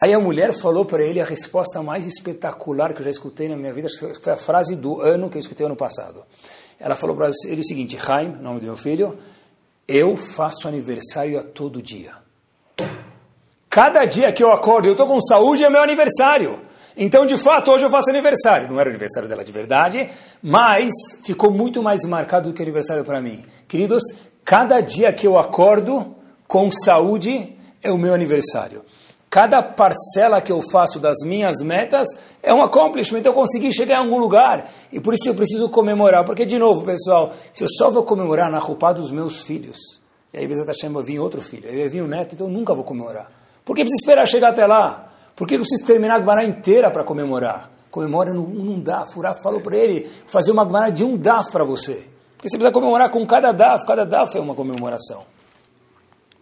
Aí 0.00 0.12
a 0.12 0.18
mulher 0.18 0.52
falou 0.52 0.84
para 0.84 1.02
ele 1.02 1.20
a 1.20 1.24
resposta 1.24 1.80
mais 1.80 2.06
espetacular 2.06 2.92
que 2.92 3.00
eu 3.00 3.04
já 3.04 3.10
escutei 3.10 3.48
na 3.48 3.56
minha 3.56 3.72
vida, 3.72 3.88
foi 4.20 4.32
a 4.32 4.36
frase 4.36 4.76
do 4.76 5.00
ano 5.00 5.30
que 5.30 5.36
eu 5.36 5.40
escutei 5.40 5.64
ano 5.64 5.76
passado. 5.76 6.24
Ela 6.78 6.94
falou 6.94 7.16
para 7.16 7.30
ele 7.46 7.60
o 7.60 7.64
seguinte, 7.64 7.96
Haim, 7.96 8.36
nome 8.40 8.60
do 8.60 8.66
meu 8.66 8.76
filho, 8.76 9.16
eu 9.88 10.16
faço 10.16 10.68
aniversário 10.68 11.38
a 11.38 11.42
todo 11.42 11.80
dia. 11.80 12.12
Cada 13.70 14.04
dia 14.04 14.32
que 14.32 14.42
eu 14.42 14.52
acordo, 14.52 14.88
eu 14.88 14.92
estou 14.92 15.06
com 15.06 15.20
saúde, 15.20 15.64
é 15.64 15.70
meu 15.70 15.80
aniversário. 15.80 16.58
Então, 16.96 17.26
de 17.26 17.36
fato, 17.36 17.70
hoje 17.70 17.84
eu 17.84 17.90
faço 17.90 18.08
aniversário. 18.08 18.68
Não 18.68 18.80
era 18.80 18.88
o 18.88 18.92
aniversário 18.92 19.28
dela 19.28 19.44
de 19.44 19.52
verdade, 19.52 20.08
mas 20.42 20.92
ficou 21.26 21.50
muito 21.52 21.82
mais 21.82 22.04
marcado 22.06 22.48
do 22.48 22.54
que 22.54 22.62
aniversário 22.62 23.04
para 23.04 23.20
mim. 23.20 23.44
Queridos, 23.68 24.02
cada 24.42 24.80
dia 24.80 25.12
que 25.12 25.26
eu 25.26 25.38
acordo 25.38 26.14
com 26.48 26.70
saúde 26.72 27.54
é 27.82 27.92
o 27.92 27.98
meu 27.98 28.14
aniversário. 28.14 28.82
Cada 29.28 29.62
parcela 29.62 30.40
que 30.40 30.50
eu 30.50 30.62
faço 30.72 30.98
das 30.98 31.18
minhas 31.22 31.60
metas 31.60 32.08
é 32.42 32.54
um 32.54 32.62
accomplishment, 32.62 33.20
eu 33.22 33.34
consegui 33.34 33.70
chegar 33.70 33.96
em 33.96 34.04
algum 34.04 34.18
lugar. 34.18 34.70
E 34.90 34.98
por 34.98 35.12
isso 35.12 35.28
eu 35.28 35.34
preciso 35.34 35.68
comemorar. 35.68 36.24
Porque, 36.24 36.46
de 36.46 36.58
novo, 36.58 36.86
pessoal, 36.86 37.32
se 37.52 37.62
eu 37.62 37.68
só 37.68 37.90
vou 37.90 38.04
comemorar 38.04 38.50
na 38.50 38.58
roupa 38.58 38.94
dos 38.94 39.10
meus 39.10 39.42
filhos, 39.42 39.76
e 40.32 40.38
aí 40.38 40.48
Bezat 40.48 40.68
Hashem 40.68 40.90
vai 40.90 41.02
vir 41.02 41.18
outro 41.18 41.42
filho, 41.42 41.68
vai 41.68 41.88
vir 41.88 42.02
um 42.02 42.06
neto, 42.06 42.34
então 42.34 42.46
eu 42.46 42.52
nunca 42.52 42.74
vou 42.74 42.84
comemorar. 42.84 43.30
Por 43.62 43.76
que 43.76 43.82
preciso 43.82 44.00
esperar 44.00 44.26
chegar 44.26 44.48
até 44.50 44.64
lá? 44.64 45.05
Por 45.36 45.46
que 45.46 45.54
eu 45.54 45.60
preciso 45.60 45.84
terminar 45.84 46.16
a 46.16 46.20
Gemara 46.20 46.44
inteira 46.44 46.90
para 46.90 47.04
comemorar? 47.04 47.70
Comemora 47.90 48.32
num, 48.32 48.46
num 48.46 48.80
daf. 48.80 49.18
O 49.18 49.34
falou 49.42 49.60
para 49.60 49.76
ele 49.76 50.08
fazer 50.26 50.50
uma 50.50 50.64
Gemara 50.64 50.90
de 50.90 51.04
um 51.04 51.16
daf 51.16 51.52
para 51.52 51.62
você. 51.62 52.04
Porque 52.36 52.48
você 52.48 52.56
precisa 52.56 52.72
comemorar 52.72 53.10
com 53.10 53.24
cada 53.26 53.52
daf. 53.52 53.86
Cada 53.86 54.04
daf 54.04 54.36
é 54.36 54.40
uma 54.40 54.54
comemoração. 54.54 55.24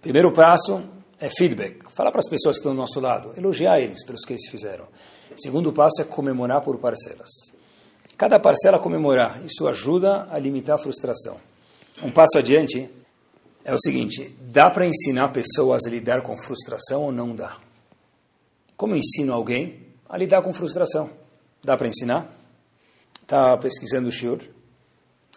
Primeiro 0.00 0.32
passo 0.32 0.80
é 1.18 1.28
feedback. 1.28 1.80
Falar 1.90 2.12
para 2.12 2.20
as 2.20 2.28
pessoas 2.28 2.56
que 2.56 2.60
estão 2.60 2.72
do 2.72 2.78
nosso 2.78 3.00
lado. 3.00 3.32
Elogiar 3.36 3.80
eles 3.80 4.04
pelos 4.04 4.24
que 4.24 4.32
eles 4.32 4.48
fizeram. 4.48 4.84
Segundo 5.36 5.72
passo 5.72 6.00
é 6.00 6.04
comemorar 6.04 6.60
por 6.60 6.78
parcelas. 6.78 7.30
Cada 8.16 8.38
parcela 8.38 8.78
comemorar. 8.78 9.42
Isso 9.44 9.66
ajuda 9.66 10.28
a 10.30 10.38
limitar 10.38 10.76
a 10.76 10.78
frustração. 10.78 11.36
Um 12.00 12.12
passo 12.12 12.38
adiante 12.38 12.88
é 13.64 13.74
o 13.74 13.78
seguinte. 13.78 14.36
Dá 14.40 14.70
para 14.70 14.86
ensinar 14.86 15.28
pessoas 15.28 15.82
a 15.86 15.90
lidar 15.90 16.22
com 16.22 16.36
frustração 16.36 17.02
ou 17.02 17.12
não 17.12 17.34
dá? 17.34 17.56
Como 18.76 18.94
eu 18.94 18.98
ensino 18.98 19.32
alguém 19.32 19.80
a 20.08 20.16
lidar 20.16 20.42
com 20.42 20.52
frustração? 20.52 21.10
Dá 21.62 21.76
para 21.76 21.88
ensinar? 21.88 22.28
Está 23.22 23.56
pesquisando 23.56 24.08
o 24.08 24.12
shiur, 24.12 24.40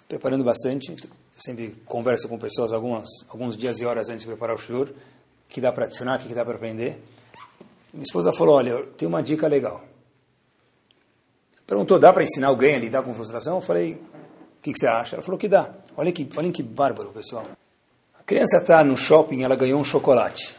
preparando 0.08 0.44
bastante. 0.44 0.92
Eu 0.92 0.98
sempre 1.38 1.76
converso 1.86 2.28
com 2.28 2.38
pessoas 2.38 2.74
algumas, 2.74 3.08
alguns 3.30 3.56
dias 3.56 3.80
e 3.80 3.86
horas 3.86 4.10
antes 4.10 4.22
de 4.22 4.28
preparar 4.28 4.56
o 4.56 4.60
shiur, 4.60 4.90
que 5.48 5.62
dá 5.62 5.72
para 5.72 5.86
adicionar, 5.86 6.20
que 6.20 6.34
dá 6.34 6.44
para 6.44 6.56
aprender. 6.56 7.02
Minha 7.94 8.04
esposa 8.04 8.32
falou, 8.32 8.56
olha, 8.56 8.86
tem 8.98 9.08
uma 9.08 9.24
dica 9.24 9.48
legal. 9.48 9.84
Perguntou, 11.66 12.00
dá 12.00 12.12
para 12.12 12.24
ensinar 12.24 12.48
alguém 12.48 12.76
a 12.76 12.80
lidar 12.80 13.04
com 13.04 13.14
frustração? 13.14 13.56
Eu 13.56 13.62
falei, 13.62 13.94
o 13.94 14.62
que, 14.62 14.74
que, 14.74 14.80
você 14.80 14.88
acha? 14.88 15.16
Ela 15.16 15.24
falou 15.24 15.38
que 15.38 15.48
dá. 15.48 15.74
Olha 15.96 16.12
que, 16.12 16.28
olha 16.36 16.52
que 16.52 16.64
bárbaro, 16.64 17.10
pessoal. 17.10 17.46
A 18.20 18.24
criança 18.24 18.58
está 18.58 18.84
no 18.84 18.98
shopping, 18.98 19.44
ela 19.44 19.56
ganhou 19.56 19.80
um 19.80 19.84
chocolate. 19.84 20.56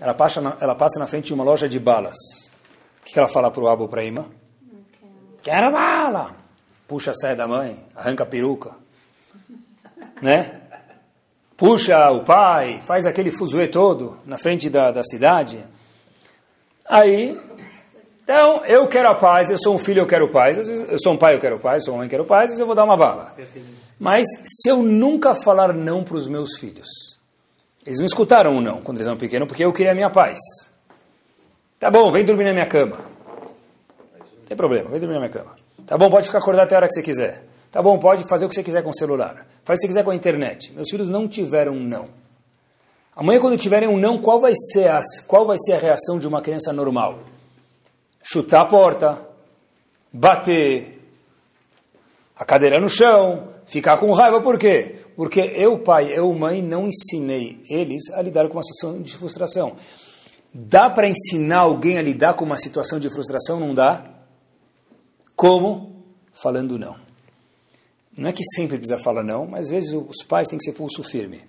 Ela 0.00 0.14
passa 0.14 0.40
na, 0.40 0.56
ela 0.60 0.74
passa 0.74 0.98
na 0.98 1.06
frente 1.06 1.26
de 1.26 1.34
uma 1.34 1.44
loja 1.44 1.68
de 1.68 1.78
balas. 1.78 2.16
O 3.00 3.04
que, 3.04 3.12
que 3.12 3.18
ela 3.18 3.28
fala 3.28 3.50
para 3.50 3.62
o 3.62 3.68
Abo 3.68 3.84
ou 3.84 3.88
para 3.88 4.02
a 4.02 4.04
Ima? 4.04 4.26
Quero 5.42 5.72
bala! 5.72 6.36
Puxa 6.86 7.10
a 7.10 7.14
saia 7.14 7.36
da 7.36 7.46
mãe, 7.46 7.84
arranca 7.94 8.24
a 8.24 8.26
peruca. 8.26 8.72
Né? 10.20 10.62
Puxa 11.56 12.10
o 12.10 12.24
pai, 12.24 12.80
faz 12.84 13.06
aquele 13.06 13.30
fuzuê 13.30 13.68
todo 13.68 14.18
na 14.26 14.36
frente 14.36 14.68
da, 14.68 14.90
da 14.90 15.04
cidade. 15.04 15.64
Aí, 16.84 17.38
então, 18.24 18.64
eu 18.66 18.86
quero 18.88 19.08
a 19.08 19.14
paz, 19.14 19.50
eu 19.50 19.56
sou 19.56 19.74
um 19.74 19.78
filho, 19.78 20.00
eu 20.02 20.06
quero 20.06 20.28
paz. 20.28 20.58
Eu 20.68 20.98
sou 20.98 21.14
um 21.14 21.16
pai, 21.16 21.34
eu 21.34 21.38
quero 21.38 21.58
paz, 21.58 21.82
eu 21.82 21.86
sou 21.86 21.94
uma 21.94 21.98
mãe, 21.98 22.06
eu 22.06 22.10
quero 22.10 22.24
paz, 22.24 22.58
eu 22.58 22.66
vou 22.66 22.74
dar 22.74 22.84
uma 22.84 22.96
bala. 22.96 23.34
Mas 23.98 24.26
se 24.44 24.68
eu 24.68 24.82
nunca 24.82 25.34
falar 25.34 25.72
não 25.72 26.04
para 26.04 26.16
os 26.16 26.28
meus 26.28 26.58
filhos, 26.58 26.86
eles 27.88 28.00
não 28.00 28.04
escutaram 28.04 28.54
o 28.54 28.60
não 28.60 28.82
quando 28.82 28.98
eles 28.98 29.06
eram 29.06 29.16
pequenos, 29.16 29.48
porque 29.48 29.64
eu 29.64 29.72
queria 29.72 29.92
a 29.92 29.94
minha 29.94 30.10
paz. 30.10 30.38
Tá 31.80 31.90
bom, 31.90 32.12
vem 32.12 32.22
dormir 32.22 32.44
na 32.44 32.52
minha 32.52 32.66
cama. 32.66 32.98
Não 32.98 34.44
tem 34.46 34.54
problema, 34.54 34.90
vem 34.90 35.00
dormir 35.00 35.14
na 35.14 35.20
minha 35.20 35.32
cama. 35.32 35.54
Tá 35.86 35.96
bom, 35.96 36.10
pode 36.10 36.26
ficar 36.26 36.38
acordado 36.38 36.66
até 36.66 36.74
a 36.74 36.78
hora 36.80 36.86
que 36.86 36.92
você 36.92 37.02
quiser. 37.02 37.44
Tá 37.72 37.80
bom, 37.80 37.98
pode 37.98 38.28
fazer 38.28 38.44
o 38.44 38.48
que 38.48 38.54
você 38.54 38.62
quiser 38.62 38.82
com 38.82 38.90
o 38.90 38.94
celular. 38.94 39.46
Faz 39.64 39.78
o 39.78 39.80
que 39.80 39.80
você 39.80 39.86
quiser 39.86 40.04
com 40.04 40.10
a 40.10 40.14
internet. 40.14 40.70
Meus 40.74 40.90
filhos 40.90 41.08
não 41.08 41.26
tiveram 41.26 41.72
um 41.72 41.82
não. 41.82 42.10
Amanhã, 43.16 43.40
quando 43.40 43.56
tiverem 43.56 43.88
um 43.88 43.96
não, 43.96 44.18
qual 44.18 44.38
vai 44.38 44.52
ser 44.54 44.90
a, 44.90 45.00
qual 45.26 45.46
vai 45.46 45.56
ser 45.58 45.72
a 45.72 45.78
reação 45.78 46.18
de 46.18 46.28
uma 46.28 46.42
criança 46.42 46.74
normal? 46.74 47.20
Chutar 48.22 48.60
a 48.60 48.66
porta, 48.66 49.18
bater, 50.12 51.00
a 52.36 52.44
cadeira 52.44 52.78
no 52.78 52.90
chão, 52.90 53.48
ficar 53.64 53.96
com 53.96 54.12
raiva, 54.12 54.42
por 54.42 54.58
quê? 54.58 55.06
Porque 55.18 55.40
eu, 55.40 55.80
pai, 55.80 56.16
eu, 56.16 56.32
mãe, 56.32 56.62
não 56.62 56.86
ensinei 56.86 57.60
eles 57.68 58.08
a 58.12 58.22
lidar 58.22 58.46
com 58.46 58.54
uma 58.54 58.62
situação 58.62 59.02
de 59.02 59.16
frustração. 59.16 59.74
Dá 60.54 60.88
para 60.88 61.08
ensinar 61.08 61.58
alguém 61.58 61.98
a 61.98 62.02
lidar 62.02 62.34
com 62.34 62.44
uma 62.44 62.56
situação 62.56 63.00
de 63.00 63.10
frustração? 63.10 63.58
Não 63.58 63.74
dá? 63.74 64.08
Como? 65.34 66.04
Falando 66.32 66.78
não. 66.78 66.94
Não 68.16 68.28
é 68.28 68.32
que 68.32 68.44
sempre 68.44 68.78
precisa 68.78 69.02
falar 69.02 69.24
não, 69.24 69.44
mas 69.44 69.66
às 69.66 69.70
vezes 69.72 69.92
os 69.92 70.22
pais 70.22 70.46
têm 70.46 70.56
que 70.56 70.64
ser 70.64 70.74
pulso 70.74 71.02
firme. 71.02 71.42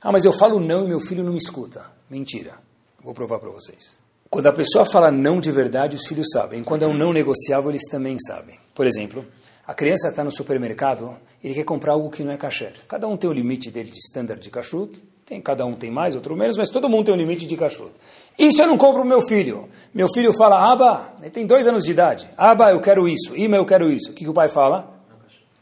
Ah, 0.00 0.12
mas 0.12 0.24
eu 0.24 0.32
falo 0.32 0.60
não 0.60 0.84
e 0.84 0.86
meu 0.86 1.00
filho 1.00 1.24
não 1.24 1.32
me 1.32 1.38
escuta. 1.38 1.86
Mentira. 2.08 2.54
Vou 3.02 3.14
provar 3.14 3.40
para 3.40 3.50
vocês. 3.50 3.98
Quando 4.30 4.46
a 4.46 4.52
pessoa 4.52 4.86
fala 4.86 5.10
não 5.10 5.40
de 5.40 5.50
verdade, 5.50 5.96
os 5.96 6.06
filhos 6.06 6.28
sabem. 6.32 6.62
Quando 6.62 6.84
é 6.84 6.86
um 6.86 6.96
não 6.96 7.12
negociável, 7.12 7.68
eles 7.68 7.88
também 7.90 8.16
sabem. 8.16 8.60
Por 8.72 8.86
exemplo, 8.86 9.26
a 9.68 9.74
criança 9.74 10.08
está 10.08 10.24
no 10.24 10.32
supermercado, 10.32 11.14
ele 11.44 11.52
quer 11.52 11.64
comprar 11.64 11.92
algo 11.92 12.08
que 12.08 12.24
não 12.24 12.32
é 12.32 12.38
kasher. 12.38 12.72
Cada 12.88 13.06
um 13.06 13.18
tem 13.18 13.28
o 13.28 13.32
limite 13.34 13.70
dele 13.70 13.90
de 13.90 13.98
standard 13.98 14.40
de 14.40 14.48
kashrut, 14.48 14.98
tem, 15.26 15.42
cada 15.42 15.66
um 15.66 15.74
tem 15.74 15.90
mais, 15.90 16.14
outro 16.14 16.34
menos, 16.34 16.56
mas 16.56 16.70
todo 16.70 16.88
mundo 16.88 17.04
tem 17.04 17.14
um 17.14 17.18
limite 17.18 17.46
de 17.46 17.54
kashrut. 17.54 17.92
Isso 18.38 18.62
eu 18.62 18.66
não 18.66 18.78
compro 18.78 19.00
para 19.00 19.10
meu 19.10 19.20
filho. 19.20 19.68
Meu 19.92 20.08
filho 20.10 20.32
fala, 20.32 20.72
Aba, 20.72 21.12
ele 21.20 21.28
tem 21.28 21.44
dois 21.44 21.66
anos 21.66 21.84
de 21.84 21.90
idade. 21.90 22.30
Aba, 22.34 22.70
eu 22.70 22.80
quero 22.80 23.06
isso. 23.06 23.36
Ima, 23.36 23.56
eu 23.58 23.66
quero 23.66 23.90
isso. 23.90 24.10
O 24.10 24.14
que, 24.14 24.24
que 24.24 24.30
o 24.30 24.32
pai 24.32 24.48
fala? 24.48 25.02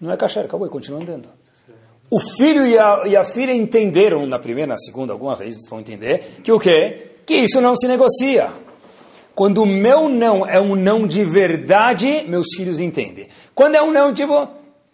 Não 0.01 0.13
é 0.13 0.17
kasher, 0.17 0.45
acabou, 0.45 0.69
e 0.69 0.71
continua 0.71 1.03
andando. 1.03 1.29
O 2.09 2.21
filho 2.21 2.65
e 2.65 2.79
a, 2.79 3.03
e 3.07 3.17
a 3.17 3.25
filha 3.25 3.53
entenderam, 3.53 4.25
na 4.25 4.39
primeira, 4.39 4.69
na 4.69 4.79
segunda, 4.79 5.13
alguma 5.15 5.35
vez 5.35 5.57
vão 5.69 5.81
entender, 5.81 6.43
que 6.45 6.53
o 6.53 6.61
quê? 6.61 7.17
Que 7.27 7.35
isso 7.35 7.61
não 7.61 7.75
se 7.75 7.89
negocia. 7.89 8.53
Quando 9.37 9.63
o 9.63 9.67
meu 9.67 10.09
não 10.09 10.49
é 10.49 10.59
um 10.59 10.75
não 10.75 11.07
de 11.07 11.23
verdade, 11.23 12.25
meus 12.27 12.47
filhos 12.57 12.81
entendem. 12.81 13.29
Quando 13.55 13.75
é 13.75 13.83
um 13.83 13.93
não, 13.93 14.15
tipo, 14.15 14.33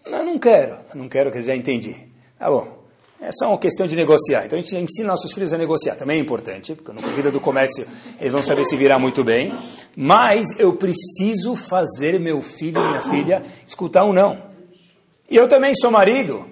não, 0.04 0.24
não 0.24 0.36
quero, 0.36 0.78
não 0.96 1.08
quero, 1.08 1.30
que 1.30 1.40
já 1.40 1.54
entendi. 1.54 1.94
Tá 2.36 2.50
bom. 2.50 2.82
É 3.20 3.28
só 3.30 3.50
uma 3.50 3.58
questão 3.58 3.86
de 3.86 3.94
negociar. 3.94 4.44
Então 4.44 4.58
a 4.58 4.62
gente 4.62 4.76
ensina 4.76 5.10
nossos 5.10 5.32
filhos 5.32 5.52
a 5.52 5.58
negociar. 5.58 5.94
Também 5.94 6.18
é 6.18 6.20
importante, 6.20 6.74
porque 6.74 6.92
na 6.92 7.06
vida 7.14 7.30
do 7.30 7.38
comércio 7.38 7.86
eles 8.18 8.32
vão 8.32 8.42
saber 8.42 8.64
se 8.64 8.76
virar 8.76 8.98
muito 8.98 9.22
bem. 9.22 9.54
Mas 9.96 10.48
eu 10.58 10.74
preciso 10.74 11.54
fazer 11.54 12.18
meu 12.18 12.42
filho 12.42 12.80
e 12.80 12.88
minha 12.88 13.02
filha 13.02 13.44
escutar 13.64 14.04
um 14.04 14.12
não. 14.12 14.42
E 15.30 15.36
eu 15.36 15.46
também 15.46 15.72
sou 15.72 15.92
marido. 15.92 16.44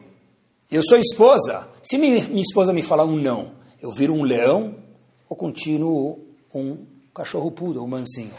Eu 0.71 0.83
sou 0.85 0.97
esposa. 0.97 1.67
Se 1.83 1.99
minha 1.99 2.41
esposa 2.41 2.73
me 2.73 2.83
falar 2.83 3.05
um 3.05 3.17
não, 3.17 3.51
eu 3.83 3.91
viro 3.91 4.15
um 4.15 4.23
leão 4.23 4.77
ou 5.29 5.37
continuo 5.37 6.25
um 6.55 6.87
cachorro 7.15 7.51
pudo, 7.51 7.83
um 7.83 7.87
mansinho. 7.87 8.35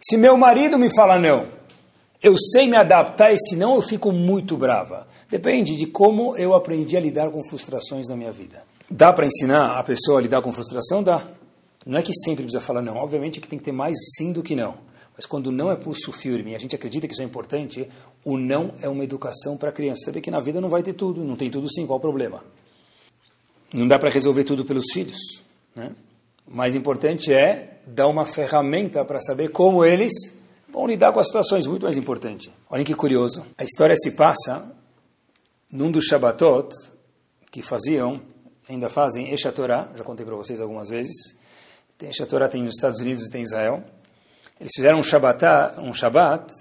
Se 0.00 0.16
meu 0.16 0.36
marido 0.36 0.78
me 0.78 0.94
fala 0.94 1.18
não, 1.18 1.48
eu 2.22 2.36
sei 2.36 2.66
me 2.66 2.76
adaptar 2.76 3.32
e 3.32 3.38
se 3.38 3.56
não 3.56 3.74
eu 3.74 3.82
fico 3.82 4.12
muito 4.12 4.56
brava. 4.56 5.06
Depende 5.30 5.76
de 5.76 5.86
como 5.86 6.36
eu 6.36 6.54
aprendi 6.54 6.96
a 6.96 7.00
lidar 7.00 7.30
com 7.30 7.42
frustrações 7.48 8.06
na 8.08 8.16
minha 8.16 8.32
vida. 8.32 8.62
Dá 8.90 9.12
para 9.12 9.26
ensinar 9.26 9.78
a 9.78 9.82
pessoa 9.82 10.18
a 10.18 10.22
lidar 10.22 10.40
com 10.42 10.52
frustração? 10.52 11.02
Dá. 11.02 11.22
Não 11.84 11.98
é 11.98 12.02
que 12.02 12.12
sempre 12.14 12.44
precisa 12.44 12.64
falar 12.64 12.82
não. 12.82 12.96
Obviamente 12.96 13.40
que 13.40 13.48
tem 13.48 13.58
que 13.58 13.64
ter 13.64 13.72
mais 13.72 13.96
sim 14.16 14.32
do 14.32 14.42
que 14.42 14.54
não. 14.54 14.74
Mas 15.14 15.26
quando 15.26 15.52
não 15.52 15.70
é 15.70 15.76
pulso 15.76 16.10
firme 16.12 16.52
e 16.52 16.54
a 16.54 16.58
gente 16.58 16.74
acredita 16.74 17.06
que 17.06 17.12
isso 17.12 17.22
é 17.22 17.24
importante, 17.24 17.88
o 18.24 18.36
não 18.36 18.74
é 18.80 18.88
uma 18.88 19.04
educação 19.04 19.56
para 19.56 19.68
a 19.68 19.72
criança. 19.72 20.06
Saber 20.06 20.20
que 20.20 20.30
na 20.30 20.40
vida 20.40 20.60
não 20.60 20.68
vai 20.68 20.82
ter 20.82 20.94
tudo, 20.94 21.22
não 21.22 21.36
tem 21.36 21.50
tudo 21.50 21.70
sim, 21.70 21.86
qual 21.86 21.98
o 21.98 22.02
problema? 22.02 22.42
Não 23.72 23.86
dá 23.86 23.98
para 23.98 24.10
resolver 24.10 24.44
tudo 24.44 24.64
pelos 24.64 24.86
filhos. 24.92 25.18
Né? 25.74 25.92
O 26.46 26.56
mais 26.56 26.74
importante 26.74 27.32
é 27.32 27.73
dar 27.86 28.08
uma 28.08 28.26
ferramenta 28.26 29.04
para 29.04 29.20
saber 29.20 29.50
como 29.50 29.84
eles 29.84 30.12
vão 30.68 30.86
lidar 30.86 31.12
com 31.12 31.20
as 31.20 31.26
situações, 31.26 31.66
muito 31.66 31.84
mais 31.84 31.96
importante. 31.96 32.52
Olhem 32.68 32.84
que 32.84 32.94
curioso. 32.94 33.44
A 33.56 33.64
história 33.64 33.94
se 33.96 34.12
passa 34.12 34.74
num 35.70 35.90
dos 35.90 36.04
Shabbatot 36.04 36.74
que 37.50 37.62
faziam, 37.62 38.20
ainda 38.68 38.88
fazem, 38.88 39.32
Eshatorá, 39.32 39.88
já 39.94 40.02
contei 40.02 40.26
para 40.26 40.34
vocês 40.34 40.60
algumas 40.60 40.88
vezes. 40.88 41.38
Tem 41.96 42.10
Eshatorá 42.10 42.48
tem 42.48 42.62
nos 42.62 42.74
Estados 42.74 42.98
Unidos 42.98 43.26
e 43.26 43.30
tem 43.30 43.42
em 43.42 43.44
Israel. 43.44 43.84
Eles 44.60 44.72
fizeram 44.74 44.98
um 44.98 45.02
Shabbat, 45.02 45.78
um 45.78 45.94
Shabbat 45.94 46.52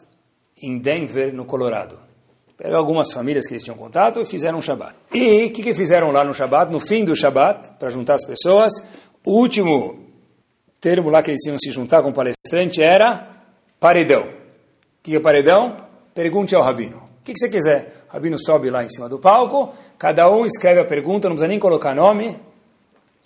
em 0.61 0.77
Denver, 0.77 1.33
no 1.33 1.45
Colorado. 1.45 1.97
Pegaram 2.57 2.79
algumas 2.79 3.11
famílias 3.11 3.47
que 3.47 3.53
eles 3.53 3.63
tinham 3.63 3.77
contato 3.77 4.21
e 4.21 4.25
fizeram 4.25 4.59
um 4.59 4.61
Shabat. 4.61 4.95
E 5.11 5.45
o 5.45 5.51
que, 5.51 5.63
que 5.63 5.73
fizeram 5.73 6.11
lá 6.11 6.23
no 6.23 6.33
Shabat? 6.33 6.71
No 6.71 6.79
fim 6.79 7.03
do 7.03 7.15
Shabat, 7.15 7.71
para 7.79 7.89
juntar 7.89 8.13
as 8.13 8.25
pessoas, 8.25 8.71
o 9.25 9.31
último 9.31 10.02
termo 10.83 11.09
lá 11.09 11.23
que 11.23 11.31
eles 11.31 11.45
iam 11.47 11.57
se 11.57 11.71
juntar 11.71 12.03
com 12.03 12.09
o 12.09 12.13
palestrante 12.13 12.83
era 12.83 13.25
paredão. 13.79 14.23
O 14.23 15.01
que 15.01 15.15
é 15.15 15.19
paredão? 15.19 15.77
Pergunte 16.13 16.53
ao 16.53 16.61
rabino. 16.61 16.97
O 16.97 17.23
que, 17.23 17.31
você 17.37 17.47
quiser? 17.47 18.03
O 18.09 18.13
rabino 18.13 18.37
sobe 18.37 18.69
lá 18.69 18.83
em 18.83 18.89
cima 18.89 19.07
do 19.07 19.17
palco, 19.17 19.73
cada 19.97 20.29
um 20.29 20.45
escreve 20.45 20.81
a 20.81 20.85
pergunta, 20.85 21.29
não 21.29 21.35
precisa 21.35 21.47
nem 21.47 21.57
colocar 21.57 21.95
nome, 21.95 22.37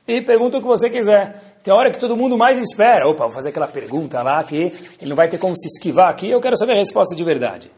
e 0.08 0.22
pergunta 0.22 0.60
o 0.60 0.62
que 0.62 0.68
você 0.68 0.88
quiser. 0.88 1.58
Tem 1.64 1.74
hora 1.74 1.90
que 1.90 1.98
todo 1.98 2.16
mundo 2.16 2.38
mais 2.38 2.60
espera. 2.60 3.10
Opa, 3.10 3.24
vou 3.24 3.34
fazer 3.34 3.50
aquela 3.50 3.68
pergunta 3.68 4.22
lá 4.22 4.44
que 4.44 4.72
ele 5.02 5.10
não 5.10 5.16
vai 5.16 5.28
ter 5.28 5.40
como 5.40 5.58
se 5.58 5.68
esquivar 5.68 6.10
aqui, 6.10 6.30
eu 6.30 6.40
quero 6.40 6.56
saber 6.56 6.74
a 6.74 6.78
resposta 6.78 7.16
de 7.16 7.24
verdade. 7.24 7.72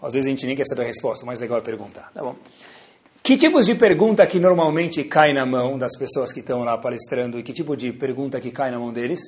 Às 0.00 0.14
vezes 0.14 0.28
a 0.28 0.30
gente 0.30 0.46
nem 0.46 0.54
quer 0.54 0.64
saber 0.64 0.82
a 0.82 0.86
resposta, 0.86 1.24
o 1.24 1.26
mais 1.26 1.40
legal 1.40 1.58
é 1.58 1.60
perguntar. 1.60 2.12
Tá 2.14 2.22
bom? 2.22 2.36
Que 3.28 3.36
tipos 3.36 3.66
de 3.66 3.74
pergunta 3.74 4.26
que 4.26 4.40
normalmente 4.40 5.04
cai 5.04 5.34
na 5.34 5.44
mão 5.44 5.76
das 5.76 5.94
pessoas 5.98 6.32
que 6.32 6.40
estão 6.40 6.64
lá 6.64 6.78
palestrando 6.78 7.38
e 7.38 7.42
que 7.42 7.52
tipo 7.52 7.76
de 7.76 7.92
pergunta 7.92 8.40
que 8.40 8.50
cai 8.50 8.70
na 8.70 8.78
mão 8.78 8.90
deles? 8.90 9.20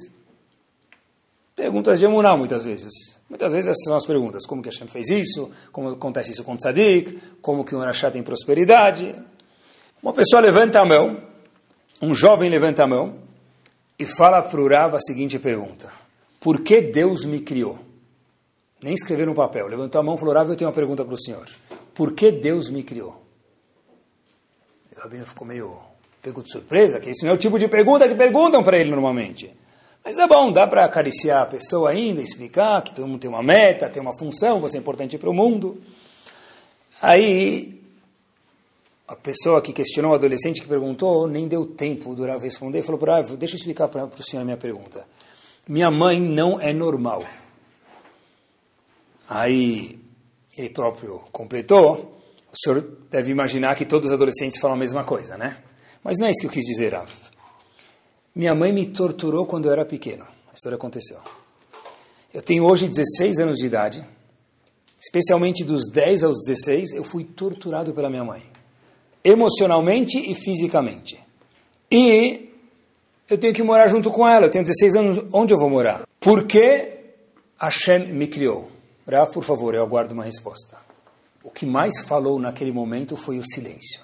Perguntas 1.55 1.99
de 1.99 2.07
emuná, 2.07 2.35
muitas 2.35 2.65
vezes. 2.65 3.21
Muitas 3.29 3.53
vezes 3.53 3.69
essas 3.69 3.85
são 3.85 3.95
as 3.95 4.07
perguntas. 4.07 4.47
Como 4.47 4.63
que 4.63 4.71
Hashem 4.71 4.89
fez 4.89 5.11
isso? 5.11 5.51
Como 5.71 5.91
acontece 5.91 6.31
isso 6.31 6.43
com 6.43 6.55
o 6.55 6.57
Tzadik? 6.57 7.21
Como 7.43 7.63
que 7.63 7.75
o 7.75 7.79
Urachá 7.79 8.11
tem 8.11 8.23
prosperidade? 8.23 9.15
Uma 10.03 10.15
pessoa 10.15 10.41
levanta 10.41 10.81
a 10.81 10.87
mão, 10.87 11.23
um 12.01 12.15
jovem 12.15 12.49
levanta 12.49 12.85
a 12.85 12.87
mão 12.87 13.17
e 13.99 14.07
fala 14.07 14.41
para 14.41 14.63
o 14.63 14.67
Rav 14.67 14.97
a 14.97 15.01
seguinte 15.01 15.39
pergunta. 15.39 15.93
Por 16.41 16.63
que 16.63 16.81
Deus 16.81 17.27
me 17.27 17.41
criou? 17.41 17.79
Nem 18.83 18.95
escreveu 18.95 19.27
no 19.27 19.35
papel. 19.35 19.67
Levantou 19.67 20.01
a 20.01 20.03
mão 20.03 20.15
e 20.15 20.19
falou, 20.19 20.33
Rav, 20.33 20.49
eu 20.49 20.57
tenho 20.57 20.71
uma 20.71 20.75
pergunta 20.75 21.05
para 21.05 21.13
o 21.13 21.21
senhor. 21.21 21.47
Por 21.95 22.15
que 22.15 22.33
Deus 22.33 22.71
me 22.71 22.83
criou? 22.83 23.29
Rabino 25.01 25.25
ficou 25.25 25.47
meio 25.47 25.79
pego 26.21 26.43
de 26.43 26.53
surpresa, 26.53 27.01
que 27.01 27.09
isso 27.09 27.25
não 27.25 27.33
é 27.33 27.35
o 27.35 27.39
tipo 27.39 27.59
de 27.59 27.67
pergunta 27.69 28.07
que 28.07 28.15
perguntam 28.15 28.63
para 28.63 28.79
ele 28.79 28.91
normalmente. 28.91 29.51
Mas 30.05 30.19
é 30.19 30.27
bom, 30.27 30.53
dá 30.53 30.67
para 30.67 30.85
acariciar 30.85 31.43
a 31.43 31.47
pessoa 31.47 31.91
ainda, 31.91 32.21
explicar 32.21 32.83
que 32.83 32.95
todo 32.95 33.07
mundo 33.07 33.21
tem 33.21 33.31
uma 33.31 33.43
meta, 33.43 33.89
tem 33.89 34.03
uma 34.03 34.17
função, 34.17 34.61
você 34.61 34.77
é 34.77 34.81
importante 34.81 35.17
para 35.17 35.31
o 35.31 35.35
mundo. 35.35 35.81
Aí, 37.01 37.81
a 39.09 39.17
pessoa 39.17 39.63
que 39.63 39.73
questionou 39.73 40.13
o 40.13 40.15
adolescente 40.15 40.61
que 40.61 40.69
perguntou, 40.69 41.27
nem 41.27 41.49
deu 41.49 41.65
tempo 41.67 42.15
do 42.15 42.27
Rav 42.27 42.43
responder, 42.43 42.83
falou 42.83 42.99
para 42.99 43.21
o 43.21 43.37
deixa 43.37 43.55
eu 43.55 43.59
explicar 43.59 43.89
para 43.89 44.05
o 44.05 44.23
senhor 44.23 44.43
a 44.43 44.45
minha 44.45 44.57
pergunta. 44.59 45.07
Minha 45.67 45.91
mãe 45.91 46.21
não 46.21 46.61
é 46.61 46.73
normal. 46.73 47.25
Aí, 49.29 49.99
ele 50.57 50.71
próprio 50.71 51.21
completou, 51.33 52.20
o 52.53 52.57
senhor 52.57 52.81
deve 53.11 53.31
imaginar 53.31 53.77
que 53.77 53.85
todos 53.85 54.09
os 54.09 54.13
adolescentes 54.13 54.59
falam 54.61 54.77
a 54.77 54.79
mesma 54.79 55.05
coisa, 55.05 55.37
né? 55.37 55.59
Mas 56.03 56.19
não 56.19 56.27
é 56.27 56.31
isso 56.31 56.41
que 56.41 56.47
eu 56.47 56.51
quis 56.51 56.65
dizer, 56.65 56.93
Rav. 56.95 57.11
Minha 58.35 58.55
mãe 58.55 58.73
me 58.73 58.87
torturou 58.87 59.47
quando 59.47 59.67
eu 59.67 59.73
era 59.73 59.85
pequeno. 59.85 60.25
A 60.51 60.55
história 60.55 60.77
aconteceu. 60.77 61.19
Eu 62.33 62.43
tenho 62.43 62.65
hoje 62.65 62.89
16 62.89 63.39
anos 63.39 63.59
de 63.59 63.67
idade. 63.67 64.05
Especialmente 64.99 65.65
dos 65.65 65.91
10 65.91 66.25
aos 66.25 66.39
16, 66.47 66.93
eu 66.93 67.05
fui 67.05 67.25
torturado 67.25 67.93
pela 67.93 68.11
minha 68.11 68.25
mãe. 68.25 68.43
Emocionalmente 69.23 70.19
e 70.19 70.35
fisicamente. 70.35 71.19
E 71.91 72.51
eu 73.29 73.39
tenho 73.39 73.55
que 73.55 73.63
morar 73.63 73.87
junto 73.87 74.11
com 74.11 74.27
ela. 74.27 74.47
Eu 74.47 74.51
tenho 74.51 74.65
16 74.65 74.97
anos. 74.97 75.25
Onde 75.33 75.55
eu 75.55 75.59
vou 75.59 75.71
morar? 75.71 76.03
Por 76.19 76.47
que 76.47 76.99
Hashem 77.59 78.13
me 78.13 78.27
criou? 78.27 78.71
Rav, 79.07 79.33
por 79.33 79.45
favor, 79.45 79.75
eu 79.75 79.83
aguardo 79.83 80.15
uma 80.15 80.25
resposta. 80.25 80.80
O 81.43 81.51
que 81.51 81.65
mais 81.65 82.01
falou 82.07 82.39
naquele 82.39 82.73
momento 82.73 83.17
foi 83.17 83.39
o 83.39 83.45
silêncio. 83.45 84.03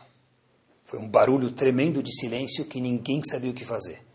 Foi 0.85 0.99
um 0.99 1.09
barulho 1.09 1.51
tremendo 1.51 2.03
de 2.03 2.13
silêncio 2.19 2.65
que 2.65 2.81
ninguém 2.81 3.21
sabia 3.25 3.51
o 3.51 3.55
que 3.55 3.65
fazer 3.65 4.07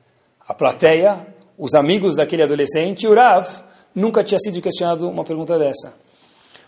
a 0.52 0.54
plateia, 0.54 1.26
os 1.58 1.74
amigos 1.76 2.18
daquele 2.18 2.44
adolescente, 2.44 3.08
o 3.08 3.16
Rav 3.16 3.48
nunca 3.96 4.22
tinha 4.22 4.38
sido 4.38 4.62
questionado 4.62 5.08
uma 5.08 5.24
pergunta 5.24 5.58
dessa. 5.58 5.94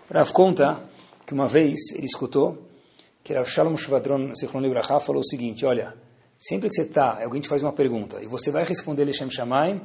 O 0.10 0.14
Rav 0.14 0.32
conta 0.32 0.82
que 1.26 1.34
uma 1.34 1.47
vez 1.47 1.91
ele 1.93 2.06
escutou 2.06 2.58
que 3.22 3.34
Rav 3.34 3.45
Shalom 3.45 3.76
Shvadron 3.76 4.34
Zichron 4.36 4.62
Libraha 4.62 5.01
falou 5.01 5.22
o 5.22 5.26
seguinte, 5.26 5.66
olha, 5.66 5.93
sempre 6.39 6.70
que 6.70 6.76
você 6.76 6.84
está, 6.84 7.22
alguém 7.24 7.41
te 7.41 7.49
faz 7.49 7.62
uma 7.62 7.74
pergunta 7.74 8.22
e 8.22 8.26
você 8.26 8.51
vai 8.51 8.64
responder 8.64 9.04
Lechem 9.04 9.30
Shamaim, 9.30 9.82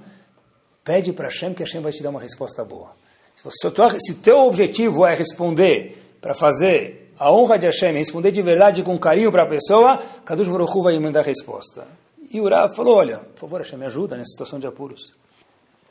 pede 0.84 1.12
para 1.12 1.26
Hashem 1.26 1.54
que 1.54 1.62
Hashem 1.64 1.80
vai 1.80 1.90
te 1.90 2.02
dar 2.02 2.10
uma 2.10 2.20
resposta 2.20 2.64
boa. 2.64 2.92
Se 3.34 3.66
o 3.66 4.14
teu 4.16 4.38
objetivo 4.38 5.04
é 5.06 5.14
responder 5.14 6.07
para 6.20 6.34
fazer 6.34 7.12
a 7.18 7.32
honra 7.32 7.58
de 7.58 7.66
Hashem, 7.66 7.94
responder 7.94 8.30
de 8.30 8.42
verdade 8.42 8.82
com 8.82 8.98
carinho 8.98 9.32
para 9.32 9.42
a 9.42 9.48
pessoa, 9.48 9.98
Kadush 10.24 10.48
Baruch 10.48 10.72
Hu 10.72 10.82
vai 10.82 10.98
mandar 10.98 11.20
a 11.20 11.24
resposta. 11.24 11.86
E 12.30 12.40
o 12.40 12.48
Rav 12.48 12.74
falou, 12.76 12.96
olha, 12.96 13.18
por 13.18 13.40
favor, 13.40 13.60
Hashem, 13.60 13.78
me 13.78 13.86
ajuda 13.86 14.16
nessa 14.16 14.30
situação 14.30 14.58
de 14.58 14.66
apuros. 14.66 15.16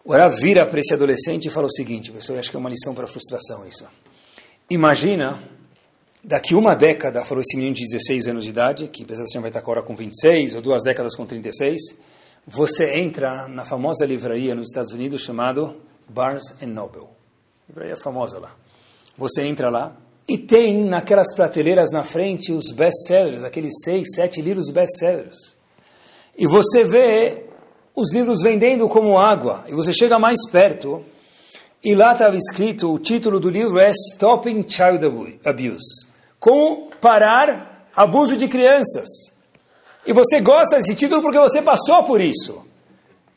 O 0.05 0.13
Rav 0.13 0.35
vira 0.39 0.65
para 0.65 0.79
esse 0.79 0.93
adolescente 0.93 1.47
e 1.47 1.49
fala 1.49 1.67
o 1.67 1.71
seguinte, 1.71 2.11
pessoal, 2.11 2.39
acho 2.39 2.49
que 2.49 2.55
é 2.55 2.59
uma 2.59 2.69
lição 2.69 2.93
para 2.95 3.03
a 3.03 3.07
frustração 3.07 3.65
isso. 3.67 3.85
Imagina, 4.69 5.41
daqui 6.23 6.55
uma 6.55 6.75
década, 6.75 7.25
falou 7.25 7.41
esse 7.41 7.57
menino 7.57 7.75
de 7.75 7.85
16 7.87 8.27
anos 8.27 8.43
de 8.43 8.49
idade, 8.49 8.87
que 8.87 9.03
apesar 9.03 9.25
de 9.25 9.39
vai 9.39 9.49
estar 9.49 9.59
agora 9.59 9.81
com 9.81 9.95
26, 9.95 10.55
ou 10.55 10.61
duas 10.61 10.83
décadas 10.83 11.15
com 11.15 11.25
36, 11.25 11.97
você 12.45 12.97
entra 12.99 13.47
na 13.49 13.65
famosa 13.65 14.05
livraria 14.05 14.55
nos 14.55 14.67
Estados 14.67 14.93
Unidos 14.93 15.21
chamado 15.21 15.75
Barnes 16.07 16.55
Noble. 16.61 17.07
Livraria 17.67 17.97
famosa 17.97 18.39
lá. 18.39 18.55
Você 19.17 19.41
entra 19.43 19.69
lá 19.69 19.93
e 20.27 20.37
tem 20.37 20.83
naquelas 20.83 21.33
prateleiras 21.33 21.89
na 21.91 22.03
frente 22.03 22.51
os 22.51 22.71
best-sellers, 22.71 23.45
aqueles 23.45 23.73
seis, 23.83 24.09
sete 24.13 24.41
livros 24.41 24.69
best-sellers. 24.69 25.57
E 26.37 26.45
você 26.45 26.83
vê 26.83 27.45
os 27.95 28.13
livros 28.13 28.41
vendendo 28.43 28.87
como 28.89 29.17
água, 29.17 29.63
e 29.67 29.73
você 29.73 29.93
chega 29.93 30.19
mais 30.19 30.37
perto, 30.51 31.03
e 31.83 31.95
lá 31.95 32.11
estava 32.11 32.35
escrito, 32.35 32.91
o 32.91 32.99
título 32.99 33.39
do 33.39 33.49
livro 33.49 33.79
é 33.79 33.89
Stopping 33.89 34.65
Child 34.67 35.39
Abuse. 35.45 36.07
Como 36.39 36.89
parar 36.99 37.89
abuso 37.95 38.35
de 38.35 38.47
crianças. 38.47 39.07
E 40.05 40.13
você 40.13 40.41
gosta 40.41 40.77
desse 40.77 40.95
título 40.95 41.21
porque 41.21 41.39
você 41.39 41.61
passou 41.61 42.03
por 42.03 42.19
isso. 42.19 42.63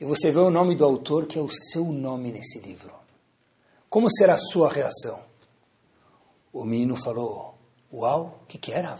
E 0.01 0.05
você 0.05 0.30
vê 0.30 0.38
o 0.38 0.51
nome 0.51 0.74
do 0.74 0.84
autor, 0.84 1.26
que 1.26 1.38
é 1.38 1.43
o 1.43 1.49
seu 1.49 1.84
nome 1.84 2.32
nesse 2.32 2.59
livro. 2.59 2.93
Como 3.88 4.11
será 4.11 4.34
a 4.34 4.38
sua 4.38 4.68
reação? 4.70 5.29
O 6.53 6.64
menino 6.64 6.96
falou, 6.96 7.55
uau, 7.92 8.40
o 8.42 8.46
que, 8.46 8.59
que 8.59 8.72
era? 8.72 8.96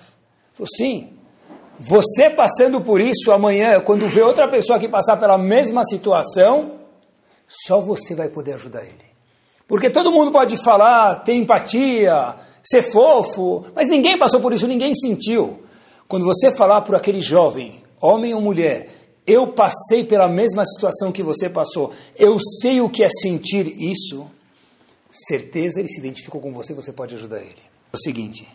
Falou, 0.53 0.69
sim, 0.77 1.13
você 1.79 2.29
passando 2.29 2.81
por 2.81 3.01
isso 3.01 3.33
amanhã, 3.33 3.81
quando 3.81 4.07
vê 4.07 4.23
outra 4.23 4.49
pessoa 4.49 4.79
que 4.79 4.89
passar 4.89 5.17
pela 5.17 5.39
mesma 5.39 5.83
situação, 5.85 6.81
só 7.49 7.81
você 7.81 8.15
vai 8.15 8.29
poder 8.29 8.55
ajudar 8.55 8.83
ele. 8.83 9.11
Porque 9.67 9.89
todo 9.89 10.13
mundo 10.13 10.31
pode 10.31 10.57
falar, 10.63 11.23
ter 11.23 11.35
empatia, 11.35 12.35
ser 12.63 12.83
fofo, 12.83 13.65
mas 13.75 13.89
ninguém 13.89 14.19
passou 14.19 14.41
por 14.41 14.53
isso, 14.53 14.67
ninguém 14.67 14.93
sentiu. 14.95 15.63
Quando 16.07 16.25
você 16.25 16.55
falar 16.55 16.83
por 16.83 16.95
aquele 16.95 17.21
jovem, 17.21 17.83
homem 18.01 18.35
ou 18.35 18.41
mulher, 18.41 18.89
eu 19.27 19.49
passei 19.49 20.05
pela 20.05 20.29
mesma 20.29 20.65
situação 20.65 21.13
que 21.13 21.23
você 21.23 21.49
passou, 21.49 21.93
eu 22.17 22.37
sei 22.61 22.81
o 22.81 22.91
que 22.91 23.05
é 23.05 23.09
sentir 23.09 23.75
isso, 23.79 24.27
certeza 25.11 25.81
ele 25.81 25.89
se 25.89 25.99
identificou 25.99 26.41
com 26.41 26.53
você, 26.53 26.73
você 26.75 26.93
pode 26.93 27.15
ajudar 27.15 27.39
ele. 27.39 27.63
É 27.93 27.97
o 27.97 27.99
seguinte, 27.99 28.49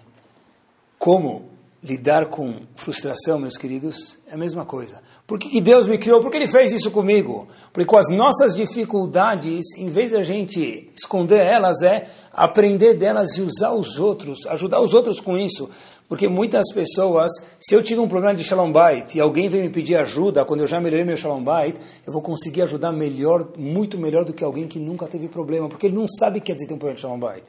como 0.98 1.56
lidar 1.86 2.26
com 2.32 2.62
frustração, 2.76 3.38
meus 3.38 3.58
queridos, 3.58 4.18
é 4.28 4.34
a 4.34 4.38
mesma 4.38 4.66
coisa. 4.66 5.00
Por 5.28 5.38
que, 5.38 5.50
que 5.50 5.62
Deus 5.62 5.88
me 5.88 6.00
criou? 6.00 6.20
Por 6.20 6.32
que 6.32 6.38
Ele 6.38 6.48
fez 6.48 6.74
isso 6.74 6.90
comigo? 6.90 7.48
Porque 7.72 7.86
com 7.86 7.96
as 7.96 8.10
nossas 8.10 8.56
dificuldades, 8.56 9.64
em 9.78 9.88
vez 9.88 10.10
de 10.10 10.18
a 10.18 10.24
gente 10.24 10.92
esconder 10.98 11.46
elas, 11.46 11.84
é 11.84 12.08
aprender 12.34 12.96
delas 12.96 13.38
e 13.38 13.42
usar 13.42 13.72
os 13.72 14.00
outros, 14.00 14.48
ajudar 14.48 14.82
os 14.82 14.96
outros 14.96 15.20
com 15.20 15.38
isso. 15.38 15.70
Porque 16.08 16.28
muitas 16.28 16.72
pessoas, 16.72 17.32
se 17.60 17.74
eu 17.74 17.82
tive 17.82 18.00
um 18.00 18.08
problema 18.08 18.36
de 18.36 18.44
Shalom 18.44 18.72
Bait 18.72 19.16
e 19.16 19.20
alguém 19.20 19.50
vem 19.50 19.64
me 19.64 19.70
pedir 19.70 19.96
ajuda, 19.98 20.46
quando 20.46 20.60
eu 20.60 20.68
já 20.68 20.80
melhorei 20.80 21.04
meu 21.04 21.18
Shalom 21.18 21.44
Bait, 21.44 21.80
eu 22.06 22.14
vou 22.14 22.22
conseguir 22.22 22.62
ajudar 22.62 22.92
melhor, 22.92 23.54
muito 23.58 23.98
melhor 23.98 24.24
do 24.24 24.32
que 24.32 24.44
alguém 24.44 24.68
que 24.68 24.78
nunca 24.78 25.08
teve 25.08 25.28
problema, 25.28 25.68
porque 25.68 25.88
ele 25.88 25.96
não 25.96 26.08
sabe 26.08 26.38
o 26.38 26.42
que 26.42 26.48
quer 26.48 26.54
dizer 26.54 26.68
ter 26.68 26.76
um 26.76 26.78
problema 26.78 26.96
de 26.96 27.02
Shalom 27.02 27.20
Bait. 27.20 27.44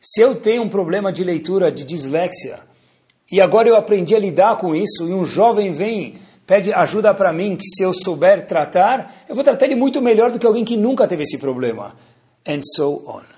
Se 0.00 0.20
eu 0.20 0.34
tenho 0.34 0.62
um 0.62 0.68
problema 0.68 1.12
de 1.12 1.22
leitura, 1.22 1.70
de 1.70 1.84
dislexia, 1.84 2.58
e 3.30 3.40
agora 3.40 3.68
eu 3.68 3.76
aprendi 3.76 4.16
a 4.16 4.18
lidar 4.18 4.56
com 4.58 4.74
isso, 4.74 5.08
e 5.08 5.12
um 5.12 5.24
jovem 5.24 5.70
vem, 5.72 6.14
pede 6.44 6.72
ajuda 6.72 7.14
para 7.14 7.32
mim, 7.32 7.56
que 7.56 7.66
se 7.68 7.84
eu 7.84 7.92
souber 7.92 8.46
tratar, 8.46 9.24
eu 9.28 9.34
vou 9.34 9.44
tratar 9.44 9.66
ele 9.66 9.76
muito 9.76 10.02
melhor 10.02 10.32
do 10.32 10.40
que 10.40 10.46
alguém 10.46 10.64
que 10.64 10.76
nunca 10.76 11.06
teve 11.06 11.22
esse 11.22 11.38
problema. 11.38 11.94
And 12.46 12.60
so 12.62 13.02
on. 13.06 13.35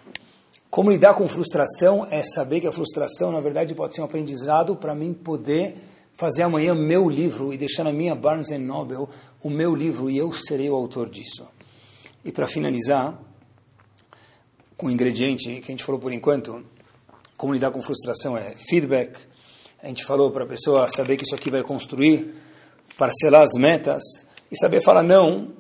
Como 0.71 0.91
lidar 0.91 1.15
com 1.15 1.27
frustração 1.27 2.07
é 2.11 2.23
saber 2.23 2.61
que 2.61 2.67
a 2.67 2.73
frustração, 2.73 3.33
na 3.33 3.41
verdade, 3.41 3.75
pode 3.75 3.95
ser 3.95 4.03
um 4.03 4.05
aprendizado 4.05 4.77
para 4.77 4.95
mim 4.95 5.15
poder 5.15 5.77
fazer 6.15 6.43
amanhã 6.43 6.75
meu 6.75 7.09
livro 7.09 7.55
e 7.55 7.57
deixar 7.57 7.85
na 7.85 7.93
minha 7.93 8.15
Barnes 8.15 8.51
Noble 8.59 9.09
o 9.43 9.49
meu 9.49 9.75
livro 9.75 10.11
e 10.11 10.19
eu 10.19 10.33
serei 10.33 10.69
o 10.69 10.75
autor 10.75 11.09
disso. 11.09 11.47
E 12.25 12.31
para 12.31 12.47
finalizar, 12.47 13.19
com 14.77 14.87
o 14.87 14.91
ingrediente 14.91 15.61
que 15.61 15.73
a 15.73 15.75
gente 15.75 15.85
falou 15.85 16.01
por 16.01 16.13
enquanto, 16.13 16.65
como 17.37 17.55
lidar 17.55 17.71
com 17.71 17.81
frustração 17.81 18.37
é 18.37 18.55
feedback. 18.57 19.19
A 19.83 19.89
gente 19.89 20.05
falou 20.05 20.31
para 20.31 20.45
a 20.45 20.47
pessoa 20.47 20.87
saber 20.87 21.17
que 21.17 21.25
isso 21.25 21.35
aqui 21.35 21.51
vai 21.51 21.63
construir, 21.63 22.35
parcelar 22.97 23.43
as 23.43 23.55
metas 23.59 24.03
e 24.51 24.57
saber 24.57 24.81
falar 24.81 25.03
não, 25.03 25.53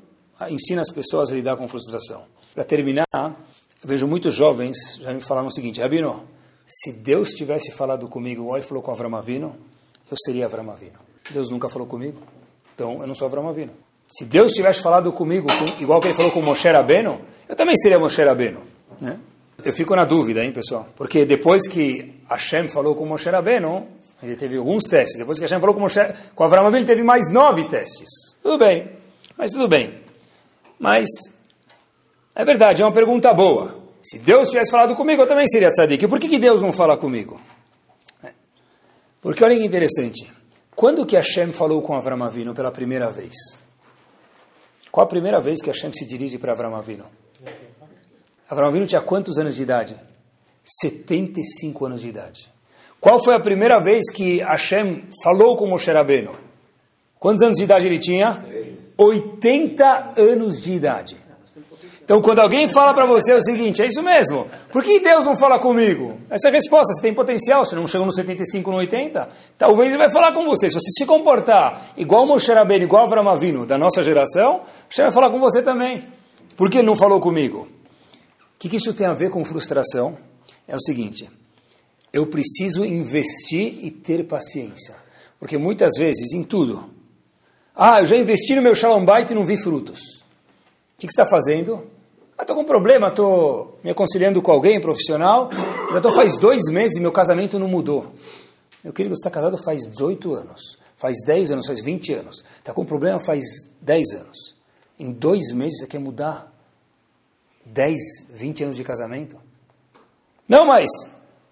ensina 0.51 0.83
as 0.83 0.91
pessoas 0.91 1.33
a 1.33 1.35
lidar 1.35 1.57
com 1.57 1.67
frustração. 1.67 2.25
Para 2.55 2.65
terminar, 2.65 3.07
eu 3.83 3.89
vejo 3.89 4.07
muitos 4.07 4.35
jovens 4.35 4.99
já 5.01 5.13
me 5.13 5.21
falaram 5.21 5.49
o 5.49 5.53
seguinte, 5.53 5.81
Rabino, 5.81 6.25
se 6.67 6.93
Deus 6.93 7.31
tivesse 7.31 7.73
falado 7.73 8.09
comigo 8.09 8.43
igual 8.43 8.57
ele 8.57 8.67
falou 8.67 8.83
com 8.83 8.91
Avram 8.91 9.15
Avino, 9.17 9.57
eu 10.11 10.17
seria 10.25 10.47
Avram 10.47 10.71
Avino. 10.71 10.99
Deus 11.31 11.49
nunca 11.49 11.69
falou 11.69 11.87
comigo, 11.87 12.21
então 12.75 13.01
eu 13.01 13.07
não 13.07 13.15
sou 13.15 13.27
Avram 13.27 13.49
Avino. 13.49 13.73
Se 14.07 14.25
Deus 14.25 14.53
tivesse 14.53 14.83
falado 14.83 15.13
comigo 15.13 15.49
igual 15.79 16.01
que 16.01 16.09
ele 16.09 16.15
falou 16.15 16.31
com 16.33 16.41
Moshe 16.41 16.69
Rabbeinu, 16.69 17.21
eu 17.49 17.55
também 17.55 17.77
seria 17.77 17.99
Moshe 17.99 18.23
Rabbeinu. 18.23 18.61
Né? 19.01 19.19
Eu 19.65 19.73
fico 19.73 19.95
na 19.95 20.05
dúvida, 20.05 20.43
hein, 20.43 20.53
pessoal? 20.53 20.89
Porque 20.97 21.25
depois 21.25 21.69
que 21.69 22.23
Hashem 22.29 22.69
falou 22.69 22.95
com 22.95 23.07
Moshe 23.07 23.29
Rabbeinu, 23.29 23.87
ele 24.23 24.35
teve 24.35 24.57
alguns 24.57 24.85
testes. 24.85 25.19
Depois 25.19 25.39
que 25.39 25.45
Hashem 25.45 25.61
falou 25.61 25.75
com, 25.75 25.81
Moshe, 25.81 26.01
com 26.35 26.45
Avram 26.45 26.63
Avinu, 26.63 26.79
ele 26.79 26.87
teve 26.87 27.03
mais 27.03 27.31
nove 27.31 27.67
testes. 27.69 28.09
Tudo 28.43 28.59
bem, 28.59 28.91
mas 29.37 29.51
tudo 29.51 29.69
bem. 29.69 30.01
Mas 30.79 31.07
é 32.39 32.45
verdade, 32.45 32.83
é 32.83 32.85
uma 32.85 32.93
pergunta 32.93 33.35
boa. 33.35 33.75
Se 34.01 34.17
Deus 34.17 34.49
tivesse 34.49 34.71
falado 34.71 34.95
comigo, 34.95 35.23
eu 35.23 35.27
também 35.27 35.45
seria 35.49 35.73
tzadik. 35.73 36.07
Por 36.07 36.21
que, 36.21 36.29
que 36.29 36.39
Deus 36.39 36.63
não 36.63 36.73
fala 36.73 36.97
comigo? 36.97 37.41
É. 38.23 38.31
Porque 39.21 39.43
olha 39.43 39.57
que 39.57 39.67
interessante. 39.67 40.33
Quando 40.71 41.05
que 41.05 41.17
Hashem 41.17 41.53
falou 41.53 41.83
com 41.83 41.97
Avram 41.97 42.23
Avinu 42.23 42.55
pela 42.55 42.71
primeira 42.71 43.11
vez? 43.11 43.35
Qual 44.93 45.05
a 45.05 45.09
primeira 45.09 45.41
vez 45.41 45.61
que 45.61 45.67
Hashem 45.67 45.93
se 45.93 46.07
dirige 46.07 46.39
para 46.39 46.53
Avram 46.53 46.77
Avinu? 46.77 47.07
Avram 48.49 48.69
Avinu 48.69 48.87
tinha 48.87 49.01
quantos 49.01 49.37
anos 49.37 49.57
de 49.57 49.65
idade? 49.65 49.97
75 50.81 51.87
anos 51.87 52.03
de 52.03 52.09
idade. 52.09 52.53
Qual 53.01 53.19
foi 53.19 53.35
a 53.35 53.41
primeira 53.41 53.81
vez 53.81 54.13
que 54.13 54.39
Hashem 54.43 55.09
falou 55.25 55.57
com 55.57 55.67
Moshe 55.67 55.91
Rabbeinu? 55.91 56.31
Quantos 57.19 57.43
anos 57.43 57.59
de 57.59 57.65
idade 57.65 57.89
ele 57.89 57.99
tinha? 57.99 58.47
80 58.97 60.13
anos 60.17 60.63
de 60.63 60.71
idade. 60.71 61.28
Então, 62.09 62.23
quando 62.23 62.39
alguém 62.39 62.67
fala 62.67 62.95
para 62.95 63.05
você 63.05 63.35
o 63.35 63.43
seguinte, 63.43 63.83
é 63.83 63.87
isso 63.87 64.03
mesmo, 64.03 64.49
por 64.73 64.83
que 64.83 64.99
Deus 64.99 65.25
não 65.25 65.37
fala 65.37 65.59
comigo? 65.59 66.19
Essa 66.31 66.49
é 66.49 66.51
a 66.51 66.55
resposta, 66.55 66.95
você 66.95 67.03
tem 67.03 67.13
potencial, 67.13 67.67
se 67.67 67.75
não 67.75 67.87
chegou 67.87 68.07
no 68.07 68.15
75, 68.15 68.71
no 68.71 68.79
80, 68.79 69.29
talvez 69.59 69.91
ele 69.91 69.99
vai 69.99 70.09
falar 70.09 70.33
com 70.33 70.43
você. 70.47 70.71
Se 70.71 70.75
você 70.77 70.91
se 70.91 71.05
comportar 71.05 71.93
igual 71.99 72.27
Moshe 72.27 72.51
Rabbeinu, 72.51 72.85
igual 72.85 73.05
Avram 73.05 73.29
Avinu, 73.29 73.67
da 73.67 73.77
nossa 73.77 74.03
geração, 74.03 74.63
Hashem 74.89 75.05
vai 75.05 75.13
falar 75.13 75.29
com 75.29 75.39
você 75.39 75.61
também. 75.61 76.03
Por 76.57 76.71
que 76.71 76.79
ele 76.79 76.87
não 76.87 76.97
falou 76.97 77.21
comigo? 77.21 77.69
O 77.69 78.59
que, 78.59 78.71
que 78.71 78.77
isso 78.77 78.95
tem 78.95 79.07
a 79.07 79.13
ver 79.13 79.29
com 79.29 79.45
frustração? 79.45 80.17
É 80.67 80.75
o 80.75 80.81
seguinte, 80.81 81.29
eu 82.11 82.27
preciso 82.29 82.87
investir 82.87 83.85
e 83.85 83.91
ter 83.91 84.27
paciência. 84.27 84.97
Porque 85.39 85.59
muitas 85.59 85.91
vezes, 85.99 86.33
em 86.33 86.43
tudo, 86.43 86.89
ah, 87.77 88.01
eu 88.01 88.07
já 88.07 88.17
investi 88.17 88.55
no 88.57 88.63
meu 88.63 88.75
Shalom 88.75 89.05
e 89.31 89.35
não 89.35 89.45
vi 89.45 89.59
frutos. 89.59 90.01
O 90.01 91.01
que, 91.01 91.07
que 91.07 91.13
você 91.13 91.21
está 91.21 91.27
fazendo? 91.27 91.98
Ah, 92.39 92.45
estou 92.45 92.55
com 92.55 92.63
um 92.63 92.65
problema, 92.65 93.09
estou 93.09 93.81
me 93.83 93.91
aconselhando 93.91 94.41
com 94.41 94.53
alguém 94.53 94.81
profissional, 94.81 95.51
já 95.91 95.97
estou 95.97 96.13
faz 96.13 96.39
dois 96.39 96.63
meses 96.71 96.97
e 96.97 97.01
meu 97.01 97.11
casamento 97.11 97.59
não 97.59 97.67
mudou. 97.67 98.13
Meu 98.85 98.93
querido, 98.93 99.17
você 99.17 99.27
está 99.27 99.31
casado 99.31 99.61
faz 99.65 99.81
18 99.91 100.35
anos, 100.35 100.77
faz 100.97 101.17
10 101.27 101.51
anos, 101.51 101.67
faz 101.67 101.85
20 101.85 102.15
anos. 102.15 102.45
Está 102.59 102.73
com 102.73 102.83
um 102.83 102.85
problema 102.85 103.19
faz 103.19 103.43
10 103.81 104.15
anos. 104.21 104.55
Em 104.97 105.11
dois 105.11 105.53
meses 105.53 105.81
você 105.81 105.89
quer 105.89 105.99
mudar 105.99 106.53
10, 107.67 107.99
20 108.31 108.65
anos 108.65 108.77
de 108.77 108.85
casamento? 108.85 109.37
Não, 110.49 110.65
mas 110.65 110.89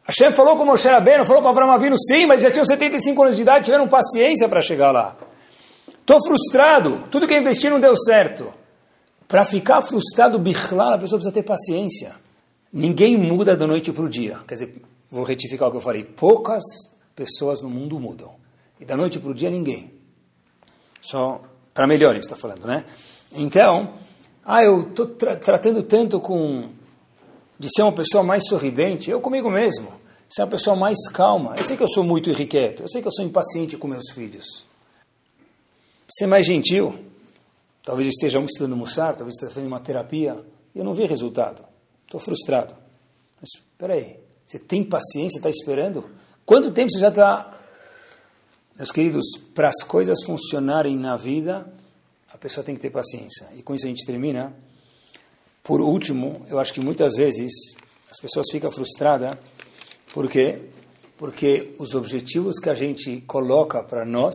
Hashem 0.05 0.30
falou 0.30 0.57
com 0.57 0.64
Moshe 0.64 0.87
Rabbeinu, 0.87 1.24
falou 1.24 1.43
com 1.43 1.49
Avram 1.49 1.68
Avinu, 1.72 1.97
sim, 1.99 2.26
mas 2.26 2.41
já 2.41 2.49
tinham 2.49 2.64
75 2.64 3.22
anos 3.22 3.34
de 3.34 3.43
idade, 3.43 3.64
tiveram 3.64 3.89
paciência 3.89 4.49
para 4.49 4.61
chegar 4.61 4.93
lá. 4.93 5.16
Estou 5.89 6.24
frustrado, 6.24 7.03
tudo 7.11 7.26
que 7.26 7.34
eu 7.34 7.41
investi 7.41 7.68
não 7.68 7.80
deu 7.80 7.97
certo. 7.97 8.55
Para 9.29 9.45
ficar 9.45 9.83
frustrado, 9.83 10.39
bichlal, 10.39 10.95
a 10.95 10.99
pessoa 10.99 11.18
precisa 11.18 11.33
ter 11.33 11.43
paciência. 11.43 12.14
Ninguém 12.72 13.16
muda 13.16 13.57
da 13.57 13.66
noite 13.66 13.93
para 13.93 14.05
o 14.05 14.09
dia. 14.09 14.39
Quer 14.47 14.55
dizer, 14.55 14.83
vou 15.11 15.24
retificar 15.24 15.68
o 15.68 15.70
que 15.70 15.77
eu 15.77 15.81
falei. 15.81 16.05
Poucas 16.05 16.62
pessoas 17.14 17.61
no 17.61 17.68
mundo 17.68 17.99
mudam. 17.99 18.35
E 18.79 18.85
da 18.85 18.97
noite 18.97 19.18
para 19.18 19.31
o 19.31 19.35
dia, 19.35 19.51
ninguém. 19.51 19.91
Só 21.01 21.41
para 21.72 21.87
melhor 21.87 22.11
a 22.11 22.14
gente 22.14 22.24
está 22.24 22.37
falando, 22.37 22.66
né? 22.66 22.85
Então, 23.33 23.95
ah, 24.45 24.62
eu 24.62 24.89
estou 24.89 25.07
tra 25.07 25.37
tratando 25.37 25.83
tanto 25.83 26.20
com 26.20 26.70
de 27.59 27.68
ser 27.74 27.83
uma 27.83 27.93
pessoa 27.93 28.22
mais 28.22 28.47
sorridente, 28.47 29.11
eu 29.11 29.20
comigo 29.20 29.51
mesmo, 29.51 29.89
ser 30.29 30.43
uma 30.43 30.51
pessoa 30.51 30.77
mais 30.77 31.09
calma. 31.09 31.55
Eu 31.57 31.64
sei 31.64 31.77
que 31.77 31.83
eu 31.83 31.89
sou 31.89 32.05
muito 32.05 32.29
irrequieto, 32.29 32.83
eu 32.83 32.89
sei 32.89 33.01
que 33.01 33.09
eu 33.09 33.12
sou 33.12 33.24
impaciente 33.24 33.77
com 33.77 33.89
meus 33.89 34.11
filhos. 34.12 34.66
Ser 36.09 36.27
mais 36.27 36.47
gentil, 36.47 36.95
talvez 37.87 38.09
esteja 38.09 38.41
estudando 38.41 38.76
Mussar, 38.76 39.14
talvez 39.14 39.37
esteja 39.37 39.53
fazendo 39.53 39.68
uma 39.68 39.78
terapia, 39.78 40.45
e 40.74 40.78
eu 40.78 40.84
não 40.84 40.93
vi 40.93 41.07
resultado. 41.07 41.64
Estou 42.05 42.18
frustrado. 42.18 42.74
Mas, 43.41 43.49
espera 43.55 43.95
aí, 43.95 44.18
você 44.45 44.59
tem 44.59 44.82
paciência, 44.82 45.39
está 45.39 45.49
esperando? 45.49 46.05
Quanto 46.45 46.72
tempo 46.72 46.91
você 46.91 46.99
já 46.99 47.09
está... 47.09 47.59
Meus 48.74 48.91
queridos, 48.91 49.24
para 49.55 49.68
as 49.68 49.84
coisas 49.87 50.18
funcionarem 50.24 50.99
na 50.99 51.16
vida, 51.16 51.72
a 52.28 52.37
pessoa 52.37 52.64
tem 52.64 52.74
que 52.74 52.80
ter 52.80 52.91
paciência. 52.91 53.47
E 53.55 53.62
com 53.62 53.72
isso 53.72 53.87
a 53.87 53.89
gente 53.89 54.05
termina. 54.05 54.53
Por 55.62 55.80
último, 55.80 56.45
eu 56.51 56.59
acho 56.59 56.72
que 56.72 56.80
muitas 56.80 57.14
vezes 57.14 57.53
as 58.11 58.20
pessoas 58.20 58.47
ficam 58.51 58.70
frustradas. 58.70 59.39
Por 60.12 60.28
quê? 60.28 60.61
Porque 61.16 61.74
os 61.78 61.95
objetivos 61.95 62.59
que 62.59 62.68
a 62.68 62.74
gente 62.74 63.20
coloca 63.22 63.80
para 63.82 64.05
nós, 64.05 64.34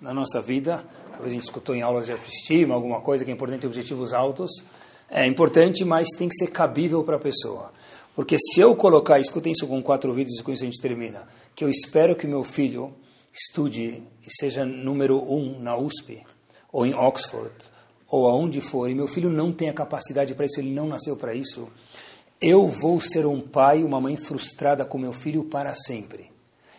na 0.00 0.12
nossa 0.12 0.42
vida, 0.42 0.84
talvez 1.18 1.32
a 1.32 1.34
gente 1.34 1.44
escutou 1.44 1.74
em 1.74 1.82
aulas 1.82 2.06
de 2.06 2.12
autoestima, 2.12 2.76
alguma 2.76 3.00
coisa 3.00 3.24
que 3.24 3.30
é 3.30 3.34
importante, 3.34 3.66
objetivos 3.66 4.14
altos, 4.14 4.62
é 5.10 5.26
importante, 5.26 5.84
mas 5.84 6.06
tem 6.16 6.28
que 6.28 6.36
ser 6.36 6.46
cabível 6.52 7.02
para 7.02 7.16
a 7.16 7.18
pessoa. 7.18 7.72
Porque 8.14 8.36
se 8.38 8.60
eu 8.60 8.76
colocar, 8.76 9.18
escutem 9.18 9.52
isso 9.52 9.66
com 9.66 9.82
quatro 9.82 10.12
vídeos 10.12 10.38
e 10.38 10.42
com 10.44 10.52
isso 10.52 10.62
a 10.62 10.66
gente 10.66 10.80
termina, 10.80 11.26
que 11.56 11.64
eu 11.64 11.68
espero 11.68 12.14
que 12.14 12.24
meu 12.24 12.44
filho 12.44 12.94
estude 13.32 14.02
e 14.24 14.30
seja 14.30 14.64
número 14.64 15.20
um 15.20 15.58
na 15.60 15.76
USP 15.76 16.22
ou 16.72 16.86
em 16.86 16.94
Oxford, 16.94 17.52
ou 18.06 18.28
aonde 18.28 18.60
for, 18.60 18.88
e 18.88 18.94
meu 18.94 19.08
filho 19.08 19.28
não 19.28 19.50
tem 19.50 19.68
a 19.68 19.74
capacidade 19.74 20.34
para 20.34 20.46
isso, 20.46 20.60
ele 20.60 20.70
não 20.70 20.86
nasceu 20.86 21.16
para 21.16 21.34
isso, 21.34 21.68
eu 22.40 22.68
vou 22.68 23.00
ser 23.00 23.26
um 23.26 23.40
pai, 23.40 23.82
uma 23.82 24.00
mãe 24.00 24.16
frustrada 24.16 24.84
com 24.84 24.98
meu 24.98 25.12
filho 25.12 25.44
para 25.44 25.74
sempre. 25.74 26.30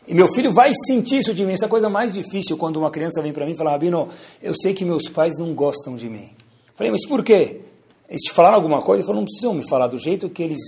E 0.10 0.14
meu 0.16 0.28
filho 0.28 0.52
vai 0.52 0.72
sentir 0.88 1.20
isso 1.20 1.36
de 1.36 1.46
mim. 1.46 1.54
Essa 1.54 1.66
é 1.66 1.68
a 1.68 1.70
coisa 1.70 1.88
mais 1.88 2.12
difícil 2.12 2.58
quando 2.58 2.78
uma 2.78 2.90
criança 2.90 3.22
vem 3.22 3.32
para 3.32 3.46
mim 3.46 3.52
e 3.52 3.56
fala, 3.56 3.70
Rabino, 3.70 4.10
eu 4.42 4.56
sei 4.60 4.74
que 4.74 4.84
meus 4.84 5.08
pais 5.08 5.38
não 5.38 5.54
gostam 5.54 5.96
de 5.96 6.10
mim. 6.10 6.32
Eu 6.68 6.74
falei, 6.74 6.92
mas 6.92 7.06
por 7.08 7.24
quê? 7.24 7.62
Eles 8.10 8.24
te 8.24 8.32
falaram 8.32 8.56
alguma 8.56 8.82
coisa? 8.82 9.02
Ele 9.02 9.06
falou, 9.06 9.22
não 9.22 9.28
precisam 9.28 9.54
me 9.54 9.70
falar 9.70 9.86
do 9.86 10.00
jeito 10.00 10.28
que 10.28 10.42
eles 10.42 10.60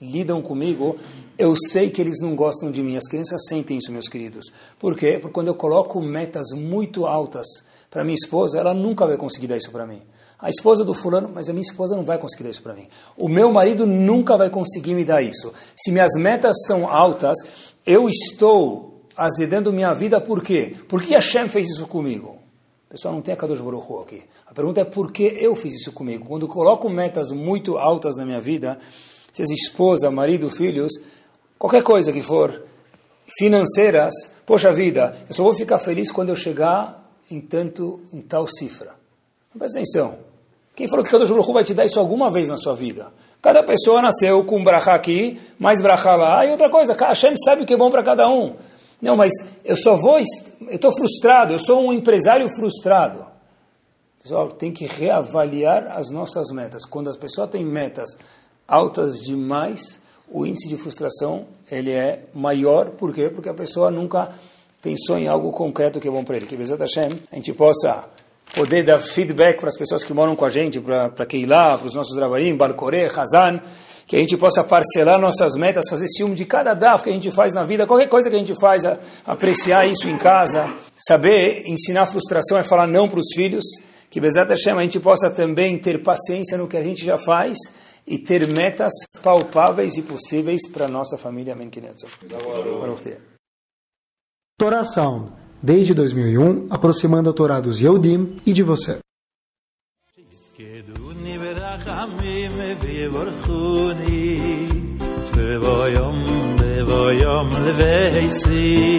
lidam 0.00 0.40
comigo. 0.40 0.94
Eu 1.36 1.56
sei 1.56 1.90
que 1.90 2.00
eles 2.00 2.20
não 2.20 2.36
gostam 2.36 2.70
de 2.70 2.84
mim. 2.84 2.94
As 2.94 3.08
crianças 3.08 3.44
sentem 3.48 3.78
isso, 3.78 3.90
meus 3.90 4.08
queridos. 4.08 4.52
Por 4.78 4.96
quê? 4.96 5.18
Porque 5.20 5.34
quando 5.34 5.48
eu 5.48 5.56
coloco 5.56 6.00
metas 6.00 6.52
muito 6.56 7.04
altas 7.04 7.48
para 7.90 8.04
minha 8.04 8.14
esposa, 8.14 8.60
ela 8.60 8.72
nunca 8.72 9.04
vai 9.04 9.16
conseguir 9.16 9.48
dar 9.48 9.56
isso 9.56 9.72
para 9.72 9.84
mim. 9.84 10.02
A 10.44 10.50
esposa 10.50 10.84
do 10.84 10.92
fulano, 10.92 11.30
mas 11.34 11.48
a 11.48 11.54
minha 11.54 11.62
esposa 11.62 11.96
não 11.96 12.04
vai 12.04 12.18
conseguir 12.18 12.42
dar 12.42 12.50
isso 12.50 12.62
para 12.62 12.74
mim. 12.74 12.86
O 13.16 13.30
meu 13.30 13.50
marido 13.50 13.86
nunca 13.86 14.36
vai 14.36 14.50
conseguir 14.50 14.92
me 14.92 15.02
dar 15.02 15.22
isso. 15.22 15.50
Se 15.74 15.90
minhas 15.90 16.12
metas 16.18 16.54
são 16.66 16.86
altas, 16.86 17.38
eu 17.86 18.10
estou 18.10 19.00
azedando 19.16 19.72
minha 19.72 19.94
vida 19.94 20.20
por 20.20 20.42
quê? 20.42 20.76
Por 20.86 21.02
que 21.02 21.14
Hashem 21.14 21.48
fez 21.48 21.68
isso 21.70 21.86
comigo? 21.86 22.36
Pessoal, 22.90 23.14
não 23.14 23.22
tem 23.22 23.32
a 23.32 23.38
Kadosh 23.38 23.62
Baruch 23.62 23.90
Hu 23.90 24.00
aqui. 24.00 24.22
A 24.46 24.52
pergunta 24.52 24.82
é 24.82 24.84
por 24.84 25.10
que 25.10 25.22
eu 25.22 25.56
fiz 25.56 25.72
isso 25.80 25.92
comigo? 25.92 26.26
Quando 26.26 26.42
eu 26.42 26.48
coloco 26.48 26.90
metas 26.90 27.30
muito 27.30 27.78
altas 27.78 28.14
na 28.14 28.26
minha 28.26 28.38
vida, 28.38 28.78
seja 29.32 29.54
esposa, 29.54 30.10
marido, 30.10 30.50
filhos, 30.50 30.92
qualquer 31.58 31.82
coisa 31.82 32.12
que 32.12 32.22
for, 32.22 32.64
financeiras, 33.38 34.12
poxa 34.44 34.70
vida, 34.74 35.16
eu 35.26 35.34
só 35.34 35.42
vou 35.42 35.54
ficar 35.54 35.78
feliz 35.78 36.12
quando 36.12 36.28
eu 36.28 36.36
chegar 36.36 37.00
em 37.30 37.40
tanto, 37.40 38.02
em 38.12 38.20
tal 38.20 38.46
cifra. 38.46 38.92
Presta 39.58 39.78
atenção. 39.78 40.33
Quem 40.74 40.88
falou 40.88 41.04
que 41.04 41.10
Kadosh 41.10 41.30
Baruch 41.30 41.52
vai 41.52 41.62
te 41.62 41.72
dar 41.72 41.84
isso 41.84 42.00
alguma 42.00 42.30
vez 42.30 42.48
na 42.48 42.56
sua 42.56 42.74
vida? 42.74 43.12
Cada 43.40 43.62
pessoa 43.62 44.02
nasceu 44.02 44.44
com 44.44 44.58
um 44.58 44.62
brachá 44.62 44.94
aqui, 44.94 45.40
mais 45.58 45.80
brachá 45.80 46.16
lá, 46.16 46.44
e 46.44 46.50
outra 46.50 46.68
coisa, 46.68 46.94
Hashem 46.94 47.34
sabe 47.44 47.62
o 47.62 47.66
que 47.66 47.74
é 47.74 47.76
bom 47.76 47.90
para 47.90 48.02
cada 48.02 48.28
um. 48.28 48.56
Não, 49.00 49.16
mas 49.16 49.30
eu 49.64 49.76
só 49.76 49.96
vou, 49.96 50.18
eu 50.18 50.74
estou 50.74 50.90
frustrado, 50.90 51.52
eu 51.52 51.58
sou 51.58 51.86
um 51.86 51.92
empresário 51.92 52.48
frustrado. 52.48 53.24
Pessoal, 54.22 54.48
tem 54.48 54.72
que 54.72 54.86
reavaliar 54.86 55.92
as 55.92 56.10
nossas 56.10 56.50
metas. 56.50 56.86
Quando 56.86 57.10
as 57.10 57.16
pessoas 57.16 57.50
têm 57.50 57.64
metas 57.64 58.08
altas 58.66 59.20
demais, 59.20 60.00
o 60.26 60.46
índice 60.46 60.66
de 60.66 60.78
frustração 60.78 61.44
ele 61.70 61.92
é 61.92 62.24
maior. 62.32 62.90
Por 62.90 63.12
quê? 63.12 63.28
Porque 63.28 63.50
a 63.50 63.54
pessoa 63.54 63.90
nunca 63.90 64.30
pensou 64.80 65.18
em 65.18 65.28
algo 65.28 65.52
concreto 65.52 66.00
que 66.00 66.08
é 66.08 66.10
bom 66.10 66.24
para 66.24 66.38
ele. 66.38 66.46
Que 66.46 66.56
Bezat 66.56 66.80
Hashem, 66.80 67.10
a 67.30 67.36
gente 67.36 67.52
possa 67.52 68.06
poder 68.54 68.84
dar 68.84 68.98
feedback 68.98 69.58
para 69.58 69.68
as 69.68 69.76
pessoas 69.76 70.04
que 70.04 70.12
moram 70.12 70.36
com 70.36 70.44
a 70.44 70.50
gente, 70.50 70.80
para 70.80 71.10
lá, 71.46 71.76
para 71.76 71.86
os 71.86 71.94
nossos 71.94 72.16
Rabaim, 72.16 72.56
Balcore, 72.56 73.06
Hazan, 73.06 73.60
que 74.06 74.16
a 74.16 74.18
gente 74.18 74.36
possa 74.36 74.62
parcelar 74.62 75.18
nossas 75.18 75.56
metas, 75.56 75.88
fazer 75.88 76.06
ciúme 76.06 76.34
de 76.34 76.44
cada 76.44 76.74
daf 76.74 77.02
que 77.02 77.10
a 77.10 77.12
gente 77.12 77.30
faz 77.30 77.52
na 77.52 77.64
vida, 77.64 77.86
qualquer 77.86 78.08
coisa 78.08 78.28
que 78.28 78.36
a 78.36 78.38
gente 78.38 78.54
faz, 78.60 78.82
apreciar 79.26 79.86
isso 79.86 80.08
em 80.08 80.16
casa, 80.16 80.72
saber 80.96 81.64
ensinar 81.66 82.06
frustração 82.06 82.58
é 82.58 82.62
falar 82.62 82.86
não 82.86 83.08
para 83.08 83.18
os 83.18 83.34
filhos, 83.34 83.64
que 84.10 84.20
Bezat 84.20 84.48
Hashem 84.48 84.74
a 84.74 84.82
gente 84.82 85.00
possa 85.00 85.30
também 85.30 85.78
ter 85.78 86.02
paciência 86.02 86.56
no 86.56 86.68
que 86.68 86.76
a 86.76 86.82
gente 86.82 87.04
já 87.04 87.18
faz 87.18 87.56
e 88.06 88.18
ter 88.18 88.46
metas 88.46 88.92
palpáveis 89.22 89.96
e 89.96 90.02
possíveis 90.02 90.68
para 90.68 90.84
a 90.84 90.88
nossa 90.88 91.16
família. 91.16 91.54
Amém. 91.54 91.70
Torá 94.56 94.84
Sound, 94.84 95.32
desde 95.63 95.93
2001, 95.93 96.67
aproximando 96.69 97.29
a 97.29 97.33
Torá 97.33 97.59
dos 97.59 97.79
Yehudim 97.79 98.37
e 98.45 98.53
de 98.53 98.63
você. 98.63 98.99
ביום 106.89 107.49
לבייסי 107.65 108.89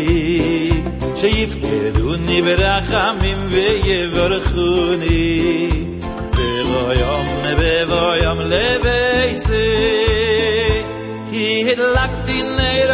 שיפקדוני 1.17 2.43
ברחמים 2.43 3.39
ויברכוני 3.51 5.09
ביום 6.37 7.27
ביום 7.59 8.39
לבייסי 8.41 9.55
כי 11.31 11.73
הדלקתי 11.73 12.43
נר 12.43 12.91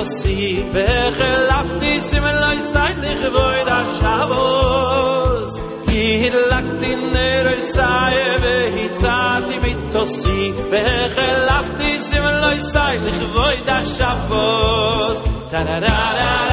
yosi 0.00 0.64
bekhlacht 0.74 1.82
is 1.92 2.12
im 2.18 2.26
loy 2.42 2.58
seidlich 2.72 3.22
void 3.34 3.68
a 3.78 3.80
shavos 3.98 5.52
hir 5.90 6.34
lakti 6.52 6.92
in 6.94 7.02
der 7.14 7.46
saye 7.74 8.30
ve 8.42 8.56
hitzat 8.76 9.48
mit 9.64 9.80
tosi 9.92 10.40
bekhlacht 10.72 11.80
is 11.92 12.06
im 12.18 12.26
loy 12.42 12.58
seidlich 12.72 13.22
void 13.34 13.68
a 13.76 13.80
shavos 13.96 15.18
ta 15.50 15.60
ra 15.68 15.76
ra 15.86 15.98
ra 16.18 16.49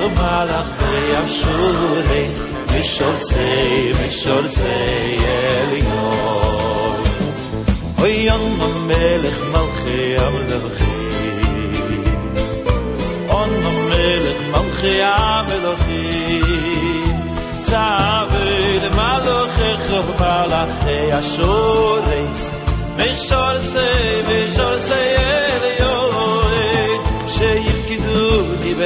אשר 0.00 0.08
מלאכי 0.08 1.16
השורס, 1.16 2.38
משורסי, 2.66 3.92
משורסי 4.06 5.16
עליון. 5.62 7.02
אוי 7.98 8.30
און 8.30 8.60
המלך 8.60 9.42
מלכי 9.52 10.16
המלכים, 10.18 11.82
און 13.28 13.50
המלך 13.64 14.36
מלכי 14.50 15.02
המלכים, 15.02 16.42
צעבי 17.62 18.78
למלאכך 18.82 19.90
מלאכי 20.20 21.12
השורס, 21.12 22.50
משורסי, 22.96 24.22
משורסי 24.28 25.09